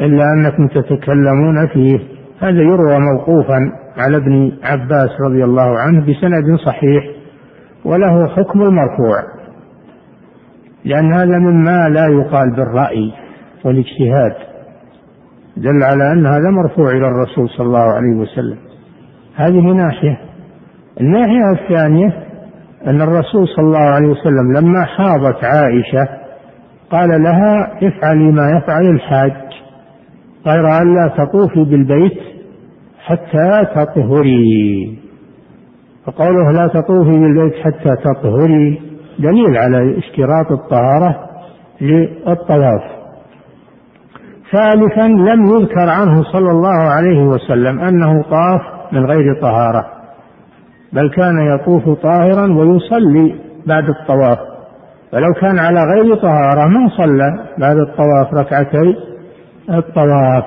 إلا 0.00 0.24
أنكم 0.32 0.66
تتكلمون 0.66 1.66
فيه. 1.66 1.98
هذا 2.40 2.62
يروى 2.62 2.98
موقوفا 2.98 3.58
على 3.96 4.16
ابن 4.16 4.52
عباس 4.62 5.10
رضي 5.28 5.44
الله 5.44 5.78
عنه 5.78 6.00
بسند 6.00 6.58
صحيح. 6.66 7.15
وله 7.86 8.26
حكم 8.26 8.62
المرفوع. 8.62 9.22
لأن 10.84 11.12
هذا 11.12 11.38
مما 11.38 11.88
لا 11.88 12.06
يقال 12.06 12.56
بالرأي 12.56 13.12
والاجتهاد 13.64 14.34
دل 15.56 15.82
على 15.82 16.12
أن 16.12 16.26
هذا 16.26 16.50
مرفوع 16.50 16.90
إلى 16.90 17.08
الرسول 17.08 17.48
صلى 17.48 17.66
الله 17.66 17.92
عليه 17.94 18.16
وسلم. 18.16 18.58
هذه 19.36 19.60
ناحية. 19.60 20.20
الناحية 21.00 21.50
الثانية 21.50 22.26
أن 22.86 23.02
الرسول 23.02 23.48
صلى 23.56 23.64
الله 23.64 23.78
عليه 23.78 24.08
وسلم 24.08 24.52
لما 24.56 24.84
حاضت 24.84 25.44
عائشة 25.44 26.08
قال 26.90 27.22
لها 27.22 27.78
افعلي 27.82 28.32
ما 28.32 28.58
يفعل 28.58 28.90
الحاج. 28.90 29.32
غير 30.46 30.82
أن 30.82 30.94
لا 30.94 31.08
تطوفي 31.08 31.64
بالبيت 31.64 32.18
حتى 33.04 33.66
تطهري. 33.74 35.05
فقوله 36.06 36.52
لا 36.52 36.66
تطوفي 36.66 37.10
بالبيت 37.10 37.54
حتى 37.54 37.96
تطهري 38.04 38.80
دليل 39.18 39.56
على 39.56 39.98
اشتراط 39.98 40.52
الطهارة 40.52 41.16
للطواف. 41.80 42.82
ثالثا 44.52 45.08
لم 45.08 45.46
يذكر 45.46 45.88
عنه 45.88 46.22
صلى 46.22 46.50
الله 46.50 46.78
عليه 46.78 47.22
وسلم 47.22 47.78
أنه 47.80 48.22
طاف 48.22 48.60
من 48.92 49.06
غير 49.06 49.40
طهارة 49.42 49.86
بل 50.92 51.10
كان 51.10 51.38
يطوف 51.38 51.88
طاهرا 52.02 52.52
ويصلي 52.52 53.34
بعد 53.66 53.88
الطواف. 53.88 54.38
فلو 55.12 55.32
كان 55.40 55.58
على 55.58 55.80
غير 55.80 56.14
طهارة 56.14 56.68
ما 56.68 56.88
صلى 56.96 57.38
بعد 57.58 57.76
الطواف 57.76 58.34
ركعتي 58.34 58.96
الطواف. 59.70 60.44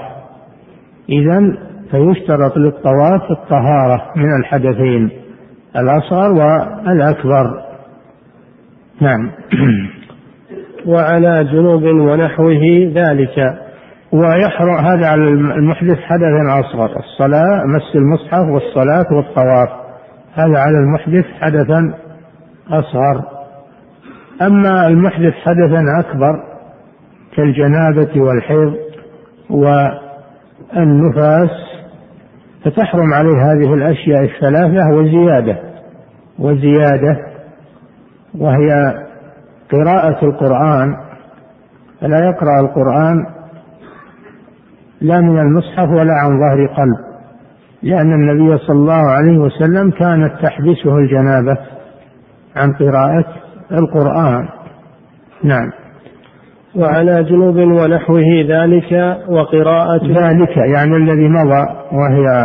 إذا 1.10 1.57
فيشترط 1.91 2.57
للطواف 2.57 3.32
الطهارة 3.32 4.01
من 4.16 4.36
الحدثين. 4.39 5.12
الأصغر 5.76 6.32
والأكبر. 6.32 7.63
نعم. 9.01 9.32
وعلى 10.91 11.43
جنوب 11.43 11.84
ونحوه 11.84 12.91
ذلك. 12.95 13.59
ويحرم 14.11 14.86
هذا 14.86 15.07
على 15.07 15.24
المحدث 15.30 15.97
حدث 15.97 16.49
أصغر 16.49 16.99
الصلاة 16.99 17.65
مس 17.65 17.95
المصحف 17.95 18.47
والصلاة 18.53 19.05
والطواف. 19.11 19.70
هذا 20.34 20.59
على 20.59 20.78
المحدث 20.78 21.26
حدثا 21.41 21.93
أصغر. 22.72 23.24
أما 24.41 24.88
المحدث 24.88 25.34
حدثا 25.34 25.84
أكبر 25.99 26.43
كالجنابة 27.36 28.22
والحيض 28.22 28.76
والنفاس 30.76 31.68
فتحرم 32.66 33.14
عليه 33.14 33.51
هذه 33.51 33.74
الأشياء 33.74 34.24
الثلاثة 34.24 34.89
وزيادة 34.95 35.60
وزيادة 36.39 37.18
وهي 38.38 38.93
قراءة 39.72 40.26
القرآن. 40.26 40.95
فلا 42.01 42.26
يقرأ 42.26 42.60
القرآن 42.60 43.26
لا 45.01 45.22
من 45.22 45.39
المصحف 45.39 45.89
ولا 45.89 46.14
عن 46.14 46.39
ظهر 46.39 46.66
قلب 46.66 47.10
لأن 47.84 48.14
النبي 48.14 48.57
صلى 48.57 48.76
الله 48.76 49.12
عليه 49.12 49.38
وسلم 49.38 49.91
كانت 49.91 50.34
تحبسه 50.41 50.97
الجنابة 50.97 51.57
عن 52.55 52.74
قراءة 52.74 53.26
القرآن. 53.72 54.49
نعم. 55.43 55.72
وعلى 56.76 57.24
جنوب 57.24 57.55
ونحوه 57.55 58.45
ذلك 58.47 59.17
وقراءة 59.30 60.05
ذلك 60.07 60.57
يعني 60.57 60.95
الذي 60.95 61.30
مضى 61.30 61.65
وهي 61.91 62.43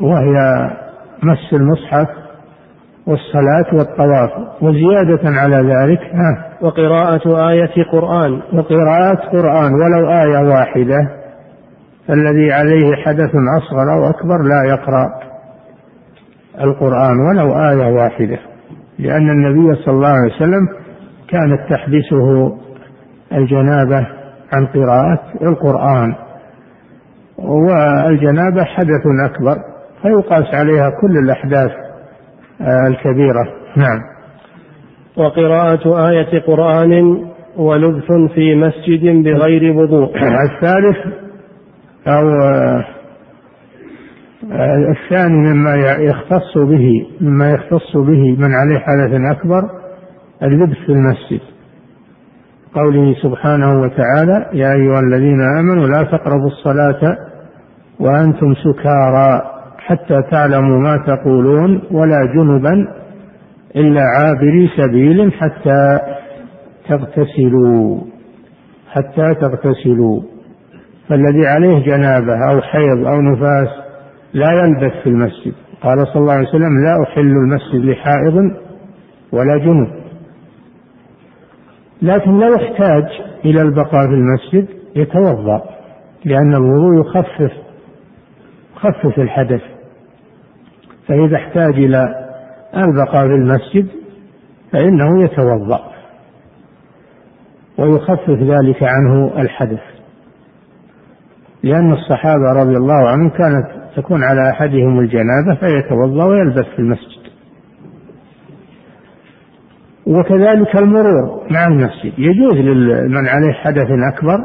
وهي 0.00 0.70
مس 1.22 1.52
المصحف 1.60 2.08
والصلاة 3.06 3.66
والطواف 3.74 4.30
وزيادة 4.62 5.20
على 5.40 5.56
ذلك 5.56 6.00
ها. 6.00 6.48
وقراءة 6.62 7.48
آية 7.50 7.84
قرآن. 7.92 8.40
وقراءة 8.52 9.14
قرآن 9.32 9.72
ولو 9.74 10.08
آية 10.10 10.48
واحدة 10.48 11.08
فالذي 12.08 12.52
عليه 12.52 12.96
حدث 13.06 13.30
أصغر 13.58 13.92
أو 13.92 14.10
أكبر 14.10 14.42
لا 14.42 14.64
يقرأ 14.68 15.08
القرآن 16.60 17.16
ولو 17.20 17.52
آية 17.70 17.92
واحدة 17.94 18.38
لأن 18.98 19.30
النبي 19.30 19.82
صلى 19.84 19.94
الله 19.94 20.08
عليه 20.08 20.34
وسلم 20.34 20.68
كانت 21.28 21.60
تحبسه 21.70 22.56
الجنابة 23.32 24.06
عن 24.52 24.66
قراءة 24.66 25.20
القرآن 25.42 26.14
والجنابة 27.38 28.64
حدث 28.64 29.02
أكبر 29.24 29.56
فيقاس 30.02 30.54
عليها 30.54 30.90
كل 31.00 31.18
الأحداث 31.24 31.70
الكبيرة. 32.60 33.44
نعم. 33.76 33.98
وقراءة 35.16 36.08
آية 36.08 36.40
قرآن 36.40 37.24
ولبث 37.56 38.12
في 38.34 38.54
مسجد 38.54 39.24
بغير 39.24 39.76
وضوء. 39.76 40.12
الثالث 40.50 40.96
أو 42.06 42.28
الثاني 44.90 45.52
مما 45.52 45.74
يختص 45.98 46.58
به 46.58 47.06
مما 47.20 47.50
يختص 47.50 47.96
به 47.96 48.36
من 48.38 48.50
عليه 48.54 48.78
حدث 48.78 49.20
أكبر 49.36 49.62
اللبس 50.42 50.76
في 50.86 50.92
المسجد. 50.92 51.57
قوله 52.78 53.14
سبحانه 53.22 53.80
وتعالى 53.80 54.46
يا 54.52 54.72
أيها 54.72 55.00
الذين 55.00 55.40
آمنوا 55.58 55.86
لا 55.86 56.02
تقربوا 56.02 56.46
الصلاة 56.46 57.16
وأنتم 58.00 58.54
سكارى 58.54 59.42
حتى 59.78 60.22
تعلموا 60.30 60.78
ما 60.78 60.96
تقولون 60.96 61.82
ولا 61.90 62.32
جنبا 62.34 62.88
إلا 63.76 64.02
عابري 64.02 64.70
سبيل 64.76 65.32
حتى 65.32 65.98
تغتسلوا 66.88 68.00
حتى 68.92 69.34
تغتسلوا. 69.34 70.20
فالذي 71.08 71.46
عليه 71.46 71.86
جنابة 71.86 72.34
أو 72.50 72.60
حيض 72.60 73.06
أو 73.06 73.20
نفاس 73.20 73.68
لا 74.32 74.52
يلبث 74.52 74.92
في 75.02 75.08
المسجد. 75.08 75.52
قال 75.82 76.06
صلى 76.06 76.22
الله 76.22 76.32
عليه 76.32 76.48
وسلم 76.48 76.84
لا 76.84 77.02
أحل 77.02 77.20
المسجد 77.20 77.84
لحائض 77.84 78.36
ولا 79.32 79.58
جنب. 79.58 79.88
لكن 82.02 82.38
لو 82.38 82.54
احتاج 82.54 83.04
إلى 83.44 83.62
البقاء 83.62 84.06
في 84.08 84.14
المسجد 84.14 84.68
يتوضأ 84.96 85.62
لأن 86.24 86.54
الوضوء 86.54 87.00
يخفف 87.00 87.52
يخفف 88.76 89.18
الحدث. 89.18 89.62
فإذا 91.08 91.36
احتاج 91.36 91.74
إلى 91.74 92.28
البقاء 92.76 93.26
في 93.26 93.34
المسجد 93.34 93.88
فإنه 94.72 95.22
يتوضأ 95.24 95.92
ويخفف 97.78 98.30
ذلك 98.30 98.82
عنه 98.82 99.40
الحدث. 99.40 99.82
لأن 101.62 101.92
الصحابة 101.92 102.52
رضي 102.52 102.76
الله 102.76 103.08
عنهم 103.08 103.28
كانت 103.28 103.66
تكون 103.96 104.24
على 104.24 104.50
أحدهم 104.50 104.98
الجنابة 105.00 105.54
فيتوضأ 105.60 106.24
ويلبس 106.24 106.66
في 106.66 106.78
المسجد. 106.78 107.17
وكذلك 110.08 110.76
المرور. 110.76 111.42
مع 111.50 111.66
المسجد. 111.66 112.12
يجوز 112.18 112.54
لمن 112.54 113.28
عليه 113.28 113.52
حدث 113.52 113.86
أكبر 114.12 114.38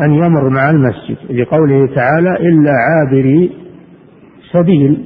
أن 0.00 0.12
يمر 0.12 0.48
مع 0.48 0.70
المسجد 0.70 1.16
لقوله 1.30 1.86
تعالى 1.94 2.30
إلا 2.30 2.72
عابري 2.72 3.52
سبيل. 4.52 5.04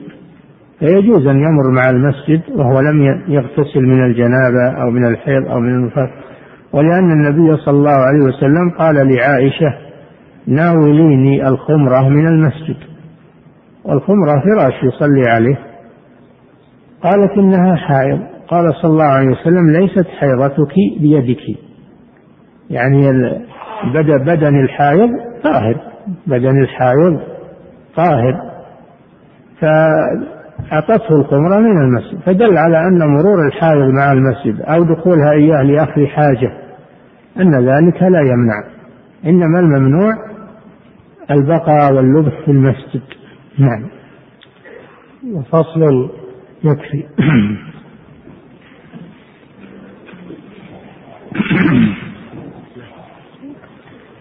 فيجوز 0.78 1.26
أن 1.26 1.36
يمر 1.36 1.70
مع 1.70 1.90
المسجد 1.90 2.40
وهو 2.56 2.80
لم 2.80 3.02
يغتسل 3.28 3.82
من 3.82 4.04
الجنابة 4.04 4.82
أو 4.82 4.90
من 4.90 5.06
الحيض 5.06 5.48
أو 5.48 5.60
من 5.60 5.74
النفاس 5.74 6.08
ولأن 6.72 7.12
النبي 7.12 7.56
صلى 7.56 7.76
الله 7.76 7.98
عليه 7.98 8.24
وسلم 8.24 8.70
قال 8.78 8.94
لعائشة 8.94 9.74
ناوليني 10.46 11.48
الخمرة 11.48 12.08
من 12.08 12.26
المسجد. 12.26 12.76
والخمرة 13.84 14.42
فراش 14.44 14.74
يصلي 14.82 15.30
عليه. 15.30 15.58
قالت 17.02 17.30
إنها 17.38 17.76
حائض. 17.76 18.33
قال 18.48 18.74
صلى 18.82 18.90
الله 18.90 19.04
عليه 19.04 19.28
وسلم 19.28 19.70
ليست 19.70 20.06
حيضتك 20.06 20.74
بيدك. 21.00 21.58
يعني 22.70 23.10
بدن 24.24 24.60
الحائض 24.64 25.10
طاهر. 25.44 25.76
بدن 26.26 26.62
الحائض 26.62 27.20
طاهر. 27.96 28.34
فأعطته 29.60 31.16
الخمرة 31.16 31.58
من 31.58 31.82
المسجد. 31.82 32.20
فدل 32.26 32.58
على 32.58 32.88
أن 32.88 32.98
مرور 32.98 33.46
الحائض 33.46 33.88
مع 33.88 34.12
المسجد 34.12 34.60
أو 34.60 34.84
دخولها 34.84 35.32
إياه 35.32 35.62
لأخذ 35.62 36.06
حاجة 36.06 36.52
أن 37.40 37.54
ذلك 37.54 38.02
لا 38.02 38.20
يمنع. 38.20 38.64
إنما 39.26 39.60
الممنوع 39.60 40.12
البقاء 41.30 41.94
واللبث 41.94 42.32
في 42.44 42.50
المسجد. 42.50 43.02
نعم. 43.58 43.88
فصل 45.50 46.10
يكفي. 46.64 47.04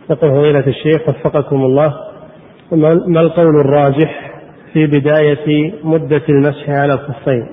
يقول 0.09 0.31
فضيلة 0.31 0.67
الشيخ 0.67 1.09
وفقكم 1.09 1.55
الله 1.55 1.93
ما 3.07 3.21
القول 3.21 3.59
الراجح 3.59 4.31
في 4.73 4.87
بداية 4.87 5.73
مدة 5.83 6.21
المسح 6.29 6.69
على 6.69 6.93
الخفين؟ 6.93 7.47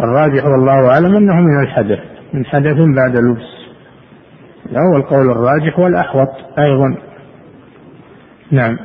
الراجح 0.00 0.44
والله 0.44 0.88
أعلم 0.88 1.16
أنه 1.16 1.34
من 1.34 1.62
الحدث 1.62 1.98
من 2.34 2.46
حدث 2.46 2.76
بعد 2.76 3.16
اللبس. 3.16 3.50
هو 4.70 4.96
القول 4.96 5.30
الراجح 5.30 5.78
والأحوط 5.78 6.28
أيضا. 6.58 6.96
نعم. 8.50 8.78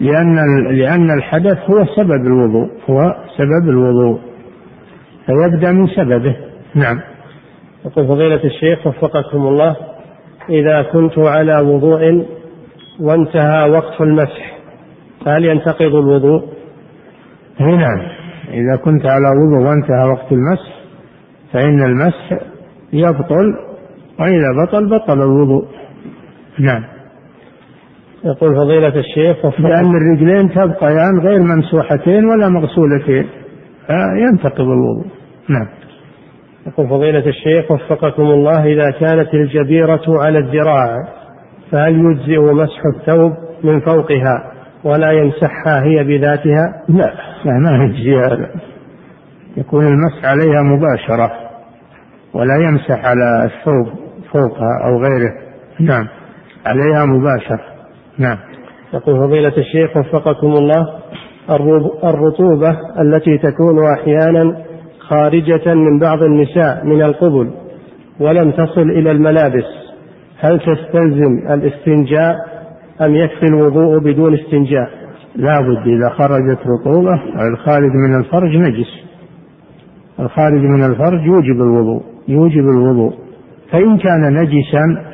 لأن 0.00 0.36
لأن 0.78 1.10
الحدث 1.10 1.58
هو 1.70 1.84
سبب 1.96 2.26
الوضوء 2.26 2.70
هو 2.90 3.14
سبب 3.38 3.68
الوضوء. 3.68 4.29
فيبدأ 5.30 5.72
من 5.72 5.86
سببه. 5.86 6.36
نعم. 6.74 7.00
يقول 7.84 8.08
فضيلة 8.08 8.44
الشيخ 8.44 8.86
وفقكم 8.86 9.38
الله 9.38 9.76
إذا 10.50 10.82
كنت 10.82 11.18
على 11.18 11.60
وضوء 11.60 12.26
وانتهى 13.00 13.70
وقت 13.70 14.00
المسح 14.00 14.58
فهل 15.24 15.44
ينتقض 15.44 15.94
الوضوء؟ 15.94 16.42
نعم. 17.60 18.00
إذا 18.48 18.76
كنت 18.84 19.06
على 19.06 19.26
وضوء 19.28 19.68
وانتهى 19.68 20.08
وقت 20.12 20.32
المسح 20.32 20.80
فإن 21.52 21.82
المسح 21.82 22.38
يبطل 22.92 23.54
وإذا 24.20 24.64
بطل 24.64 24.88
بطل 24.88 25.22
الوضوء. 25.22 25.64
نعم. 26.58 26.84
يقول 28.24 28.56
فضيلة 28.56 28.94
الشيخ 29.00 29.60
لأن 29.60 29.96
الرجلين 29.96 30.50
تبقيان 30.50 31.18
غير 31.22 31.42
ممسوحتين 31.42 32.24
ولا 32.24 32.48
مغسولتين 32.48 33.28
فينتقض 33.86 34.60
الوضوء. 34.60 35.19
نعم. 35.50 35.66
يقول 36.66 36.88
فضيلة 36.88 37.26
الشيخ 37.26 37.70
وفقكم 37.70 38.22
الله 38.22 38.64
إذا 38.64 38.90
كانت 38.90 39.34
الجبيرة 39.34 40.02
على 40.08 40.38
الذراع 40.38 40.96
فهل 41.72 41.94
يجزئ 41.94 42.38
مسح 42.40 42.80
الثوب 42.96 43.32
من 43.64 43.80
فوقها 43.80 44.52
ولا 44.84 45.12
يمسحها 45.12 45.82
هي 45.82 46.04
بذاتها؟ 46.04 46.82
لا 46.88 47.14
لا 47.44 47.52
ما 47.52 47.84
يجزي 47.84 48.16
هذا 48.16 48.50
يكون 49.56 49.86
المسح 49.86 50.24
عليها 50.24 50.62
مباشرة 50.62 51.32
ولا 52.34 52.56
يمسح 52.56 53.04
على 53.04 53.44
الثوب 53.44 53.86
فوقها 54.32 54.84
أو 54.84 55.02
غيره. 55.02 55.32
نعم 55.80 56.08
عليها 56.66 57.04
مباشرة. 57.04 57.64
نعم. 58.18 58.38
يقول 58.94 59.28
فضيلة 59.28 59.52
الشيخ 59.58 59.96
وفقكم 59.96 60.46
الله 60.46 60.86
الرطوبة 62.04 62.76
التي 63.00 63.38
تكون 63.38 63.92
أحيانا 63.98 64.69
خارجة 65.10 65.74
من 65.74 65.98
بعض 65.98 66.22
النساء 66.22 66.86
من 66.86 67.02
القبل 67.02 67.50
ولم 68.20 68.50
تصل 68.50 68.90
إلى 68.90 69.10
الملابس. 69.10 69.64
هل 70.38 70.60
تستلزم 70.60 71.38
الاستنجاء 71.50 72.34
أم 73.00 73.14
يكفي 73.14 73.46
الوضوء 73.46 73.98
بدون 73.98 74.34
استنجاء؟ 74.34 74.90
لا 75.36 75.60
بد 75.60 75.86
إذا 75.86 76.08
خرجت 76.08 76.58
رطوبة 76.66 77.14
الخارج 77.48 77.90
من 77.90 78.18
الفرج 78.18 78.56
نجس. 78.56 78.90
الخارج 80.20 80.60
من 80.60 80.84
الفرج 80.84 81.26
يوجب 81.26 81.60
الوضوء 81.60 82.02
يوجب 82.28 82.68
الوضوء. 82.68 83.14
فإن 83.72 83.98
كان 83.98 84.34
نجسا 84.34 85.10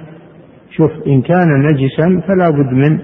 شوف 0.70 0.90
إن 1.06 1.22
كان 1.22 1.48
نجسا 1.62 2.22
فلا 2.28 2.50
بد 2.50 2.72
من 2.72 2.98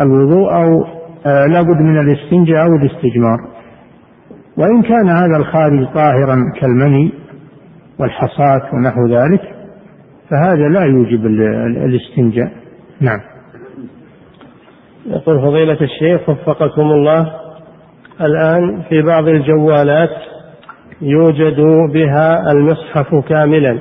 الوضوء 0.00 0.54
أو 0.54 0.84
آه 1.26 1.46
لا 1.46 1.62
بد 1.62 1.80
من 1.80 1.98
الاستنجاء 1.98 2.62
أو 2.62 2.76
الاستجمار. 2.76 3.53
وإن 4.56 4.82
كان 4.82 5.08
هذا 5.08 5.36
الخارج 5.36 5.86
طاهرا 5.94 6.36
كالمني 6.60 7.12
والحصاة 7.98 8.74
ونحو 8.74 9.06
ذلك 9.06 9.40
فهذا 10.30 10.68
لا 10.68 10.84
يوجب 10.84 11.26
الاستنجاء. 11.84 12.52
نعم. 13.00 13.20
يقول 15.06 15.40
فضيلة 15.40 15.78
الشيخ 15.80 16.28
وفقكم 16.28 16.82
الله 16.82 17.32
الآن 18.20 18.82
في 18.88 19.02
بعض 19.02 19.28
الجوالات 19.28 20.10
يوجد 21.02 21.60
بها 21.92 22.52
المصحف 22.52 23.14
كاملا 23.28 23.78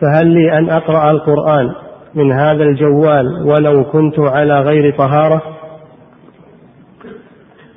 فهل 0.00 0.26
لي 0.26 0.58
أن 0.58 0.70
أقرأ 0.70 1.10
القرآن 1.10 1.70
من 2.14 2.32
هذا 2.32 2.62
الجوال 2.62 3.26
ولو 3.46 3.84
كنت 3.84 4.18
على 4.18 4.60
غير 4.60 4.96
طهارة؟ 4.98 5.42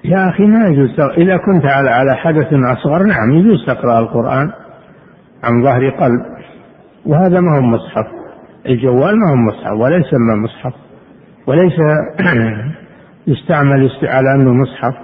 يا 0.05 0.29
أخي 0.29 0.43
ما 0.43 0.67
يجوز 0.67 0.99
إذا 0.99 1.37
كنت 1.37 1.65
على 1.65 1.89
على 1.89 2.15
حدث 2.15 2.53
أصغر 2.53 3.03
نعم 3.03 3.31
يجوز 3.31 3.65
تقرأ 3.67 3.99
القرآن 3.99 4.51
عن 5.43 5.63
ظهر 5.63 5.89
قلب. 5.89 6.21
وهذا 7.05 7.39
ما 7.39 7.57
هو 7.57 7.61
مصحف. 7.61 8.07
الجوال 8.65 9.19
ما 9.19 9.31
هو 9.31 9.35
مصحف 9.35 9.71
ولا 9.71 9.97
يسمى 9.97 10.35
مصحف. 10.43 10.73
وليس 11.47 11.73
يستعمل 13.27 13.91
على 14.03 14.35
أنه 14.35 14.53
مصحف. 14.53 14.95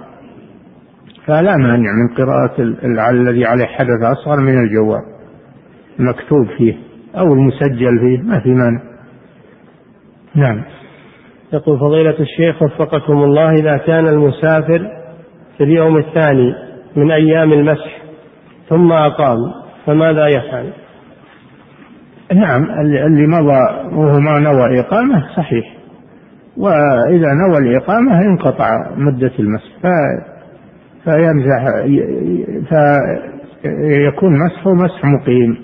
فلا 1.26 1.56
مانع 1.56 1.90
من 1.92 2.14
قراءة 2.16 2.62
الذي 3.10 3.44
عليه 3.44 3.66
حدث 3.66 4.02
أصغر 4.02 4.40
من 4.40 4.58
الجوال. 4.58 5.02
مكتوب 5.98 6.46
فيه 6.58 6.74
أو 7.18 7.34
المسجل 7.34 7.98
فيه 7.98 8.22
ما 8.22 8.40
في 8.40 8.54
مانع. 8.54 8.80
نعم. 10.34 10.62
يقول 11.52 11.78
فضيلة 11.78 12.16
الشيخ 12.20 12.62
وفقكم 12.62 13.12
الله 13.12 13.50
إذا 13.50 13.76
كان 13.76 14.08
المسافر 14.08 14.90
في 15.58 15.64
اليوم 15.64 15.96
الثاني 15.96 16.54
من 16.96 17.10
أيام 17.10 17.52
المسح 17.52 18.02
ثم 18.68 18.92
أقام 18.92 19.38
فماذا 19.86 20.26
يفعل؟ 20.26 20.72
نعم 22.34 22.64
اللي 22.80 23.26
مضى 23.26 23.60
وهو 23.96 24.20
ما 24.20 24.38
نوى 24.38 24.80
إقامة 24.80 25.22
صحيح. 25.36 25.76
وإذا 26.56 27.28
نوى 27.48 27.58
الإقامة 27.58 28.20
انقطع 28.20 28.68
مدة 28.96 29.32
المسح 29.38 29.70
فيمسح 31.04 31.64
فيكون 33.62 34.38
مسحه 34.38 34.74
مسح 34.74 35.04
مقيم. 35.04 35.56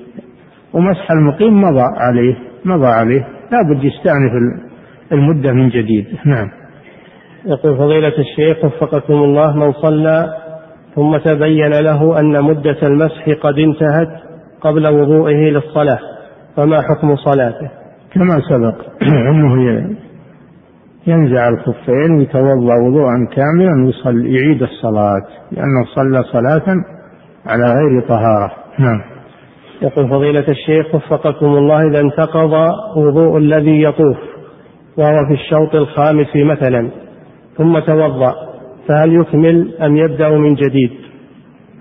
ومسح 0.72 1.10
المقيم 1.10 1.60
مضى 1.60 1.84
عليه 1.96 2.36
مضى 2.64 2.86
عليه. 2.86 3.26
لابد 3.52 3.84
يستأنف 3.84 4.32
المدة 5.12 5.52
من 5.52 5.68
جديد. 5.68 6.06
نعم. 6.24 6.50
يقول 7.46 7.76
فضيلة 7.76 8.12
الشيخ 8.18 8.64
وفقكم 8.64 9.14
الله 9.14 9.56
من 9.56 9.72
صلى 9.72 10.34
ثم 10.94 11.16
تبين 11.16 11.70
له 11.70 12.20
أن 12.20 12.44
مدة 12.44 12.76
المسح 12.82 13.28
قد 13.42 13.58
انتهت 13.58 14.08
قبل 14.60 14.86
وضوئه 14.86 15.50
للصلاة 15.50 15.98
فما 16.56 16.82
حكم 16.82 17.16
صلاته؟ 17.16 17.70
كما 18.14 18.40
سبق 18.50 18.74
أنه 19.30 19.86
ينزع 21.06 21.48
الخفين 21.48 22.18
ويتوضأ 22.18 22.74
وضوءا 22.74 23.28
كاملا 23.36 23.86
ويصلي 23.86 24.34
يعيد 24.34 24.62
الصلاة 24.62 25.22
لأنه 25.52 25.84
صلى 25.94 26.22
صلاة 26.22 26.76
على 27.46 27.64
غير 27.64 28.08
طهارة. 28.08 28.52
نعم. 28.78 29.00
يقول 29.82 30.08
فضيلة 30.08 30.44
الشيخ 30.48 30.94
وفقكم 30.94 31.46
الله 31.46 31.88
إذا 31.88 32.00
انتقض 32.00 32.52
وضوء 32.96 33.38
الذي 33.38 33.82
يطوف. 33.82 34.16
وهو 34.98 35.26
في 35.28 35.34
الشوط 35.34 35.74
الخامس 35.74 36.36
مثلا 36.36 36.90
ثم 37.58 37.78
توضأ 37.78 38.34
فهل 38.88 39.12
يكمل 39.12 39.74
أم 39.82 39.96
يبدأ 39.96 40.28
من 40.28 40.54
جديد؟ 40.54 40.90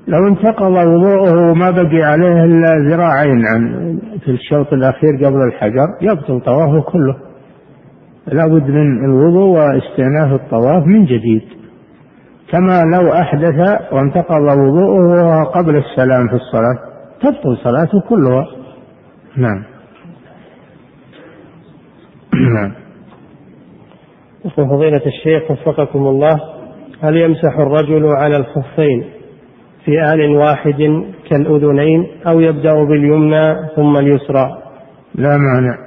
لو 0.07 0.27
انتقض 0.27 0.71
وضوءه 0.71 1.51
وما 1.51 1.71
بقي 1.71 2.01
عليه 2.03 2.43
إلا 2.43 2.75
ذراعين 2.89 3.45
عن 3.47 3.95
في 4.25 4.31
الشوط 4.31 4.73
الأخير 4.73 5.15
قبل 5.25 5.47
الحجر 5.47 5.87
يبطل 6.01 6.41
طوافه 6.41 6.81
كله. 6.81 7.15
لا 8.27 8.47
بد 8.47 8.69
من 8.69 9.05
الوضوء 9.05 9.57
واستئناف 9.57 10.41
الطواف 10.41 10.83
من 10.87 11.05
جديد. 11.05 11.41
كما 12.51 12.81
لو 12.81 13.13
أحدث 13.13 13.81
وانتقض 13.93 14.57
وضوءه 14.57 15.43
قبل 15.43 15.75
السلام 15.75 16.27
في 16.27 16.35
الصلاة 16.35 16.77
تبطل 17.21 17.57
صلاته 17.63 18.01
كلها. 18.09 18.47
نعم. 19.37 19.63
نعم. 22.55 22.84
يقول 24.45 24.69
فضيلة 24.69 25.01
الشيخ 25.05 25.51
وفقكم 25.51 25.99
الله 25.99 26.39
هل 27.01 27.17
يمسح 27.17 27.59
الرجل 27.59 28.05
على 28.05 28.37
الخفين 28.37 29.05
في 29.85 30.01
آن 30.13 30.35
واحد 30.35 31.03
كالأذنين 31.29 32.07
أو 32.27 32.39
يبدأ 32.39 32.73
باليمنى 32.73 33.55
ثم 33.75 33.97
اليسرى؟ 33.97 34.47
لا 35.15 35.37
مانع. 35.37 35.77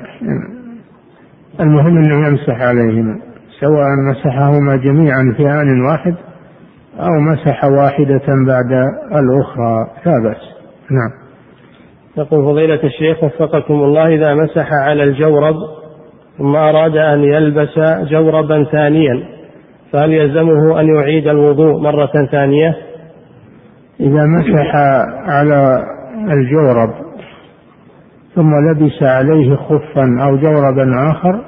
المهم 1.61 1.96
أنه 1.96 2.28
يمسح 2.28 2.61
عليهما 2.61 3.20
سواء 3.61 3.88
مسحهما 4.11 4.76
جميعا 4.76 5.34
في 5.36 5.46
آن 5.46 5.80
واحد 5.90 6.14
أو 7.00 7.20
مسح 7.32 7.64
واحدة 7.64 8.26
بعد 8.46 8.72
الأخرى 9.12 9.90
لا 10.06 10.22
بأس. 10.24 10.42
نعم. 10.90 11.28
يقول 12.16 12.44
فضيلة 12.44 12.80
الشيخ 12.84 13.24
وفقكم 13.24 13.74
الله 13.74 14.14
إذا 14.14 14.34
مسح 14.34 14.72
على 14.72 15.04
الجورب 15.04 15.54
ثم 16.39 16.57
أراد 16.57 16.97
أن 16.97 17.24
يلبس 17.24 17.78
جوربا 18.11 18.64
ثانيا 18.64 19.22
فهل 19.93 20.12
يلزمه 20.12 20.80
أن 20.80 20.89
يعيد 20.89 21.28
الوضوء 21.28 21.82
مرة 21.82 22.26
ثانية؟ 22.32 22.76
إذا 24.01 24.26
مسح 24.26 24.76
على 25.26 25.84
الجورب 26.30 26.91
ثم 28.34 28.51
لبس 28.70 29.03
عليه 29.03 29.57
خفا 29.57 30.18
أو 30.22 30.36
جوربا 30.36 31.11
آخر 31.11 31.45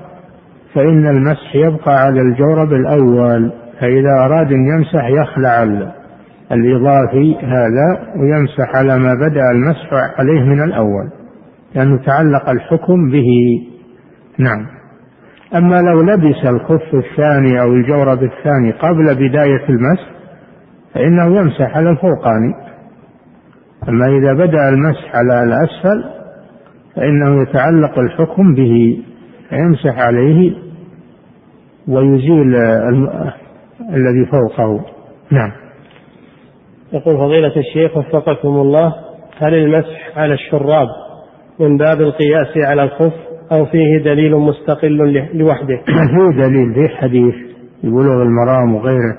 فإن 0.74 1.06
المسح 1.06 1.54
يبقى 1.54 2.00
على 2.00 2.20
الجورب 2.20 2.72
الأول 2.72 3.52
فإذا 3.80 4.24
أراد 4.24 4.52
أن 4.52 4.66
يمسح 4.66 5.08
يخلع 5.08 5.62
الإضافي 6.52 7.36
هذا 7.42 8.12
ويمسح 8.16 8.76
على 8.76 8.98
ما 8.98 9.14
بدأ 9.14 9.50
المسح 9.50 9.88
عليه 10.18 10.40
من 10.40 10.62
الأول 10.64 11.10
لأنه 11.74 12.04
تعلق 12.06 12.50
الحكم 12.50 13.10
به. 13.10 13.26
نعم. 14.38 14.79
أما 15.54 15.82
لو 15.82 16.02
لبس 16.02 16.44
الخف 16.44 16.94
الثاني 16.94 17.60
أو 17.60 17.72
الجورب 17.72 18.22
الثاني 18.22 18.72
قبل 18.72 19.14
بداية 19.14 19.68
المسح 19.68 20.10
فإنه 20.94 21.40
يمسح 21.40 21.76
على 21.76 21.90
الفوقاني 21.90 22.54
أما 23.88 24.06
إذا 24.06 24.32
بدأ 24.32 24.68
المسح 24.68 25.16
على 25.16 25.42
الأسفل 25.42 26.04
فإنه 26.96 27.42
يتعلق 27.42 27.98
الحكم 27.98 28.54
به 28.54 29.02
فيمسح 29.48 29.98
عليه 29.98 30.54
ويزيل 31.88 32.54
الذي 33.94 34.26
فوقه. 34.32 34.84
نعم. 35.30 35.52
يقول 36.92 37.16
فضيلة 37.16 37.56
الشيخ 37.56 37.96
وفقكم 37.96 38.48
الله 38.48 38.94
هل 39.38 39.54
المسح 39.54 40.18
على 40.18 40.34
الشراب 40.34 40.88
من 41.60 41.76
باب 41.76 42.00
القياس 42.00 42.56
على 42.56 42.82
الخف؟ 42.82 43.29
أو 43.52 43.64
فيه 43.64 43.98
دليل 43.98 44.36
مستقل 44.36 45.28
لوحده. 45.34 45.76
فيه 46.14 46.42
دليل 46.42 46.74
في 46.74 46.88
حديث 46.96 47.34
بلوغ 47.84 48.22
المرام 48.22 48.74
وغيره 48.74 49.16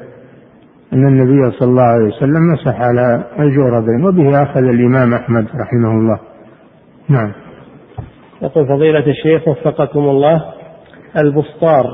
أن 0.94 1.08
النبي 1.08 1.52
صلى 1.52 1.70
الله 1.70 1.84
عليه 1.84 2.06
وسلم 2.06 2.54
مسح 2.54 2.82
على 2.82 3.24
الجوربين 3.40 4.06
وبه 4.06 4.44
أخذ 4.44 4.64
الإمام 4.64 5.14
أحمد 5.14 5.46
رحمه 5.46 5.92
الله. 5.92 6.20
نعم. 7.10 7.32
يقول 8.42 8.68
فضيلة 8.68 9.08
الشيخ 9.08 9.48
وفقكم 9.48 10.00
الله 10.00 10.44
البسطار 11.18 11.86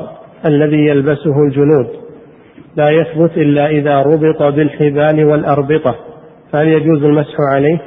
الذي 0.45 0.87
يلبسه 0.87 1.43
الجنود 1.47 1.87
لا 2.75 2.89
يثبت 2.89 3.37
إلا 3.37 3.67
إذا 3.67 4.01
ربط 4.01 4.43
بالحبال 4.43 5.25
والأربطة 5.25 5.95
فهل 6.51 6.67
يجوز 6.67 7.03
المسح 7.03 7.35
عليه؟ 7.53 7.81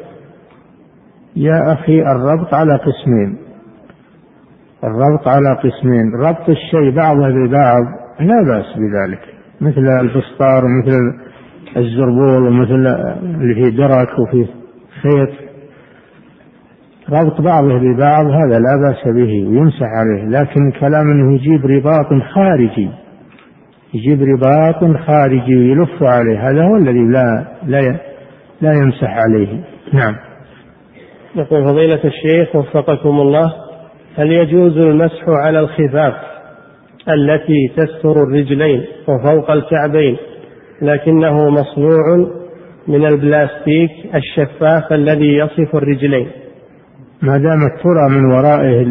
يا 1.37 1.73
أخي 1.73 2.03
الربط 2.03 2.55
على 2.55 2.77
قسمين. 2.77 3.50
الربط 4.85 5.29
على 5.29 5.57
قسمين. 5.57 6.13
ربط 6.25 6.49
الشيء 6.49 6.97
بعضه 6.97 7.29
ببعض 7.29 7.83
لا 8.21 8.43
بأس 8.43 8.67
بذلك. 8.77 9.21
مثل 9.61 10.01
الفسطار 10.01 10.65
ومثل 10.65 10.99
الزربول 11.77 12.47
ومثل 12.47 12.87
اللي 13.23 13.55
فيه 13.55 13.77
درك 13.77 14.19
وفيه 14.19 14.47
خيط. 15.03 15.31
ربط 17.11 17.41
بعضه 17.41 17.79
ببعض 17.79 18.27
هذا 18.27 18.59
لا 18.59 18.77
بأس 18.77 19.15
به 19.15 19.49
ويمسح 19.49 19.87
عليه. 19.87 20.25
لكن 20.25 20.71
كلام 20.81 21.11
أنه 21.11 21.35
يجيب 21.35 21.67
رباط 21.67 22.07
خارجي. 22.35 22.91
يجيب 23.95 24.23
رباط 24.23 24.97
خارجي 25.07 25.57
ويلف 25.57 26.03
عليه. 26.03 26.51
هذا 26.51 26.65
هو 26.65 26.77
الذي 26.77 27.05
لا 27.05 27.45
لا 27.67 27.97
لا 28.61 28.73
يمسح 28.73 29.19
عليه. 29.19 29.65
نعم. 29.93 30.15
يقول 31.37 31.65
فضيلة 31.65 32.01
الشيخ 32.05 32.57
وفقكم 32.57 33.21
الله. 33.21 33.70
هل 34.17 34.33
يجوز 34.33 34.79
المسح 34.79 35.25
على 35.29 35.61
الخفاف 35.61 36.15
التي 37.09 37.73
تستر 37.77 38.23
الرجلين 38.23 38.85
وفوق 39.09 39.51
الكعبين 39.51 40.17
لكنه 40.83 41.51
مصنوع 41.51 42.31
من 42.89 43.07
البلاستيك 43.07 43.91
الشفاف 44.15 44.93
الذي 44.93 45.35
يصف 45.35 45.75
الرجلين. 45.75 46.29
ما 47.23 47.39
دامت 47.39 47.73
ترى 47.83 48.09
من 48.11 48.25
ورائه 48.25 48.87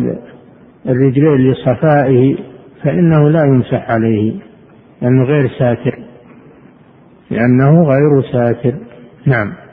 الرجلين 0.86 1.52
لصفائه 1.52 2.36
فإنه 2.84 3.30
لا 3.30 3.44
يمسح 3.44 3.92
عليه 3.92 4.34
لأنه 5.02 5.24
غير 5.24 5.50
ساتر. 5.60 6.00
لأنه 7.32 7.84
غير 7.84 8.32
ساتر. 8.32 8.74
نعم. 9.26 9.69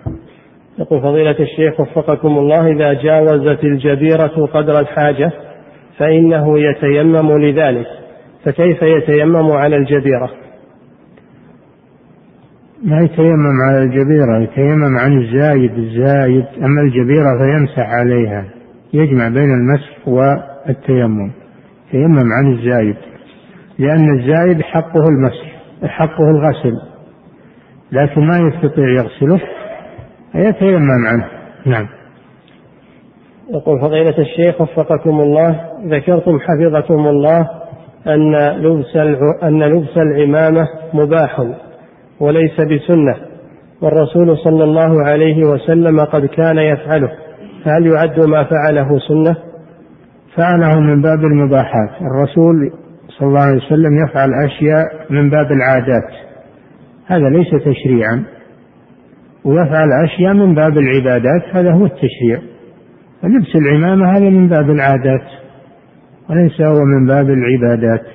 يقول 0.79 1.03
فضيلة 1.03 1.37
الشيخ 1.41 1.81
وفقكم 1.81 2.39
الله 2.39 2.67
إذا 2.67 2.93
جاوزت 2.93 3.65
الجبيرة 3.65 4.47
قدر 4.47 4.81
الحاجة 4.81 5.33
فإنه 5.99 6.59
يتيمم 6.59 7.39
لذلك 7.39 7.87
فكيف 8.45 8.83
يتيمم 8.83 9.53
على 9.53 9.77
الجبيرة؟ 9.77 10.31
ما 12.85 13.01
يتيمم 13.01 13.61
على 13.69 13.83
الجبيرة 13.83 14.43
يتيمم 14.43 14.99
عن 14.99 15.19
الزايد 15.23 15.79
الزايد 15.79 16.45
أما 16.63 16.81
الجبيرة 16.81 17.39
فيمسح 17.39 17.89
عليها 17.91 18.45
يجمع 18.93 19.29
بين 19.29 19.51
المسح 19.55 20.09
والتيمم 20.09 21.31
يتيمم 21.89 22.33
عن 22.33 22.53
الزايد 22.53 22.97
لأن 23.79 24.19
الزايد 24.19 24.63
حقه 24.63 25.05
المسح 25.09 25.57
حقه 25.85 26.31
الغسل 26.31 26.73
لكن 27.93 28.21
ما 28.27 28.39
يستطيع 28.39 28.89
يغسله. 28.89 29.41
فيتيمم 30.33 31.07
عنه. 31.07 31.25
نعم. 31.67 31.87
يقول 33.51 33.81
فضيلة 33.81 34.19
الشيخ 34.19 34.61
وفقكم 34.61 35.21
الله 35.21 35.61
ذكرتم 35.87 36.39
حفظكم 36.41 37.07
الله 37.07 37.49
أن 38.07 38.37
لبس 38.37 38.97
أن 39.43 39.63
لبس 39.63 39.97
العمامة 39.97 40.69
مباح 40.95 41.41
وليس 42.21 42.61
بسنة 42.61 43.17
والرسول 43.83 44.39
صلى 44.39 44.65
الله 44.65 45.03
عليه 45.07 45.45
وسلم 45.45 46.01
قد 46.01 46.27
كان 46.27 46.59
يفعله. 46.59 47.11
فهل 47.65 47.87
يعد 47.87 48.21
ما 48.21 48.45
فعله 48.45 48.99
سنة؟ 48.99 49.37
فعله 50.37 50.81
من 50.81 51.03
باب 51.03 51.19
المباحات. 51.19 51.91
الرسول 52.01 52.73
صلى 53.19 53.29
الله 53.29 53.41
عليه 53.41 53.67
وسلم 53.67 54.05
يفعل 54.05 54.31
أشياء 54.45 54.85
من 55.11 55.31
باب 55.31 55.47
العادات. 55.53 56.11
هذا 57.07 57.29
ليس 57.29 57.51
تشريعا. 57.51 58.36
ويفعل 59.47 59.89
أشياء 60.05 60.35
من 60.35 60.55
باب 60.55 60.79
العبادات 60.79 61.43
هذا 61.53 61.73
هو 61.73 61.85
التشريع. 61.85 62.41
فلبس 63.23 63.57
العمامة 63.57 64.17
هذا 64.17 64.31
من 64.31 64.49
باب 64.49 64.71
العادات 64.71 65.25
وليس 66.31 66.61
هو 66.61 66.85
من 66.85 67.07
باب 67.07 67.27
العبادات. 67.31 68.07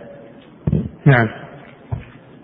نعم. 1.06 1.28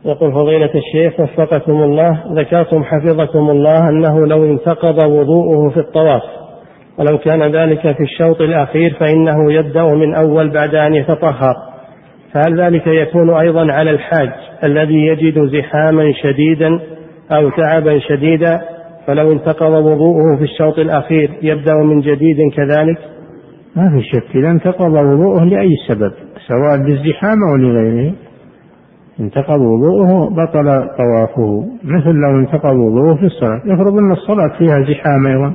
يقول 0.06 0.32
فضيلة 0.32 0.72
الشيخ 0.76 1.20
وفقكم 1.20 1.72
الله 1.72 2.24
ذكرتم 2.34 2.84
حفظكم 2.84 3.50
الله 3.50 3.90
أنه 3.90 4.28
لو 4.28 4.46
انتقض 4.46 4.98
وضوءه 4.98 5.70
في 5.70 5.78
الطواف 5.78 6.22
ولو 6.98 7.18
كان 7.18 7.42
ذلك 7.42 7.82
في 7.82 8.04
الشوط 8.04 8.42
الأخير 8.42 8.94
فإنه 9.00 9.54
يبدأ 9.54 9.84
من 9.84 10.16
أول 10.16 10.50
بعد 10.50 10.76
أن 10.76 10.94
يتطهر. 10.94 11.56
فهل 12.34 12.62
ذلك 12.62 12.88
يكون 12.88 13.34
أيضا 13.34 13.74
على 13.74 13.92
الحاج 13.92 14.30
الذي 14.64 15.08
يجد 15.08 15.40
زحاما 15.40 16.14
شديدا 16.24 16.80
أو 17.32 17.50
تعبا 17.50 18.00
شديدا؟ 18.00 18.77
فلو 19.08 19.32
انتقض 19.32 19.74
وضوءه 19.74 20.38
في 20.38 20.44
الشوط 20.44 20.80
الأخير 20.80 21.32
يبدأ 21.42 21.74
من 21.76 22.02
جديد 22.02 22.38
كذلك؟ 22.56 22.98
ما 23.76 23.90
في 23.90 24.04
شك 24.04 24.36
إذا 24.36 24.52
انتقض 24.52 24.92
وضوءه 24.92 25.44
لأي 25.44 25.76
سبب؟ 25.88 26.12
سواء 26.48 26.78
بالزحام 26.78 27.38
أو 27.52 27.56
لغيره. 27.56 28.14
انتقض 29.20 29.60
وضوءه 29.60 30.30
بطل 30.30 30.66
طوافه. 30.98 31.66
مثل 31.84 32.12
لو 32.12 32.40
انتقض 32.40 32.76
وضوءه 32.76 33.16
في 33.16 33.26
الصلاة. 33.26 33.62
يفرض 33.66 33.98
أن 33.98 34.12
الصلاة 34.12 34.58
فيها 34.58 34.82
زحام 34.82 35.28
أيضا. 35.28 35.54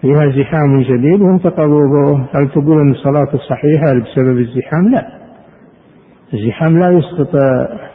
فيها 0.00 0.42
زحام 0.42 0.82
شديد 0.82 1.20
وانتقض 1.20 1.68
وضوءه. 1.68 2.28
هل 2.34 2.48
تقول 2.48 2.80
أن 2.80 2.90
الصلاة 2.90 3.28
صحيحة 3.48 3.92
بسبب 3.94 4.38
الزحام؟ 4.38 4.88
لا. 4.92 5.06
الزحام 6.34 6.78
لا 6.78 6.90
يسقط 6.90 7.34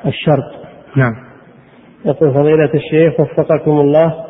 الشرط. 0.06 0.52
نعم. 0.98 1.14
يقول 2.06 2.34
فضيلة 2.34 2.73
الشيخ 2.73 3.19
وفقكم 3.19 3.72
الله 3.72 4.24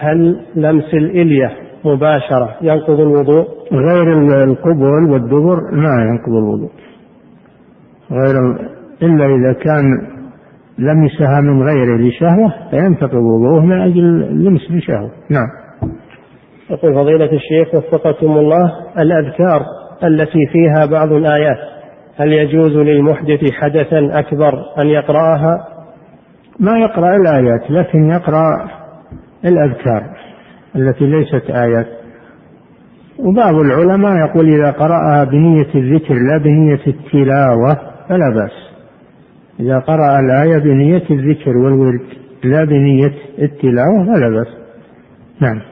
هل 0.00 0.40
لمس 0.54 0.94
الإلية 0.94 1.52
مباشرة 1.84 2.56
ينقض 2.62 3.00
الوضوء؟ 3.00 3.46
غير 3.72 4.12
القبول 4.44 5.10
والدبر 5.10 5.60
ما 5.72 6.02
ينقض 6.02 6.32
الوضوء. 6.32 6.70
غير 8.10 8.56
إلا 9.02 9.26
إذا 9.26 9.52
كان 9.52 9.84
لمسها 10.78 11.40
من 11.40 11.62
غيره 11.62 11.96
لشهوة 11.96 12.52
فينتقض 12.70 13.14
وضوءه 13.14 13.60
من 13.60 13.80
أجل 13.80 14.04
اللمس 14.22 14.60
بشهوة 14.70 15.10
نعم. 15.30 15.46
يقول 16.70 16.94
فضيلة 16.94 17.32
الشيخ 17.32 17.74
وفقكم 17.74 18.26
الله 18.26 18.72
الأذكار 18.98 19.62
التي 20.04 20.46
فيها 20.52 20.86
بعض 20.86 21.12
الآيات 21.12 21.58
هل 22.16 22.32
يجوز 22.32 22.76
للمحدث 22.76 23.52
حدثا 23.52 24.18
أكبر 24.18 24.54
أن 24.78 24.86
يقرأها؟ 24.86 25.66
ما 26.58 26.78
يقرأ 26.78 27.16
الآيات 27.16 27.70
لكن 27.70 28.10
يقرأ 28.10 28.79
الأذكار 29.44 30.02
التي 30.76 31.06
ليست 31.06 31.50
آيات. 31.50 31.86
وبعض 33.18 33.54
العلماء 33.54 34.28
يقول 34.28 34.48
إذا 34.48 34.70
قرأها 34.70 35.24
بنية 35.24 35.74
الذكر 35.74 36.14
لا 36.14 36.38
بنية 36.38 36.80
التلاوة 36.86 37.74
فلا 38.08 38.34
بأس. 38.34 38.70
إذا 39.60 39.78
قرأ 39.78 40.20
الآية 40.20 40.58
بنية 40.58 41.04
الذكر 41.10 41.56
والورد 41.56 42.06
لا 42.44 42.64
بنية 42.64 43.14
التلاوة 43.38 44.04
فلا 44.04 44.28
بأس. 44.28 44.48
نعم. 45.40 45.62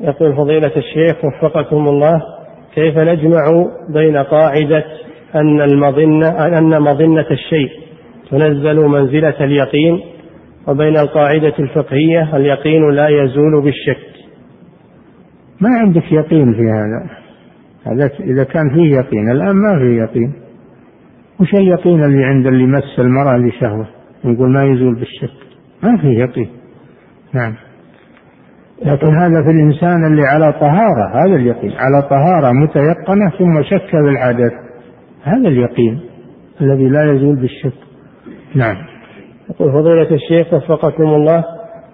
يقول 0.00 0.36
فضيلة 0.36 0.72
الشيخ 0.76 1.24
وفقكم 1.24 1.88
الله 1.88 2.22
كيف 2.74 2.98
نجمع 2.98 3.66
بين 3.88 4.16
قاعدة 4.16 4.84
أن 5.34 5.60
المظنة 5.60 6.28
أن 6.58 6.82
مظنة 6.82 7.26
الشيء 7.30 7.70
تنزل 8.30 8.76
منزلة 8.76 9.44
اليقين 9.44 10.00
وبين 10.68 10.96
القاعدة 10.96 11.54
الفقهية 11.58 12.36
اليقين 12.36 12.90
لا 12.90 13.08
يزول 13.08 13.62
بالشك. 13.62 14.14
ما 15.60 15.68
عندك 15.68 16.12
يقين 16.12 16.52
في 16.52 16.62
هذا؟ 16.62 17.10
هذا 17.86 18.10
إذا 18.20 18.44
كان 18.44 18.74
فيه 18.74 18.96
يقين 18.96 19.30
الآن 19.30 19.56
ما 19.56 19.78
فيه 19.78 20.02
يقين. 20.02 20.32
وش 21.40 21.54
اليقين 21.54 22.04
اللي 22.04 22.24
عند 22.24 22.46
اللي 22.46 22.66
مس 22.66 22.98
المرأة 22.98 23.36
لشهوة؟ 23.36 23.86
يقول 24.24 24.52
ما 24.52 24.64
يزول 24.64 24.94
بالشك. 24.94 25.44
ما 25.82 25.96
فيه 25.96 26.18
يقين. 26.18 26.48
نعم. 27.32 27.54
لكن 28.82 29.14
هذا 29.14 29.42
في 29.42 29.50
الإنسان 29.50 30.04
اللي 30.06 30.22
على 30.22 30.52
طهارة 30.52 31.24
هذا 31.24 31.36
اليقين. 31.36 31.72
على 31.72 32.02
طهارة 32.02 32.52
متيقنة 32.52 33.30
ثم 33.38 33.62
شك 33.62 33.96
بالحدث 33.96 34.52
هذا 35.22 35.48
اليقين 35.48 36.00
الذي 36.60 36.88
لا 36.88 37.12
يزول 37.12 37.36
بالشك. 37.36 37.78
نعم. 38.54 38.93
يقول 39.50 39.72
فضيلة 39.72 40.10
الشيخ 40.10 40.54
وفقكم 40.54 41.04
الله 41.04 41.44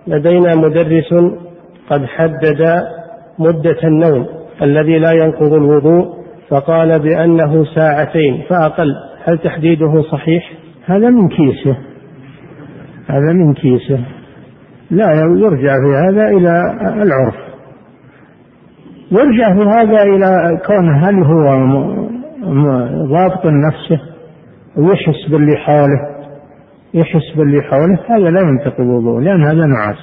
لدينا 0.06 0.54
مدرس 0.54 1.14
قد 1.90 2.06
حدد 2.06 2.82
مدة 3.38 3.78
النوم 3.84 4.26
الذي 4.62 4.98
لا 4.98 5.12
ينقض 5.12 5.52
الوضوء 5.52 6.20
فقال 6.48 6.98
بأنه 6.98 7.64
ساعتين 7.74 8.42
فأقل 8.48 8.94
هل 9.24 9.38
تحديده 9.38 10.02
صحيح؟ 10.02 10.52
هذا 10.84 11.10
من 11.10 11.28
كيسه. 11.28 11.76
هذا 13.06 13.32
من 13.32 13.54
كيسه. 13.54 14.00
لا 14.90 15.12
يرجع 15.36 15.74
في 15.74 15.96
هذا 16.08 16.28
إلى 16.28 16.62
العرف. 17.02 17.34
يرجع 19.12 19.54
في 19.54 19.68
هذا 19.68 20.02
إلى 20.02 20.60
كون 20.66 21.04
هل 21.04 21.14
هو 21.24 21.66
ضابط 23.06 23.46
نفسه 23.46 24.00
ويحس 24.76 25.30
باللي 25.30 25.56
حوله. 25.56 26.19
يحس 26.94 27.36
باللي 27.36 27.62
حوله 27.62 27.98
هذا 28.08 28.30
لا 28.30 28.40
ينتقض 28.40 28.86
وضوء 28.86 29.20
لأن 29.20 29.46
هذا 29.46 29.66
نعاس. 29.66 29.98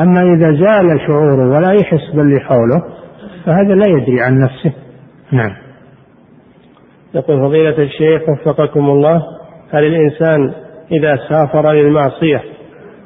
أما 0.00 0.22
إذا 0.22 0.52
زال 0.52 1.00
شعوره 1.06 1.48
ولا 1.48 1.72
يحس 1.72 2.14
باللي 2.14 2.40
حوله 2.40 2.82
فهذا 3.46 3.74
لا 3.74 3.86
يدري 3.86 4.20
عن 4.20 4.38
نفسه. 4.38 4.72
نعم. 5.32 5.66
يقول 7.14 7.40
فضيلة 7.40 7.78
الشيخ 7.78 8.28
وفقكم 8.28 8.80
الله 8.80 9.22
هل 9.70 9.84
الإنسان 9.84 10.52
إذا 10.92 11.18
سافر 11.28 11.72
للمعصية 11.72 12.42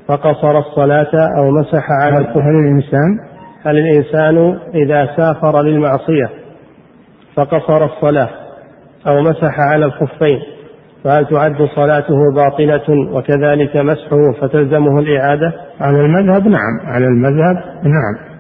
فقصر 0.09 0.59
الصلاة 0.59 1.29
أو 1.39 1.51
مسح 1.51 1.87
على 2.03 2.17
هل 2.17 2.55
الإنسان؟ 2.65 3.19
هل 3.67 3.79
الإنسان 3.79 4.59
إذا 4.75 5.17
سافر 5.17 5.63
للمعصية 5.63 6.31
فقصر 7.37 7.85
الصلاة 7.85 8.29
أو 9.07 9.21
مسح 9.21 9.61
على 9.61 9.85
الخفين؟ 9.85 10.41
فهل 11.05 11.27
تعد 11.27 11.57
صلاته 11.77 12.35
باطلة 12.35 13.13
وكذلك 13.13 13.77
مسحه 13.77 14.33
فتلزمه 14.41 14.99
الإعادة؟ 14.99 15.53
على 15.81 16.01
المذهب 16.01 16.49
نعم، 16.49 16.81
على 16.85 17.07
المذهب 17.07 17.57
نعم، 17.85 18.31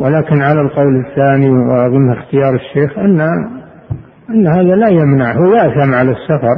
ولكن 0.00 0.42
على 0.42 0.60
القول 0.60 1.04
الثاني 1.06 1.50
وأظن 1.50 2.12
اختيار 2.12 2.54
الشيخ 2.54 2.98
أن 2.98 3.20
أن 4.30 4.46
هذا 4.46 4.76
لا 4.76 4.88
يمنع 4.88 5.32
هو 5.32 5.54
يأثم 5.54 5.94
على 5.94 6.10
السفر 6.10 6.56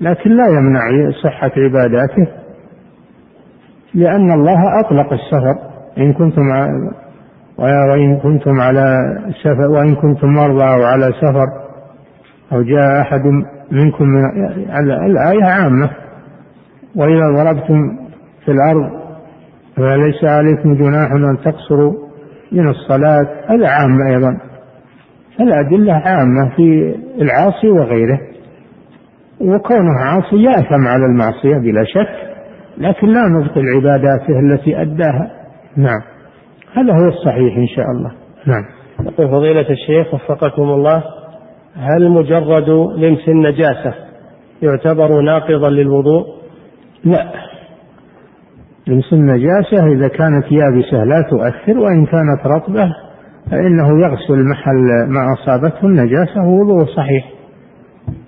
لكن 0.00 0.30
لا 0.30 0.48
يمنع 0.48 1.10
صحة 1.24 1.50
عباداته 1.56 2.26
لأن 3.94 4.32
الله 4.32 4.80
أطلق 4.80 5.12
السفر 5.12 5.56
إن 5.98 6.12
كنتم 6.12 6.42
وإن 7.58 8.16
كنتم 8.16 8.60
على 8.60 8.98
سفر 9.42 9.70
وإن 9.70 9.94
كنتم 9.94 10.28
مرضى 10.28 10.64
أو 10.64 10.82
على 10.82 11.12
سفر 11.20 11.46
أو 12.52 12.62
جاء 12.62 13.00
أحد 13.00 13.22
منكم 13.72 14.04
من 14.04 14.24
الآية 15.06 15.44
عامة. 15.44 15.90
وإذا 16.96 17.30
ضربتم 17.36 17.98
في 18.44 18.50
الأرض 18.52 18.90
فليس 19.76 20.24
عليكم 20.24 20.74
جناح 20.74 21.10
أن 21.12 21.38
تقصروا 21.44 21.92
من 22.52 22.68
الصلاة. 22.68 23.26
هذا 23.50 23.68
عام 23.68 24.02
أيضا. 24.10 24.40
فالأدلة 25.38 25.92
عامة 25.94 26.56
في 26.56 26.94
العاصي 27.20 27.68
وغيره. 27.68 28.20
وكونه 29.40 30.00
عاصي 30.00 30.42
يأثم 30.42 30.86
على 30.86 31.06
المعصية 31.06 31.58
بلا 31.58 31.84
شك 31.84 32.32
لكن 32.78 33.06
لا 33.06 33.28
نبطل 33.28 33.62
عباداته 33.76 34.40
التي 34.40 34.82
أداها. 34.82 35.30
نعم. 35.76 36.00
هذا 36.74 36.92
هو 36.92 37.08
الصحيح 37.08 37.56
إن 37.56 37.66
شاء 37.66 37.86
الله. 37.90 38.12
نعم. 38.46 38.64
فضيلة 39.16 39.70
الشيخ 39.70 40.14
وفقكم 40.14 40.62
الله. 40.62 41.02
هل 41.76 42.10
مجرد 42.10 42.68
لمس 42.96 43.28
النجاسة 43.28 43.94
يعتبر 44.62 45.20
ناقضا 45.20 45.70
للوضوء؟ 45.70 46.26
لا. 47.04 47.32
لمس 48.86 49.12
النجاسة 49.12 49.86
إذا 49.92 50.08
كانت 50.08 50.44
يابسة 50.52 51.04
لا 51.04 51.22
تؤثر 51.30 51.78
وإن 51.78 52.06
كانت 52.06 52.46
رطبة 52.46 52.92
فإنه 53.50 54.00
يغسل 54.04 54.48
محل 54.48 55.08
ما 55.08 55.20
أصابته 55.34 55.86
النجاسة 55.86 56.40
ووضوءه 56.46 56.86
صحيح. 56.96 57.32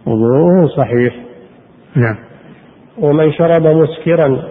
وضوءه 0.06 0.66
صحيح. 0.66 1.14
نعم. 1.96 2.16
ومن 2.98 3.32
شرب 3.32 3.66
مسكرا 3.66 4.42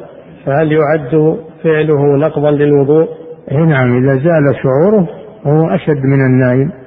فهل 0.46 0.72
يعد 0.72 1.38
فعله 1.64 2.18
نقضا 2.18 2.52
للوضوء؟ 2.52 3.08
نعم 3.52 4.04
إذا 4.04 4.14
زال 4.14 4.56
شعوره 4.64 5.08
وهو 5.46 5.70
أشد 5.70 5.98
من 5.98 6.26
النايم. 6.26 6.83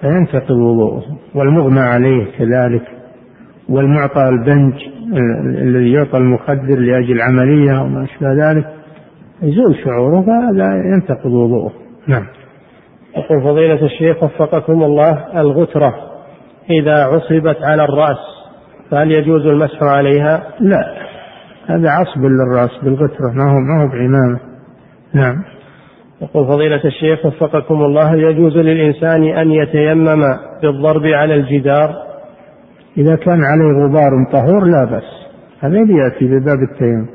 فينتقض 0.00 0.50
وضوءه 0.50 1.02
والمغمى 1.34 1.80
عليه 1.80 2.26
كذلك 2.38 2.82
والمعطى 3.68 4.28
البنج 4.28 4.74
الذي 5.62 5.92
يعطى 5.92 6.18
المخدر 6.18 6.78
لأجل 6.78 7.20
عملية 7.20 7.82
وما 7.82 8.04
أشبه 8.04 8.32
ذلك 8.32 8.64
يزول 9.42 9.76
شعوره 9.84 10.22
فهذا 10.22 10.82
ينتقض 10.94 11.32
وضوءه 11.32 11.72
نعم. 12.06 12.26
يقول 13.16 13.42
فضيلة 13.42 13.84
الشيخ 13.84 14.22
وفقكم 14.22 14.82
الله 14.82 15.40
الغترة 15.40 15.94
إذا 16.70 17.04
عصبت 17.04 17.56
على 17.62 17.84
الرأس 17.84 18.40
فهل 18.90 19.12
يجوز 19.12 19.46
المسح 19.46 19.82
عليها؟ 19.82 20.42
لا 20.60 20.94
هذا 21.66 21.90
عصب 21.90 22.24
للرأس 22.24 22.70
بالغترة 22.82 23.30
ما 23.34 23.52
هو 23.52 23.58
ما 23.60 23.82
هو 23.82 23.88
بعمامة. 23.88 24.40
نعم. 25.14 25.44
يقول 26.22 26.46
فضيلة 26.46 26.84
الشيخ 26.84 27.26
وفقكم 27.26 27.74
الله 27.74 28.16
يجوز 28.16 28.56
للإنسان 28.56 29.22
أن 29.22 29.50
يتيمم 29.50 30.22
بالضرب 30.62 31.06
على 31.06 31.34
الجدار؟ 31.34 31.94
إذا 32.96 33.16
كان 33.16 33.40
عليه 33.44 33.84
غبار 33.84 34.10
طهور 34.32 34.64
لا 34.64 34.84
بأس 34.84 35.20
هذا 35.60 35.76
يأتي 35.78 36.24
بباب 36.24 36.58
التيمم. 36.72 37.06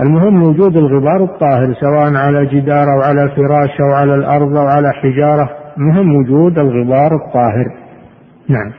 المهم 0.00 0.42
وجود 0.42 0.76
الغبار 0.76 1.24
الطاهر 1.24 1.74
سواء 1.80 2.16
على 2.16 2.46
جدار 2.46 2.86
أو 2.94 3.00
على 3.00 3.28
فراش 3.36 3.80
أو 3.80 3.92
على 3.94 4.14
الأرض 4.14 4.56
أو 4.56 4.66
على 4.66 4.92
حجارة 4.92 5.50
مهم 5.76 6.16
وجود 6.16 6.58
الغبار 6.58 7.10
الطاهر. 7.14 7.66
نعم. 8.48 8.72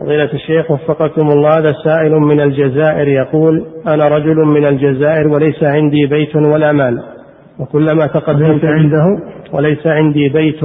فضيلة 0.00 0.32
الشيخ 0.32 0.70
وفقكم 0.70 1.26
الله 1.30 1.58
هذا 1.58 1.72
سائل 1.84 2.12
من 2.12 2.40
الجزائر 2.40 3.08
يقول 3.08 3.66
أنا 3.86 4.08
رجل 4.08 4.36
من 4.36 4.66
الجزائر 4.66 5.28
وليس 5.28 5.62
عندي 5.62 6.06
بيت 6.06 6.36
ولا 6.36 6.72
مال. 6.72 7.17
وكلما 7.58 8.06
تقدمت 8.06 8.64
عنده 8.64 9.18
وليس 9.52 9.86
عندي 9.86 10.28
بيت 10.28 10.60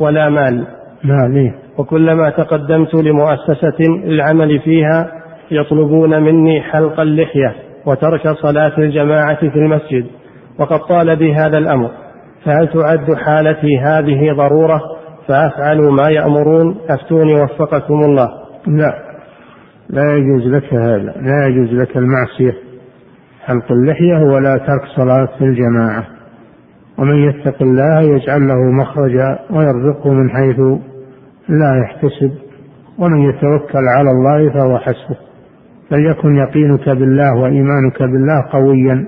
ولا 0.00 0.28
مال. 0.28 0.66
مال 1.04 1.36
إيه؟ 1.36 1.54
وكلما 1.78 2.30
تقدمت 2.30 2.94
لمؤسسة 2.94 3.78
للعمل 4.04 4.60
فيها 4.60 5.12
يطلبون 5.50 6.22
مني 6.22 6.60
حلق 6.60 7.00
اللحية 7.00 7.54
وترك 7.86 8.28
صلاة 8.28 8.78
الجماعة 8.78 9.50
في 9.50 9.56
المسجد 9.56 10.06
وقد 10.58 10.78
طال 10.78 11.16
بي 11.16 11.34
هذا 11.34 11.58
الأمر. 11.58 11.90
فهل 12.44 12.68
تعد 12.68 13.14
حالتي 13.14 13.78
هذه 13.78 14.32
ضرورة؟ 14.32 14.80
فأفعل 15.28 15.78
ما 15.78 16.08
يأمرون. 16.10 16.76
أفتوني 16.90 17.34
وفقكم 17.34 17.94
الله. 17.94 18.28
لا. 18.66 18.94
لا 19.90 20.16
يجوز 20.16 20.46
لك 20.54 20.74
هذا. 20.74 20.98
لا 20.98 21.46
يجوز 21.46 21.80
لك 21.80 21.96
المعصية. 21.96 22.54
حلق 23.44 23.72
اللحية 23.72 24.18
ولا 24.34 24.56
ترك 24.56 24.82
صلاة 24.96 25.28
الجماعة. 25.40 26.21
ومن 27.02 27.28
يتق 27.28 27.62
الله 27.62 28.00
يجعل 28.00 28.48
له 28.48 28.72
مخرجا 28.72 29.38
ويرزقه 29.50 30.10
من 30.10 30.30
حيث 30.30 30.58
لا 31.48 31.82
يحتسب 31.84 32.32
ومن 32.98 33.22
يتوكل 33.22 33.88
على 33.88 34.10
الله 34.10 34.52
فهو 34.52 34.78
حسبه. 34.78 35.16
فليكن 35.90 36.36
يقينك 36.36 36.88
بالله 36.88 37.34
وإيمانك 37.34 38.02
بالله 38.02 38.44
قويا 38.52 39.06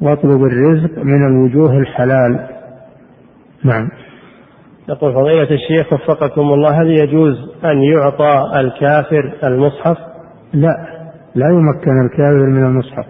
واطلب 0.00 0.44
الرزق 0.44 0.98
من 0.98 1.26
الوجوه 1.26 1.78
الحلال. 1.78 2.48
نعم. 3.64 3.88
يقول 4.88 5.14
فضيلة 5.14 5.50
الشيخ 5.50 5.92
وفقكم 5.92 6.40
الله 6.40 6.82
هل 6.82 6.90
يجوز 6.90 7.36
أن 7.64 7.82
يعطى 7.82 8.42
الكافر 8.60 9.32
المصحف؟ 9.44 9.96
لا 10.52 10.76
لا 11.34 11.48
يمكن 11.48 12.04
الكافر 12.04 12.46
من 12.46 12.64
المصحف 12.64 13.04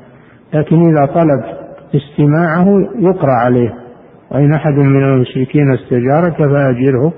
لكن 0.54 0.76
إذا 0.76 1.06
طلب 1.06 1.44
استماعه 1.94 2.66
يقرأ 2.98 3.32
عليه. 3.32 3.87
وإن 4.30 4.54
أحد 4.54 4.72
من 4.72 5.04
المشركين 5.04 5.72
استجارك 5.72 6.36
فأجره 6.36 7.12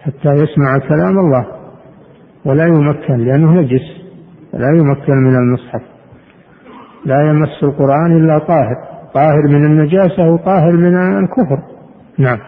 حتى 0.00 0.32
يسمع 0.34 0.78
كلام 0.78 1.18
الله. 1.18 1.46
ولا 2.44 2.66
يمكن 2.66 3.16
لأنه 3.16 3.52
نجس 3.52 4.06
لا 4.54 4.68
يمكن 4.78 5.12
من 5.12 5.36
المصحف. 5.36 5.82
لا 7.06 7.30
يمس 7.30 7.62
القرآن 7.62 8.16
إلا 8.16 8.38
طاهر. 8.38 8.76
طاهر 9.14 9.48
من 9.48 9.64
النجاسة 9.64 10.30
وطاهر 10.30 10.72
من 10.72 10.96
الكفر. 10.96 11.58
نعم. 12.18 12.38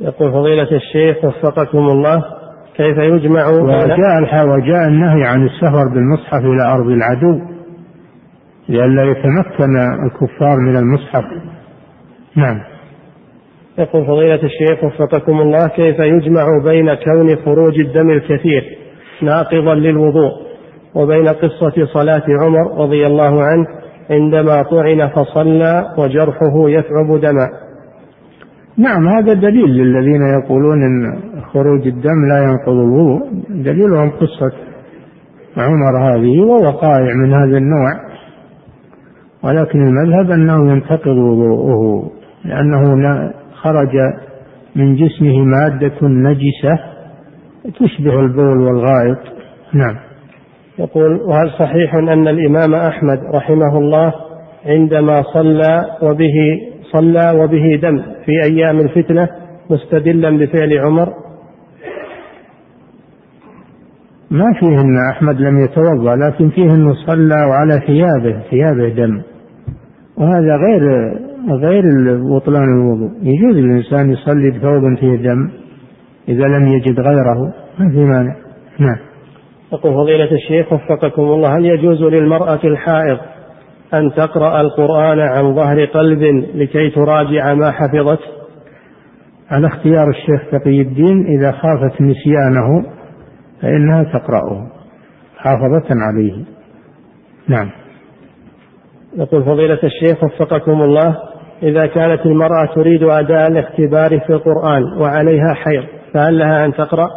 يقول 0.00 0.32
فضيلة 0.32 0.76
الشيخ 0.76 1.24
وفقكم 1.24 1.78
الله 1.78 2.24
كيف 2.76 2.98
يجمع 2.98 3.48
وجاء 3.48 4.48
وجاء 4.48 4.88
النهي 4.88 5.24
عن 5.24 5.46
السفر 5.46 5.88
بالمصحف 5.88 6.44
إلى 6.44 6.62
أرض 6.62 6.86
العدو 6.86 7.40
لئلا 8.68 9.02
يتمكن 9.02 9.76
الكفار 10.04 10.56
من 10.60 10.76
المصحف. 10.76 11.24
نعم. 12.36 12.60
يقول 13.80 14.06
فضيلة 14.06 14.40
الشيخ 14.42 14.84
وفقكم 14.84 15.40
الله 15.40 15.68
كيف 15.68 15.98
يجمع 15.98 16.44
بين 16.64 16.94
كون 16.94 17.36
خروج 17.36 17.80
الدم 17.80 18.10
الكثير 18.10 18.78
ناقضا 19.22 19.74
للوضوء 19.74 20.30
وبين 20.94 21.28
قصة 21.28 21.86
صلاة 21.94 22.22
عمر 22.42 22.82
رضي 22.82 23.06
الله 23.06 23.42
عنه 23.42 23.66
عندما 24.10 24.62
طعن 24.62 25.08
فصلى 25.08 25.94
وجرحه 25.98 26.68
يثعب 26.68 27.20
دما 27.20 27.48
نعم 28.76 29.08
هذا 29.08 29.32
دليل 29.32 29.70
للذين 29.70 30.22
يقولون 30.22 30.82
إن 30.82 31.20
خروج 31.52 31.86
الدم 31.86 32.28
لا 32.28 32.42
ينقض 32.42 32.72
الوضوء. 32.72 33.20
دليلهم 33.48 34.10
قصة 34.10 34.52
عمر 35.56 35.98
هذه 35.98 36.40
ووقائع 36.40 37.14
من 37.14 37.34
هذا 37.34 37.58
النوع 37.58 37.92
ولكن 39.44 39.78
المذهب 39.86 40.30
أنه 40.30 40.72
ينتقض 40.72 41.16
وضوءه 41.16 42.10
لأنه 42.44 42.94
خرج 43.62 43.96
من 44.76 44.94
جسمه 44.94 45.44
مادة 45.44 45.98
نجسة 46.02 46.78
تشبه 47.80 48.20
البول 48.20 48.58
والغائط. 48.58 49.18
نعم. 49.74 49.96
يقول 50.78 51.20
وهل 51.22 51.50
صحيح 51.58 51.94
أن 51.94 52.28
الإمام 52.28 52.74
أحمد 52.74 53.18
رحمه 53.34 53.78
الله 53.78 54.12
عندما 54.66 55.22
صلى 55.22 55.84
وبه 56.02 56.60
صلى 56.92 57.30
وبه 57.40 57.76
دم 57.82 58.02
في 58.24 58.32
أيام 58.44 58.78
الفتنة 58.78 59.28
مستدلا 59.70 60.38
بفعل 60.38 60.78
عمر؟ 60.78 61.08
ما 64.30 64.52
فيه 64.60 64.80
أن 64.80 65.10
أحمد 65.10 65.40
لم 65.40 65.64
يتوضأ 65.64 66.16
لكن 66.16 66.50
فيه 66.50 66.64
أنه 66.64 66.94
صلى 67.06 67.46
وعلى 67.48 67.80
ثيابه 67.86 68.40
ثيابه 68.50 68.88
دم. 68.88 69.22
وهذا 70.16 70.56
غير 70.56 71.12
غير 71.48 71.82
بطلان 72.36 72.64
الوضوء. 72.64 73.10
يجوز 73.22 73.56
الإنسان 73.56 74.12
يصلي 74.12 74.50
بثوب 74.50 74.98
فيه 75.00 75.16
دم 75.16 75.50
إذا 76.28 76.44
لم 76.44 76.68
يجد 76.68 77.00
غيره. 77.00 77.54
ما 77.78 77.90
في 77.90 78.04
مانع. 78.04 78.36
نعم. 78.78 78.98
يقول 79.72 79.94
فضيلة 79.94 80.32
الشيخ 80.32 80.72
وفقكم 80.72 81.22
الله 81.22 81.56
هل 81.56 81.64
يجوز 81.64 82.02
للمرأة 82.02 82.60
الحائض 82.64 83.18
أن 83.94 84.12
تقرأ 84.16 84.60
القرآن 84.60 85.20
عن 85.20 85.54
ظهر 85.54 85.84
قلب 85.84 86.22
لكي 86.54 86.90
تراجع 86.90 87.54
ما 87.54 87.70
حفظت؟ 87.70 88.20
على 89.50 89.66
اختيار 89.66 90.08
الشيخ 90.10 90.50
تقي 90.50 90.80
الدين 90.80 91.26
إذا 91.26 91.52
خافت 91.52 92.00
نسيانه 92.00 92.84
فإنها 93.62 94.02
تقرأه. 94.02 94.70
حافظة 95.36 95.88
عليه. 95.90 96.44
نعم. 97.48 97.70
يقول 99.16 99.44
فضيلة 99.44 99.78
الشيخ 99.84 100.24
وفقكم 100.24 100.82
الله 100.82 101.16
إذا 101.62 101.86
كانت 101.86 102.26
المرأة 102.26 102.74
تريد 102.74 103.02
أداء 103.02 103.46
الاختبار 103.46 104.20
في 104.20 104.30
القرآن 104.30 104.82
وعليها 105.00 105.54
حيض 105.54 105.84
فهل 106.14 106.38
لها 106.38 106.64
أن 106.64 106.72
تقرأ؟ 106.72 107.08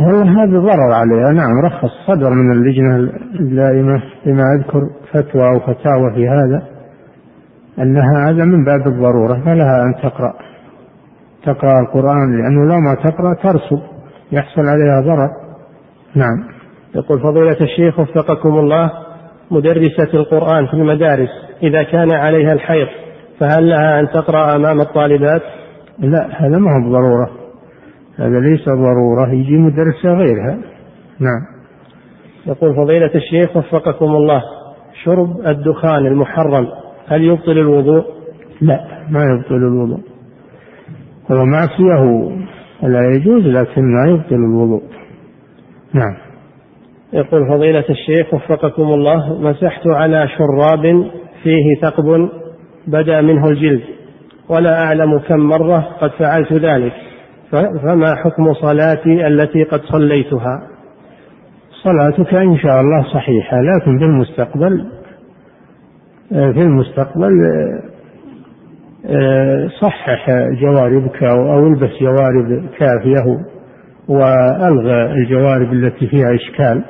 هو 0.00 0.20
هذا 0.20 0.58
ضرر 0.58 0.92
عليها. 0.92 1.32
نعم 1.32 1.60
رخص 1.64 1.90
صدر 2.06 2.30
من 2.30 2.52
اللجنة 2.52 2.96
الدائمة 3.40 4.02
بما 4.26 4.42
أذكر 4.58 4.80
فتوى 5.12 5.48
أو 5.48 5.60
فتاوى 5.60 6.14
في 6.14 6.28
هذا 6.28 6.62
أنها 7.78 8.28
هذا 8.28 8.44
من 8.44 8.64
باب 8.64 8.86
الضرورة 8.86 9.40
فلها 9.44 9.82
أن 9.82 9.94
تقرأ. 10.02 10.32
تقرأ 11.42 11.80
القرآن 11.80 12.38
لأنه 12.38 12.74
لو 12.74 12.80
ما 12.80 12.94
تقرأ 12.94 13.34
ترسب 13.34 13.82
يحصل 14.32 14.62
عليها 14.68 15.00
ضرر. 15.00 15.28
نعم. 16.14 16.58
يقول 16.94 17.20
فضيلة 17.20 17.56
الشيخ 17.60 18.00
وفقكم 18.00 18.58
الله 18.58 18.90
مدرسة 19.50 20.14
القرآن 20.14 20.66
في 20.66 20.74
المدارس 20.74 21.47
إذا 21.62 21.82
كان 21.82 22.10
عليها 22.10 22.52
الحيض 22.52 22.86
فهل 23.40 23.68
لها 23.68 24.00
أن 24.00 24.08
تقرأ 24.08 24.56
أمام 24.56 24.80
الطالبات؟ 24.80 25.42
لا 25.98 26.28
هذا 26.32 26.58
ما 26.58 26.70
هو 26.70 26.88
بضرورة. 26.88 27.30
هذا 28.16 28.40
ليس 28.40 28.64
ضرورة 28.64 29.32
يجي 29.32 29.56
مدرسة 29.56 30.12
غيرها. 30.18 30.58
نعم. 31.20 31.58
يقول 32.46 32.76
فضيلة 32.76 33.10
الشيخ 33.14 33.56
وفقكم 33.56 34.06
الله 34.06 34.42
شرب 35.04 35.46
الدخان 35.46 36.06
المحرم 36.06 36.68
هل 37.08 37.24
يبطل 37.24 37.58
الوضوء؟ 37.58 38.04
لا 38.60 38.80
ما 39.10 39.24
يبطل 39.24 39.54
الوضوء. 39.54 40.00
هو 41.30 41.44
معصية 41.44 42.28
لا 42.82 43.10
يجوز 43.16 43.42
لكن 43.42 43.82
ما 43.82 44.10
يبطل 44.10 44.34
الوضوء. 44.34 44.82
نعم. 45.94 46.16
يقول 47.12 47.48
فضيلة 47.48 47.84
الشيخ 47.90 48.34
وفقكم 48.34 48.82
الله 48.82 49.40
مسحت 49.40 49.86
على 49.86 50.28
شراب 50.28 51.10
فيه 51.42 51.80
ثقب 51.82 52.28
بدا 52.86 53.20
منه 53.20 53.48
الجلد. 53.48 53.82
ولا 54.48 54.84
أعلم 54.84 55.18
كم 55.18 55.40
مرة 55.40 55.78
قد 56.00 56.10
فعلت 56.10 56.52
ذلك. 56.52 56.92
فما 57.82 58.14
حكم 58.14 58.54
صلاتي 58.54 59.26
التي 59.26 59.62
قد 59.62 59.80
صليتها؟ 59.80 60.62
صلاتك 61.84 62.34
إن 62.34 62.58
شاء 62.58 62.80
الله 62.80 63.02
صحيحة 63.14 63.56
لكن 63.60 63.98
في 63.98 64.04
المستقبل 64.04 64.86
في 66.28 66.62
المستقبل 66.62 67.30
صحح 69.82 70.30
جواربك 70.60 71.22
أو 71.22 71.66
البس 71.66 71.90
جوارب 72.00 72.68
كافية 72.78 73.24
وألغى 74.08 75.12
الجوارب 75.12 75.72
التي 75.72 76.06
فيها 76.06 76.34
إشكال. 76.34 76.84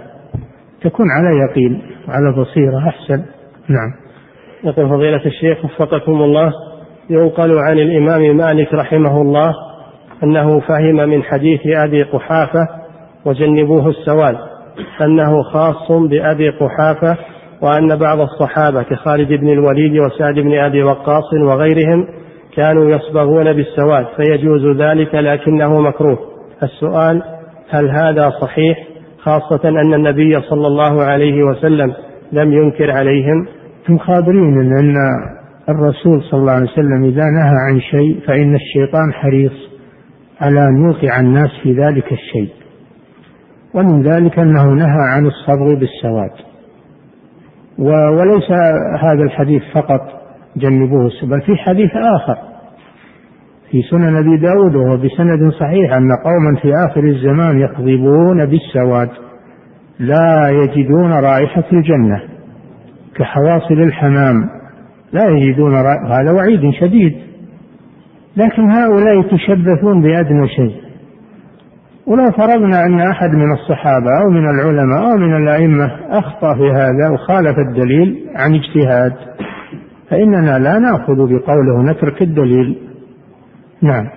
تكون 0.83 1.07
على 1.11 1.37
يقين 1.37 1.83
على 2.09 2.33
بصيرة 2.33 2.79
أحسن. 2.89 3.25
نعم. 3.69 4.08
يقول 4.65 4.89
فضيلة 4.89 5.27
الشيخ 5.27 5.65
وفقكم 5.65 6.13
الله 6.13 6.53
ينقل 7.11 7.59
عن 7.59 7.79
الإمام 7.79 8.37
مالك 8.37 8.75
رحمه 8.75 9.23
الله 9.23 9.55
أنه 10.23 10.61
فهم 10.61 11.09
من 11.09 11.23
حديث 11.23 11.61
أبي 11.67 12.03
قحافة 12.03 12.69
وجنبوه 13.25 13.89
السواد 13.89 14.37
أنه 15.01 15.43
خاص 15.43 15.93
بأبي 15.93 16.51
قحافة 16.51 17.17
وأن 17.63 17.97
بعض 17.97 18.21
الصحابة 18.21 18.83
كخالد 18.83 19.29
بن 19.29 19.49
الوليد 19.49 19.99
وسعد 19.99 20.35
بن 20.35 20.59
أبي 20.59 20.83
وقاص 20.83 21.33
وغيرهم 21.43 22.07
كانوا 22.57 22.91
يصبغون 22.91 23.53
بالسواد 23.53 24.07
فيجوز 24.17 24.77
ذلك 24.77 25.15
لكنه 25.15 25.81
مكروه. 25.81 26.19
السؤال 26.63 27.23
هل 27.71 27.91
هذا 27.91 28.31
صحيح؟ 28.41 28.79
خاصة 29.19 29.69
أن 29.69 29.95
النبي 29.95 30.41
صلى 30.41 30.67
الله 30.67 31.03
عليه 31.03 31.43
وسلم 31.43 31.95
لم 32.33 32.53
ينكر 32.53 32.91
عليهم. 32.91 33.47
هم 33.89 33.99
خابرين 33.99 34.59
أن 34.59 34.95
الرسول 35.69 36.23
صلى 36.23 36.41
الله 36.41 36.53
عليه 36.53 36.71
وسلم 36.71 37.05
إذا 37.05 37.25
نهى 37.25 37.55
عن 37.69 37.81
شيء 37.81 38.21
فإن 38.27 38.55
الشيطان 38.55 39.13
حريص 39.13 39.53
على 40.41 40.69
أن 40.69 40.83
يوقع 40.83 41.21
الناس 41.21 41.51
في 41.63 41.73
ذلك 41.73 42.13
الشيء. 42.13 42.53
ومن 43.75 44.03
ذلك 44.03 44.39
أنه 44.39 44.65
نهى 44.65 45.01
عن 45.15 45.27
الصبر 45.27 45.75
بالسواد. 45.75 46.31
وليس 47.79 48.51
هذا 49.01 49.23
الحديث 49.23 49.63
فقط 49.75 50.01
جنبوه 50.57 51.11
بل 51.23 51.41
في 51.41 51.57
حديث 51.57 51.91
آخر. 51.97 52.39
في 53.71 53.83
سنن 53.91 54.17
أبي 54.17 54.37
داود 54.37 54.75
وهو 54.77 54.97
بسند 54.97 55.53
صحيح 55.53 55.93
أن 55.93 56.09
قوما 56.25 56.61
في 56.63 56.73
آخر 56.91 57.05
الزمان 57.05 57.61
يكذبون 57.61 58.47
بالسواد 58.47 59.09
لا 59.99 60.49
يجدون 60.51 61.13
رائحة 61.13 61.65
الجنة. 61.73 62.38
كحواصل 63.19 63.75
الحمام 63.75 64.49
لا 65.13 65.29
يجدون 65.29 65.75
هذا 66.07 66.33
وعيد 66.33 66.71
شديد. 66.81 67.17
لكن 68.37 68.71
هؤلاء 68.71 69.19
يتشبثون 69.21 70.03
بأدنى 70.03 70.49
شيء. 70.49 70.89
ولو 72.07 72.31
فرضنا 72.31 72.85
أن 72.87 73.01
أحد 73.01 73.31
من 73.31 73.53
الصحابة 73.53 74.11
أو 74.23 74.31
من 74.31 74.49
العلماء 74.49 75.13
أو 75.13 75.17
من 75.17 75.37
الأئمة 75.37 75.91
أخطأ 76.09 76.55
في 76.55 76.71
هذا 76.71 77.11
وخالف 77.11 77.59
الدليل 77.59 78.27
عن 78.37 78.55
اجتهاد 78.55 79.13
فإننا 80.11 80.59
لا 80.59 80.79
نأخذ 80.79 81.17
بقوله 81.17 81.83
نترك 81.83 82.23
الدليل. 82.23 82.79
نعم. 83.83 84.09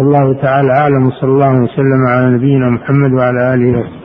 الله 0.00 0.42
تعالى 0.42 0.72
أعلم 0.72 1.10
صلى 1.10 1.30
الله 1.30 1.62
وسلم 1.62 2.06
على 2.08 2.34
نبينا 2.34 2.70
محمد 2.70 3.12
وعلى 3.12 3.54
آله 3.54 3.78
وصحبه. 3.78 4.04